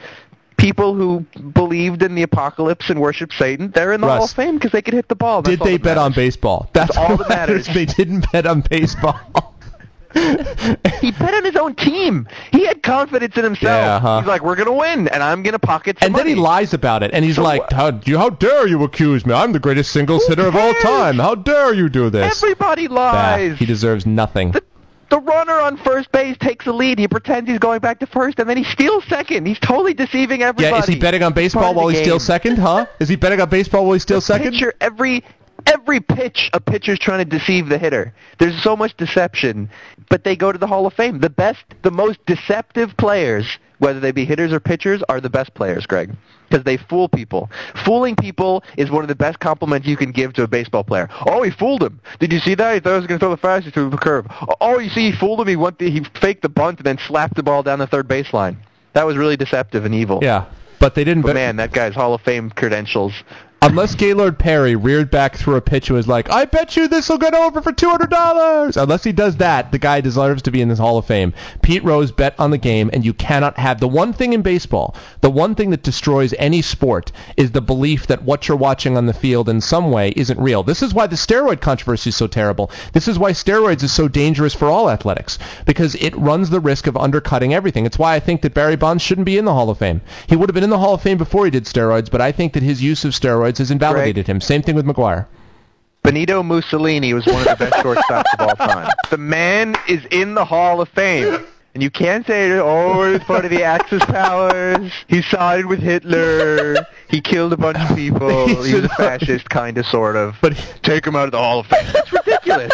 people 0.57 0.95
who 0.95 1.21
believed 1.53 2.03
in 2.03 2.15
the 2.15 2.23
apocalypse 2.23 2.89
and 2.89 3.01
worshipped 3.01 3.35
Satan, 3.35 3.71
they're 3.73 3.93
in 3.93 4.01
the 4.01 4.07
Hall 4.07 4.25
of 4.25 4.31
Fame 4.31 4.55
because 4.55 4.71
they 4.73 4.83
could 4.83 4.95
hit 4.95 5.09
the 5.09 5.17
ball. 5.17 5.43
That's 5.43 5.59
Did 5.59 5.67
they 5.67 5.77
bet 5.79 5.99
on 5.99 6.13
baseball? 6.13 6.71
That's 6.73 6.97
all 6.97 7.17
what 7.17 7.29
that 7.29 7.49
matters. 7.49 7.69
They 7.75 7.87
didn't 7.87 8.31
bet 8.33 8.47
on 8.47 8.61
baseball. 8.61 9.52
He 11.03 11.11
bet 11.11 11.35
on 11.35 11.45
his 11.45 11.57
own 11.57 11.75
team. 11.75 12.29
He 12.53 12.65
had 12.65 12.81
confidence 12.83 13.37
in 13.37 13.43
himself. 13.43 13.63
Yeah, 13.65 13.99
huh. 13.99 14.21
He's 14.21 14.29
like, 14.29 14.43
"We're 14.45 14.55
gonna 14.55 14.73
win, 14.73 15.09
and 15.09 15.21
I'm 15.21 15.43
gonna 15.43 15.59
pocket 15.59 15.99
some 15.99 16.07
and 16.07 16.15
then 16.15 16.29
he 16.29 16.37
lies 16.37 16.75
about 16.75 17.03
it, 17.03 17.11
and 17.13 17.25
he's 17.25 17.35
So 17.37 17.43
like, 17.43 17.73
how, 17.73 17.99
you, 18.05 18.19
"How 18.19 18.31
dare 18.31 18.69
you 18.69 18.85
accuse 18.85 19.27
me? 19.27 19.35
I'm 19.35 19.51
the 19.53 19.59
greatest 19.59 19.91
singles 19.91 20.25
hitter 20.29 20.47
of 20.47 20.55
all 20.55 20.73
time. 20.75 21.19
How 21.19 21.35
dare 21.35 21.75
you 21.75 21.89
do 21.89 22.09
this?" 22.09 22.41
Everybody 22.41 22.87
Bah, 22.87 22.95
lies. 22.95 23.59
he 23.59 23.67
deserves 23.67 24.07
nothing. 24.07 24.53
the, 24.53 24.63
the 25.11 25.19
runner 25.19 25.59
on 25.61 25.77
first 25.79 26.13
base 26.13 26.37
takes 26.39 26.67
the 26.67 26.73
lead. 26.73 27.01
He 27.01 27.09
pretends 27.09 27.51
he's 27.51 27.59
going 27.59 27.81
back 27.81 27.99
to 27.99 28.07
first, 28.07 28.39
and 28.39 28.49
then 28.49 28.57
he 28.57 28.63
steals 28.65 29.05
second. 29.09 29.45
He's 29.47 29.59
totally 29.59 29.95
deceiving 29.95 30.43
everybody. 30.43 30.73
Yeah, 30.73 30.79
is 30.79 30.87
he 30.87 30.95
betting 30.97 31.25
on 31.25 31.33
baseball 31.33 31.73
the 31.73 31.79
while 31.81 31.89
he 31.89 31.95
game. 31.97 32.05
steals 32.05 32.23
second? 32.25 32.59
Huh? 32.59 32.87
Is 33.01 33.09
he 33.09 33.17
betting 33.17 33.41
on 33.41 33.49
baseball 33.49 33.85
while 33.87 33.95
he 33.95 33.99
steals 33.99 34.25
second? 34.25 34.53
Pitcher, 34.53 34.73
every 34.81 35.25
every 35.67 36.01
pitch, 36.01 36.51
a 36.53 36.61
pitcher's 36.61 36.99
trying 36.99 37.19
to 37.19 37.39
deceive 37.39 37.69
the 37.69 37.79
hitter. 37.79 38.15
There's 38.39 38.61
so 38.63 38.77
much 38.77 38.97
deception, 38.97 39.71
but 40.09 40.25
they 40.25 40.37
go 40.37 40.53
to 40.53 40.59
the 40.59 40.67
Hall 40.67 40.87
of 40.87 40.95
Fame. 40.95 41.21
The 41.21 41.31
best, 41.31 41.65
the 41.83 41.91
most 41.91 42.25
deceptive 42.27 42.97
players, 42.97 43.59
whether 43.79 44.01
they 44.01 44.13
be 44.13 44.25
hitters 44.25 44.53
or 44.53 44.61
pitchers, 44.61 45.03
are 45.09 45.21
the 45.21 45.31
best 45.31 45.55
players, 45.55 45.87
Greg. 45.87 46.15
Because 46.49 46.65
they 46.65 46.77
fool 46.77 47.09
people. 47.09 47.51
Fooling 47.85 48.15
people 48.15 48.63
is 48.77 48.91
one 48.91 49.03
of 49.03 49.09
the 49.09 49.15
best 49.15 49.41
compliments 49.41 49.89
you 49.89 49.97
can 49.97 50.13
give 50.13 50.35
to 50.35 50.43
a 50.43 50.49
baseball 50.49 50.85
player. 50.85 51.09
Oh, 51.27 51.43
he 51.43 51.51
fooled 51.51 51.83
him. 51.83 51.99
Did 52.19 52.33
you 52.33 52.41
see 52.41 52.55
that? 52.55 52.75
He 52.75 52.81
thought 52.81 52.91
he 52.91 52.99
was 52.99 53.07
going 53.07 53.19
to 53.19 53.25
throw 53.25 53.31
the 53.31 53.39
fastest 53.39 53.75
he 53.75 53.81
threw 53.81 53.89
the 53.89 53.97
curve. 53.97 54.27
Oh, 54.61 54.79
you 54.79 54.91
see, 54.91 55.11
he 55.11 55.17
fooled 55.17 55.41
him. 55.41 55.49
He 55.49 55.57
went. 55.57 55.79
The, 55.79 55.91
he 55.91 56.05
faked 56.21 56.43
the 56.43 56.51
bunt 56.51 56.79
and 56.79 56.87
then 56.87 56.99
slapped 56.99 57.37
the 57.37 57.43
ball 57.43 57.63
down 57.63 57.79
the 57.79 57.87
third 57.87 58.07
baseline. 58.07 58.57
That 58.93 59.07
was 59.07 59.17
really 59.17 59.39
deceptive 59.39 59.87
and 59.87 59.95
evil. 59.95 60.19
Yeah, 60.21 60.45
but 60.79 60.95
they 60.95 61.05
didn't 61.05 61.23
But 61.23 61.35
man, 61.35 61.57
that 61.57 61.73
guy's 61.73 61.95
Hall 61.95 62.13
of 62.13 62.21
Fame 62.21 62.51
credentials 62.51 63.15
Unless 63.65 63.95
Gaylord 63.95 64.41
Perry 64.41 64.75
reared 64.75 65.09
back 65.09 65.37
through 65.37 65.55
a 65.55 65.61
pitch 65.61 65.89
and 65.89 65.97
was 65.97 66.09
like, 66.09 66.29
I 66.29 66.47
bet 66.47 66.77
you 66.77 66.89
this 66.89 67.09
will 67.09 67.17
get 67.17 67.33
over 67.33 67.63
for 67.63 67.71
$200. 67.71 68.77
Unless 68.77 69.05
he 69.05 69.13
does 69.13 69.37
that, 69.37 69.71
the 69.71 69.79
guy 69.79 70.01
deserves 70.01 70.43
to 70.43 70.51
be 70.51 70.61
in 70.61 70.69
this 70.69 70.81
Hall 70.81 70.99
of 70.99 71.07
Fame. 71.07 71.33
Pete 71.63 71.85
Rose 71.85 72.11
bet 72.11 72.35
on 72.41 72.51
the 72.51 72.59
game, 72.59 72.91
and 72.93 73.05
you 73.05 73.15
cannot 73.15 73.57
have 73.59 73.79
the 73.79 73.87
one 73.87 74.13
thing 74.13 74.33
in 74.33 74.43
baseball, 74.43 74.97
the 75.21 75.31
one 75.31 75.55
thing 75.55 75.71
that 75.71 75.85
destroys 75.85 76.35
any 76.39 76.61
sport 76.61 77.13
is 77.37 77.53
the 77.53 77.61
belief 77.61 78.09
that 78.09 78.25
what 78.25 78.49
you're 78.49 78.57
watching 78.57 78.97
on 78.97 79.07
the 79.07 79.13
field 79.13 79.49
in 79.49 79.61
some 79.61 79.93
way 79.93 80.13
isn't 80.17 80.41
real. 80.41 80.65
This 80.65 80.83
is 80.83 80.93
why 80.93 81.07
the 81.07 81.15
steroid 81.15 81.61
controversy 81.61 82.09
is 82.09 82.17
so 82.17 82.27
terrible. 82.27 82.69
This 82.93 83.07
is 83.07 83.17
why 83.17 83.31
steroids 83.31 83.85
is 83.85 83.93
so 83.93 84.09
dangerous 84.09 84.55
for 84.55 84.67
all 84.67 84.91
athletics, 84.91 85.39
because 85.67 85.95
it 85.95 86.17
runs 86.17 86.51
the 86.51 86.59
risk 86.59 86.89
of 86.89 86.97
undercutting 86.97 87.55
everything. 87.55 87.87
It's 87.87 87.99
why 87.99 88.17
I 88.17 88.21
think 88.21 88.43
that 88.43 88.55
Barry 88.55 88.75
Bonds 88.75 89.05
shouldn't 89.05 89.27
be 89.27 89.39
in 89.39 89.45
the 89.45 89.55
Hall 89.55 89.71
of 89.71 89.79
Fame. 89.79 90.01
He 90.27 90.35
would 90.35 90.49
have 90.49 90.55
been 90.55 90.65
in 90.65 90.71
the 90.71 90.79
Hall 90.79 90.95
of 90.95 91.03
Fame 91.03 91.17
before 91.17 91.45
he 91.45 91.53
did 91.53 91.67
steroids, 91.67 92.11
but 92.11 92.21
I 92.21 92.33
think 92.33 92.55
that 92.55 92.65
his 92.65 92.83
use 92.83 93.05
of 93.05 93.13
steroids 93.13 93.52
has 93.59 93.71
invalidated 93.71 94.27
him. 94.27 94.41
Same 94.41 94.63
thing 94.63 94.75
with 94.75 94.87
McGwire. 94.87 95.27
Benito 96.03 96.43
Mussolini 96.43 97.15
was 97.15 97.25
one 97.27 97.37
of 97.37 97.45
the 97.45 97.57
best 97.71 97.75
shortstops 97.85 98.25
of 98.39 98.49
all 98.49 98.57
time. 98.57 98.91
The 99.11 99.19
man 99.19 99.77
is 99.89 100.05
in 100.11 100.35
the 100.35 100.45
Hall 100.45 100.81
of 100.81 100.89
Fame. 100.89 101.47
And 101.75 101.83
you 101.83 101.91
can't 101.91 102.27
say, 102.27 102.51
oh, 102.59 103.01
it's 103.15 103.25
part 103.25 103.47
of 103.47 103.51
the 103.51 103.63
Axis 103.63 104.05
powers. 104.05 104.93
He 105.09 105.23
sided 105.23 105.65
with 105.67 105.79
Hitler. 105.81 106.87
He 107.09 107.21
killed 107.23 107.55
a 107.55 107.57
bunch 107.57 107.79
of 107.79 107.97
people. 107.97 108.47
He 108.65 108.75
was 108.75 108.85
a 108.85 108.89
fascist, 108.97 109.49
kind 109.49 109.79
of, 109.79 109.87
sort 109.87 110.17
of. 110.17 110.37
But 110.43 110.55
take 110.83 111.07
him 111.07 111.17
out 111.17 111.25
of 111.27 111.31
the 111.33 111.39
Hall 111.39 111.61
of 111.61 111.67
Fame. 111.69 111.87
That's 111.95 112.13
ridiculous. 112.13 112.73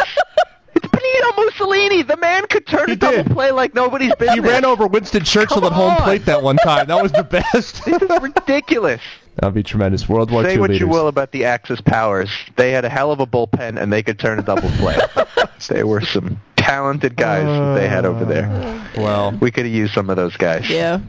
it's 0.74 0.88
Benito 0.88 1.32
Mussolini. 1.44 2.02
The 2.02 2.16
man 2.16 2.46
could 2.48 2.66
turn 2.66 2.86
He 2.88 2.94
a 2.94 2.96
double 2.96 3.22
did. 3.22 3.32
play 3.32 3.52
like 3.52 3.72
nobody's 3.72 4.14
business. 4.16 4.34
he 4.34 4.40
ran 4.40 4.64
over 4.64 4.88
Winston 4.88 5.22
Churchill 5.22 5.56
Come 5.60 5.64
at 5.66 5.72
home 5.72 5.90
on. 5.92 5.98
plate 5.98 6.24
that 6.24 6.42
one 6.42 6.56
time. 6.56 6.86
That 6.88 7.00
was 7.00 7.12
the 7.12 7.22
best. 7.52 7.84
This 7.84 8.02
is 8.02 8.10
ridiculous. 8.20 9.00
That'd 9.40 9.54
be 9.54 9.62
tremendous. 9.62 10.08
World 10.08 10.30
War 10.30 10.42
Say 10.42 10.54
II 10.54 10.58
what 10.58 10.70
leaders. 10.70 10.80
you 10.80 10.88
will 10.88 11.06
about 11.08 11.30
the 11.32 11.44
Axis 11.44 11.80
powers. 11.80 12.30
They 12.56 12.72
had 12.72 12.84
a 12.84 12.88
hell 12.88 13.12
of 13.12 13.20
a 13.20 13.26
bullpen, 13.26 13.80
and 13.80 13.92
they 13.92 14.02
could 14.02 14.18
turn 14.18 14.38
a 14.38 14.42
double 14.42 14.68
play. 14.70 14.98
they 15.68 15.84
were 15.84 16.00
some 16.00 16.40
talented 16.56 17.16
guys 17.16 17.44
that 17.46 17.74
they 17.80 17.88
had 17.88 18.04
over 18.04 18.24
there. 18.24 18.48
Well, 18.96 19.32
We 19.40 19.50
could 19.50 19.64
have 19.64 19.74
used 19.74 19.94
some 19.94 20.10
of 20.10 20.16
those 20.16 20.36
guys. 20.36 20.68
Yeah. 20.68 21.00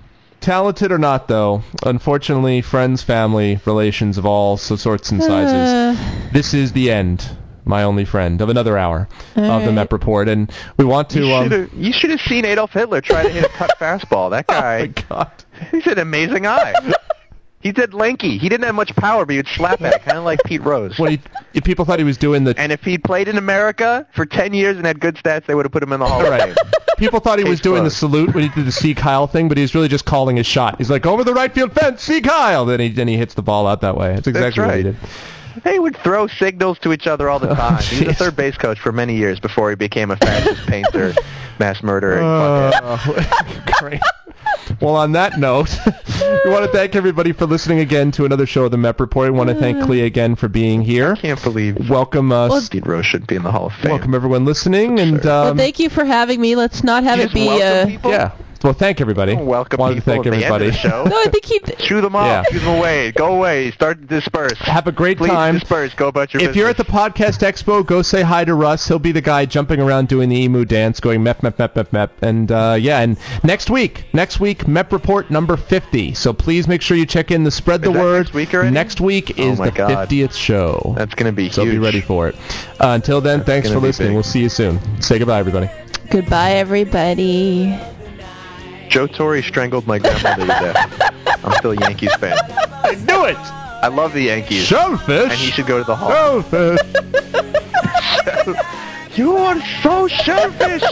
talented 0.42 0.92
or 0.92 0.98
not, 1.00 1.28
though, 1.28 1.64
unfortunately, 1.84 2.62
friends, 2.62 3.02
family, 3.02 3.60
relations 3.66 4.18
of 4.20 4.26
all 4.26 4.58
sorts 4.58 5.12
and 5.12 5.22
sizes. 5.24 5.98
Uh, 6.00 6.30
this 6.32 6.54
is 6.54 6.72
the 6.74 6.92
end, 6.92 7.28
my 7.66 7.82
only 7.84 8.06
friend, 8.06 8.42
of 8.42 8.50
another 8.50 8.78
hour 8.78 9.08
of 9.36 9.44
the 9.44 9.50
Alright. 9.50 9.70
MEP 9.70 9.92
report, 9.92 10.30
and 10.30 10.52
we 10.78 10.86
want 10.86 11.10
to. 11.10 11.24
should 11.24 11.34
Um, 11.34 11.50
have 11.52 11.74
you 11.74 11.92
should 11.92 12.12
have 12.12 12.22
seen 12.22 12.46
Adolf 12.46 12.72
Hitler 12.72 13.02
try 13.02 13.24
to 13.24 13.30
hit 13.30 13.44
a 13.44 13.50
cut 13.50 13.72
fastball. 13.80 14.30
That 14.30 14.46
oh 14.50 14.54
my 14.54 14.86
guy, 14.86 15.04
God! 15.10 15.32
he's 15.72 15.88
an 15.88 15.98
amazing 16.00 16.46
eye. 16.46 16.74
He 17.62 17.74
did 17.74 17.94
lanky. 17.94 18.38
He 18.38 18.48
didn't 18.48 18.66
have 18.66 18.76
much 18.76 18.96
power, 18.96 19.26
but 19.26 19.34
he 19.34 19.38
would 19.38 19.48
slap 19.48 19.82
at 19.82 19.94
it, 19.96 20.02
kind 20.04 20.18
of 20.18 20.24
like 20.24 20.40
Pete 20.46 20.62
Rose. 20.64 20.98
When 20.98 21.12
he, 21.12 21.22
if 21.54 21.64
people 21.66 21.84
thought 21.84 22.00
he 22.00 22.06
was 22.06 22.18
doing 22.18 22.46
the 22.46 22.58
And 22.58 22.72
if 22.72 22.84
he'd 22.84 23.04
played 23.04 23.28
in 23.28 23.38
America 23.38 24.08
for 24.14 24.26
10 24.26 24.54
years 24.54 24.78
and 24.78 24.86
had 24.86 25.02
good 25.02 25.16
stats, 25.16 25.46
they 25.46 25.56
would 25.56 25.66
have 25.66 25.72
put 25.74 25.84
him 25.84 25.92
in 25.92 26.00
the 26.00 26.08
Hall 26.08 26.26
of 26.26 26.40
Fame. 26.40 26.56
People 26.98 27.20
thought 27.20 27.38
he 27.38 27.44
was 27.44 27.60
Case 27.60 27.64
doing 27.64 27.84
the 27.84 27.90
closed. 27.90 27.98
salute 27.98 28.34
when 28.34 28.44
he 28.46 28.50
did 28.50 28.66
the 28.66 28.72
Sieg 28.72 28.98
Heil 28.98 29.28
thing, 29.28 29.50
but 29.50 29.58
he 29.58 29.62
was 29.62 29.76
really 29.76 29.88
just 29.90 30.06
calling 30.06 30.38
his 30.38 30.46
shot. 30.46 30.78
He's 30.78 30.90
like, 30.90 31.06
over 31.06 31.24
the 31.26 31.34
right 31.34 31.54
field 31.54 31.74
fence, 31.74 32.02
Sieg 32.02 32.26
Heil. 32.26 32.66
Then 32.66 32.80
he 32.80 32.90
then 32.90 33.08
he 33.10 33.18
hits 33.18 33.34
the 33.34 33.42
ball 33.42 33.68
out 33.68 33.82
that 33.82 33.98
way. 33.98 34.16
That's 34.16 34.28
exactly 34.28 34.64
what 34.64 34.78
he 34.78 34.84
right. 34.84 34.84
did. 34.84 35.64
They 35.64 35.80
would 35.80 35.98
throw 35.98 36.28
signals 36.28 36.80
to 36.80 36.94
each 36.94 37.08
other 37.08 37.30
all 37.30 37.40
the 37.40 37.48
time. 37.56 37.82
he 37.84 38.06
was 38.06 38.10
a 38.10 38.12
jeez. 38.14 38.18
third 38.18 38.36
base 38.38 38.56
coach 38.58 38.80
for 38.80 38.92
many 38.94 39.16
years 39.18 39.40
before 39.40 39.70
he 39.70 39.76
became 39.76 40.12
a 40.12 40.16
fascist 40.18 40.66
painter, 40.68 41.14
mass 41.60 41.84
murderer. 41.84 42.20
and 42.20 42.74
fuckhead. 42.74 43.68
Uh, 43.68 43.72
great. 43.80 44.02
Well, 44.82 44.96
on 44.96 45.12
that 45.14 45.40
note, 45.40 45.76
we 46.46 46.52
want 46.52 46.64
to 46.66 46.72
thank 46.72 46.96
everybody 46.96 47.32
for 47.32 47.46
listening 47.46 47.80
again 47.80 48.12
to 48.12 48.26
another 48.26 48.46
show 48.46 48.66
of 48.66 48.72
the 48.72 48.78
MEP 48.78 49.00
Report. 49.00 49.32
We 49.32 49.38
want 49.38 49.50
to 49.50 49.56
thank 49.56 49.84
Clea 49.84 50.02
again 50.02 50.36
for 50.36 50.48
being 50.48 50.82
here. 50.82 51.16
Can't 51.16 51.42
believe 51.44 51.90
Welcome, 51.90 52.32
uh, 52.32 52.48
Well, 52.50 52.62
Pete 52.70 52.86
Rose 52.86 53.06
shouldn't 53.06 53.28
be 53.30 53.36
in 53.36 53.44
the 53.44 53.52
Hall 53.52 53.68
of 53.68 53.74
Fame. 53.74 53.92
welcome 53.92 54.14
everyone 54.16 54.46
listening, 54.46 55.00
and 55.00 55.22
Sure. 55.22 55.32
um, 55.32 55.46
well, 55.46 55.56
thank 55.56 55.80
you 55.80 55.90
for 55.90 56.06
having 56.06 56.40
me. 56.40 56.56
Let's 56.56 56.84
not 56.84 57.04
have 57.04 57.18
You 57.18 57.24
it 57.24 57.26
just 57.28 57.34
be. 57.36 57.48
welcome 57.48 57.68
Uh, 57.68 57.86
people? 57.92 58.12
yeah, 58.12 58.32
Well, 58.62 58.74
thank 58.74 59.00
everybody. 59.00 59.36
Welcome 59.36 59.80
Wanted 59.80 59.96
to 59.96 60.02
thank 60.02 60.26
at 60.28 60.32
the 60.32 60.36
end 60.36 60.44
of 60.46 60.52
everybody. 60.52 60.72
the 60.72 60.76
show. 60.78 61.04
No, 61.06 61.16
I 61.18 61.26
think 61.32 61.46
he. 61.46 61.60
Shoo 61.86 62.02
them 62.02 62.14
off. 62.16 62.26
Yeah. 62.28 62.44
Shoo 62.52 62.60
them 62.60 62.78
away. 62.78 63.12
Go 63.14 63.36
away. 63.36 63.72
Start 63.72 64.02
to 64.02 64.06
disperse. 64.08 64.58
Have 64.60 64.86
a 64.88 64.92
great 64.92 65.18
Please 65.18 65.30
time. 65.30 65.60
disperse. 65.60 65.94
Go 65.94 66.10
about 66.10 66.34
your 66.34 66.40
business. 66.40 66.56
If 66.56 66.60
you're 66.60 66.68
at 66.70 66.76
the 66.76 66.84
podcast 66.84 67.40
expo, 67.40 67.86
go 67.86 68.02
say 68.02 68.22
hi 68.22 68.44
to 68.44 68.54
Russ. 68.54 68.86
He'll 68.88 69.00
be 69.00 69.14
the 69.14 69.22
guy 69.22 69.46
jumping 69.46 69.80
around 69.80 70.10
doing 70.10 70.28
the 70.28 70.36
emu 70.36 70.66
dance, 70.66 71.00
going 71.00 71.24
mep 71.24 71.42
mep 71.42 71.58
mep 71.58 71.74
mep 71.76 71.94
mep. 71.94 72.12
And 72.22 72.52
uh, 72.52 72.76
yeah, 72.80 73.00
and 73.00 73.18
next 73.46 73.70
week, 73.70 74.04
next 74.14 74.40
week, 74.42 74.66
MEP 74.68 74.92
Report 74.92 75.32
number 75.32 75.56
50. 75.56 76.14
So 76.14 76.34
please 76.34 76.68
make 76.68 76.82
sure 76.82 76.98
you 76.98 77.06
check 77.06 77.32
in 77.32 77.44
the 77.46 77.52
spread 77.52 77.82
the 77.82 77.92
that 77.94 78.00
word. 78.00 78.18
next 78.26 78.34
week 78.34 78.54
already? 78.54 78.72
Next 78.72 79.00
week 79.00 79.36
Oh 79.40 79.42
is 79.54 79.60
my 79.60 79.70
the 79.70 79.76
God. 79.76 80.10
50th 80.10 80.34
show. 80.34 80.94
That's 80.98 81.16
going 81.16 81.32
to 81.32 81.36
be 81.36 81.50
so 81.50 81.64
huge. 81.64 81.76
be 81.76 81.80
ready 81.80 82.02
for 82.02 82.28
it. 82.28 82.36
Uh, 82.82 82.90
until 82.90 83.22
then, 83.22 83.44
thanks 83.46 83.70
for 83.70 83.80
listening. 83.80 84.10
big. 84.10 84.16
We'll 84.16 84.24
see 84.24 84.42
you 84.42 84.50
soon. 84.50 84.80
Say 85.02 85.18
goodbye, 85.18 85.40
everybody. 85.40 85.70
Goodbye, 86.10 86.52
everybody. 86.54 87.80
Joe 88.90 89.08
Torre 89.08 89.42
strangled 89.42 89.86
my 89.88 90.00
grandmother 90.00 90.42
to 90.42 90.48
death. 90.48 91.46
I'm 91.46 91.54
still 91.54 91.72
a 91.72 91.76
Yankees 91.76 92.14
fan. 92.16 92.38
I 92.84 92.96
knew 92.96 93.26
it. 93.26 93.38
I 93.38 93.88
love 93.88 94.14
the 94.14 94.24
Yankees. 94.24 94.66
Shellfish. 94.66 95.32
And 95.32 95.40
he 95.40 95.52
should 95.52 95.68
go 95.68 95.78
to 95.78 95.84
the 95.84 95.96
Hall. 95.96 96.42
Shellfish. 96.42 96.80
You 99.16 99.36
are 99.36 99.60
so 99.82 100.08
selfish. 100.08 100.84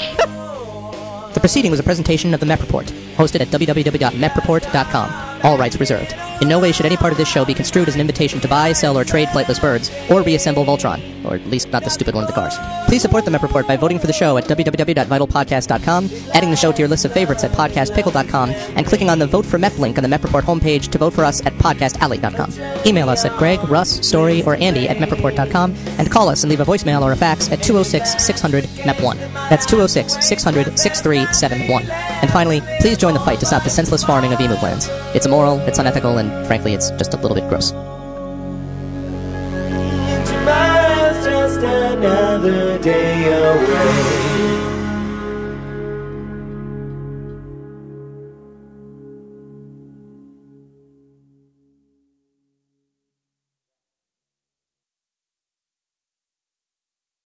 Proceeding 1.47 1.71
was 1.71 1.79
a 1.79 1.83
presentation 1.83 2.33
of 2.33 2.41
the 2.41 2.45
MEP 2.45 2.59
Report, 2.59 2.87
hosted 3.15 3.39
at 3.39 3.47
www.mepreport.com. 3.47 5.27
All 5.43 5.57
rights 5.57 5.79
reserved. 5.79 6.13
In 6.41 6.49
no 6.49 6.59
way 6.59 6.71
should 6.71 6.85
any 6.85 6.97
part 6.97 7.11
of 7.13 7.17
this 7.17 7.27
show 7.27 7.45
be 7.45 7.53
construed 7.53 7.87
as 7.87 7.95
an 7.95 8.01
invitation 8.01 8.39
to 8.41 8.47
buy, 8.47 8.73
sell, 8.73 8.97
or 8.97 9.03
trade 9.03 9.29
flightless 9.29 9.61
birds, 9.61 9.89
or 10.11 10.21
reassemble 10.23 10.65
Voltron, 10.65 11.25
or 11.25 11.35
at 11.35 11.45
least 11.47 11.71
not 11.71 11.83
the 11.83 11.89
stupid 11.89 12.15
one 12.15 12.23
of 12.23 12.27
the 12.27 12.33
cars. 12.33 12.57
Please 12.87 13.01
support 13.01 13.23
the 13.23 13.31
MEP 13.31 13.43
Report 13.43 13.65
by 13.67 13.77
voting 13.77 13.97
for 13.97 14.07
the 14.07 14.13
show 14.13 14.37
at 14.37 14.43
www.vitalpodcast.com, 14.43 16.09
adding 16.33 16.49
the 16.51 16.55
show 16.55 16.71
to 16.71 16.79
your 16.79 16.87
list 16.87 17.05
of 17.05 17.13
favorites 17.13 17.43
at 17.43 17.51
podcastpickle.com, 17.51 18.49
and 18.49 18.85
clicking 18.85 19.09
on 19.09 19.19
the 19.19 19.27
Vote 19.27 19.45
for 19.45 19.57
MEP 19.57 19.79
link 19.79 19.97
on 19.97 20.03
the 20.03 20.09
MEP 20.09 20.23
Report 20.23 20.43
homepage 20.43 20.89
to 20.89 20.97
vote 20.97 21.13
for 21.13 21.23
us 21.23 21.45
at 21.45 21.53
podcastalley.com. 21.53 22.85
Email 22.85 23.09
us 23.09 23.25
at 23.25 23.37
Greg, 23.37 23.59
Russ, 23.69 24.05
Story, 24.05 24.43
or 24.43 24.55
Andy 24.55 24.89
at 24.89 24.97
mepreport.com, 24.97 25.75
and 25.97 26.11
call 26.11 26.29
us 26.29 26.43
and 26.43 26.49
leave 26.49 26.59
a 26.59 26.65
voicemail 26.65 27.01
or 27.01 27.13
a 27.13 27.15
fax 27.15 27.51
at 27.51 27.63
206 27.63 28.23
600 28.23 28.65
MEP1. 28.65 29.17
That's 29.49 29.65
206 29.65 30.25
600 30.25 30.77
6371. 31.37 31.89
And 32.21 32.31
finally, 32.31 32.61
please 32.81 32.97
join 32.97 33.13
the 33.13 33.19
fight 33.19 33.39
to 33.39 33.45
stop 33.45 33.63
the 33.63 33.69
senseless 33.69 34.03
farming 34.03 34.33
of 34.33 34.41
emu 34.41 34.57
glands. 34.59 34.89
It's 35.15 35.25
immoral, 35.25 35.59
it's 35.61 35.79
unethical, 35.79 36.17
and 36.17 36.45
frankly, 36.47 36.73
it's 36.73 36.89
just 36.91 37.13
a 37.13 37.17
little 37.17 37.35
bit 37.35 37.47
gross. 37.47 37.71
Tomorrow's 40.29 41.25
just 41.25 41.59
another 41.59 42.77
day 42.79 43.27
away. 43.27 44.16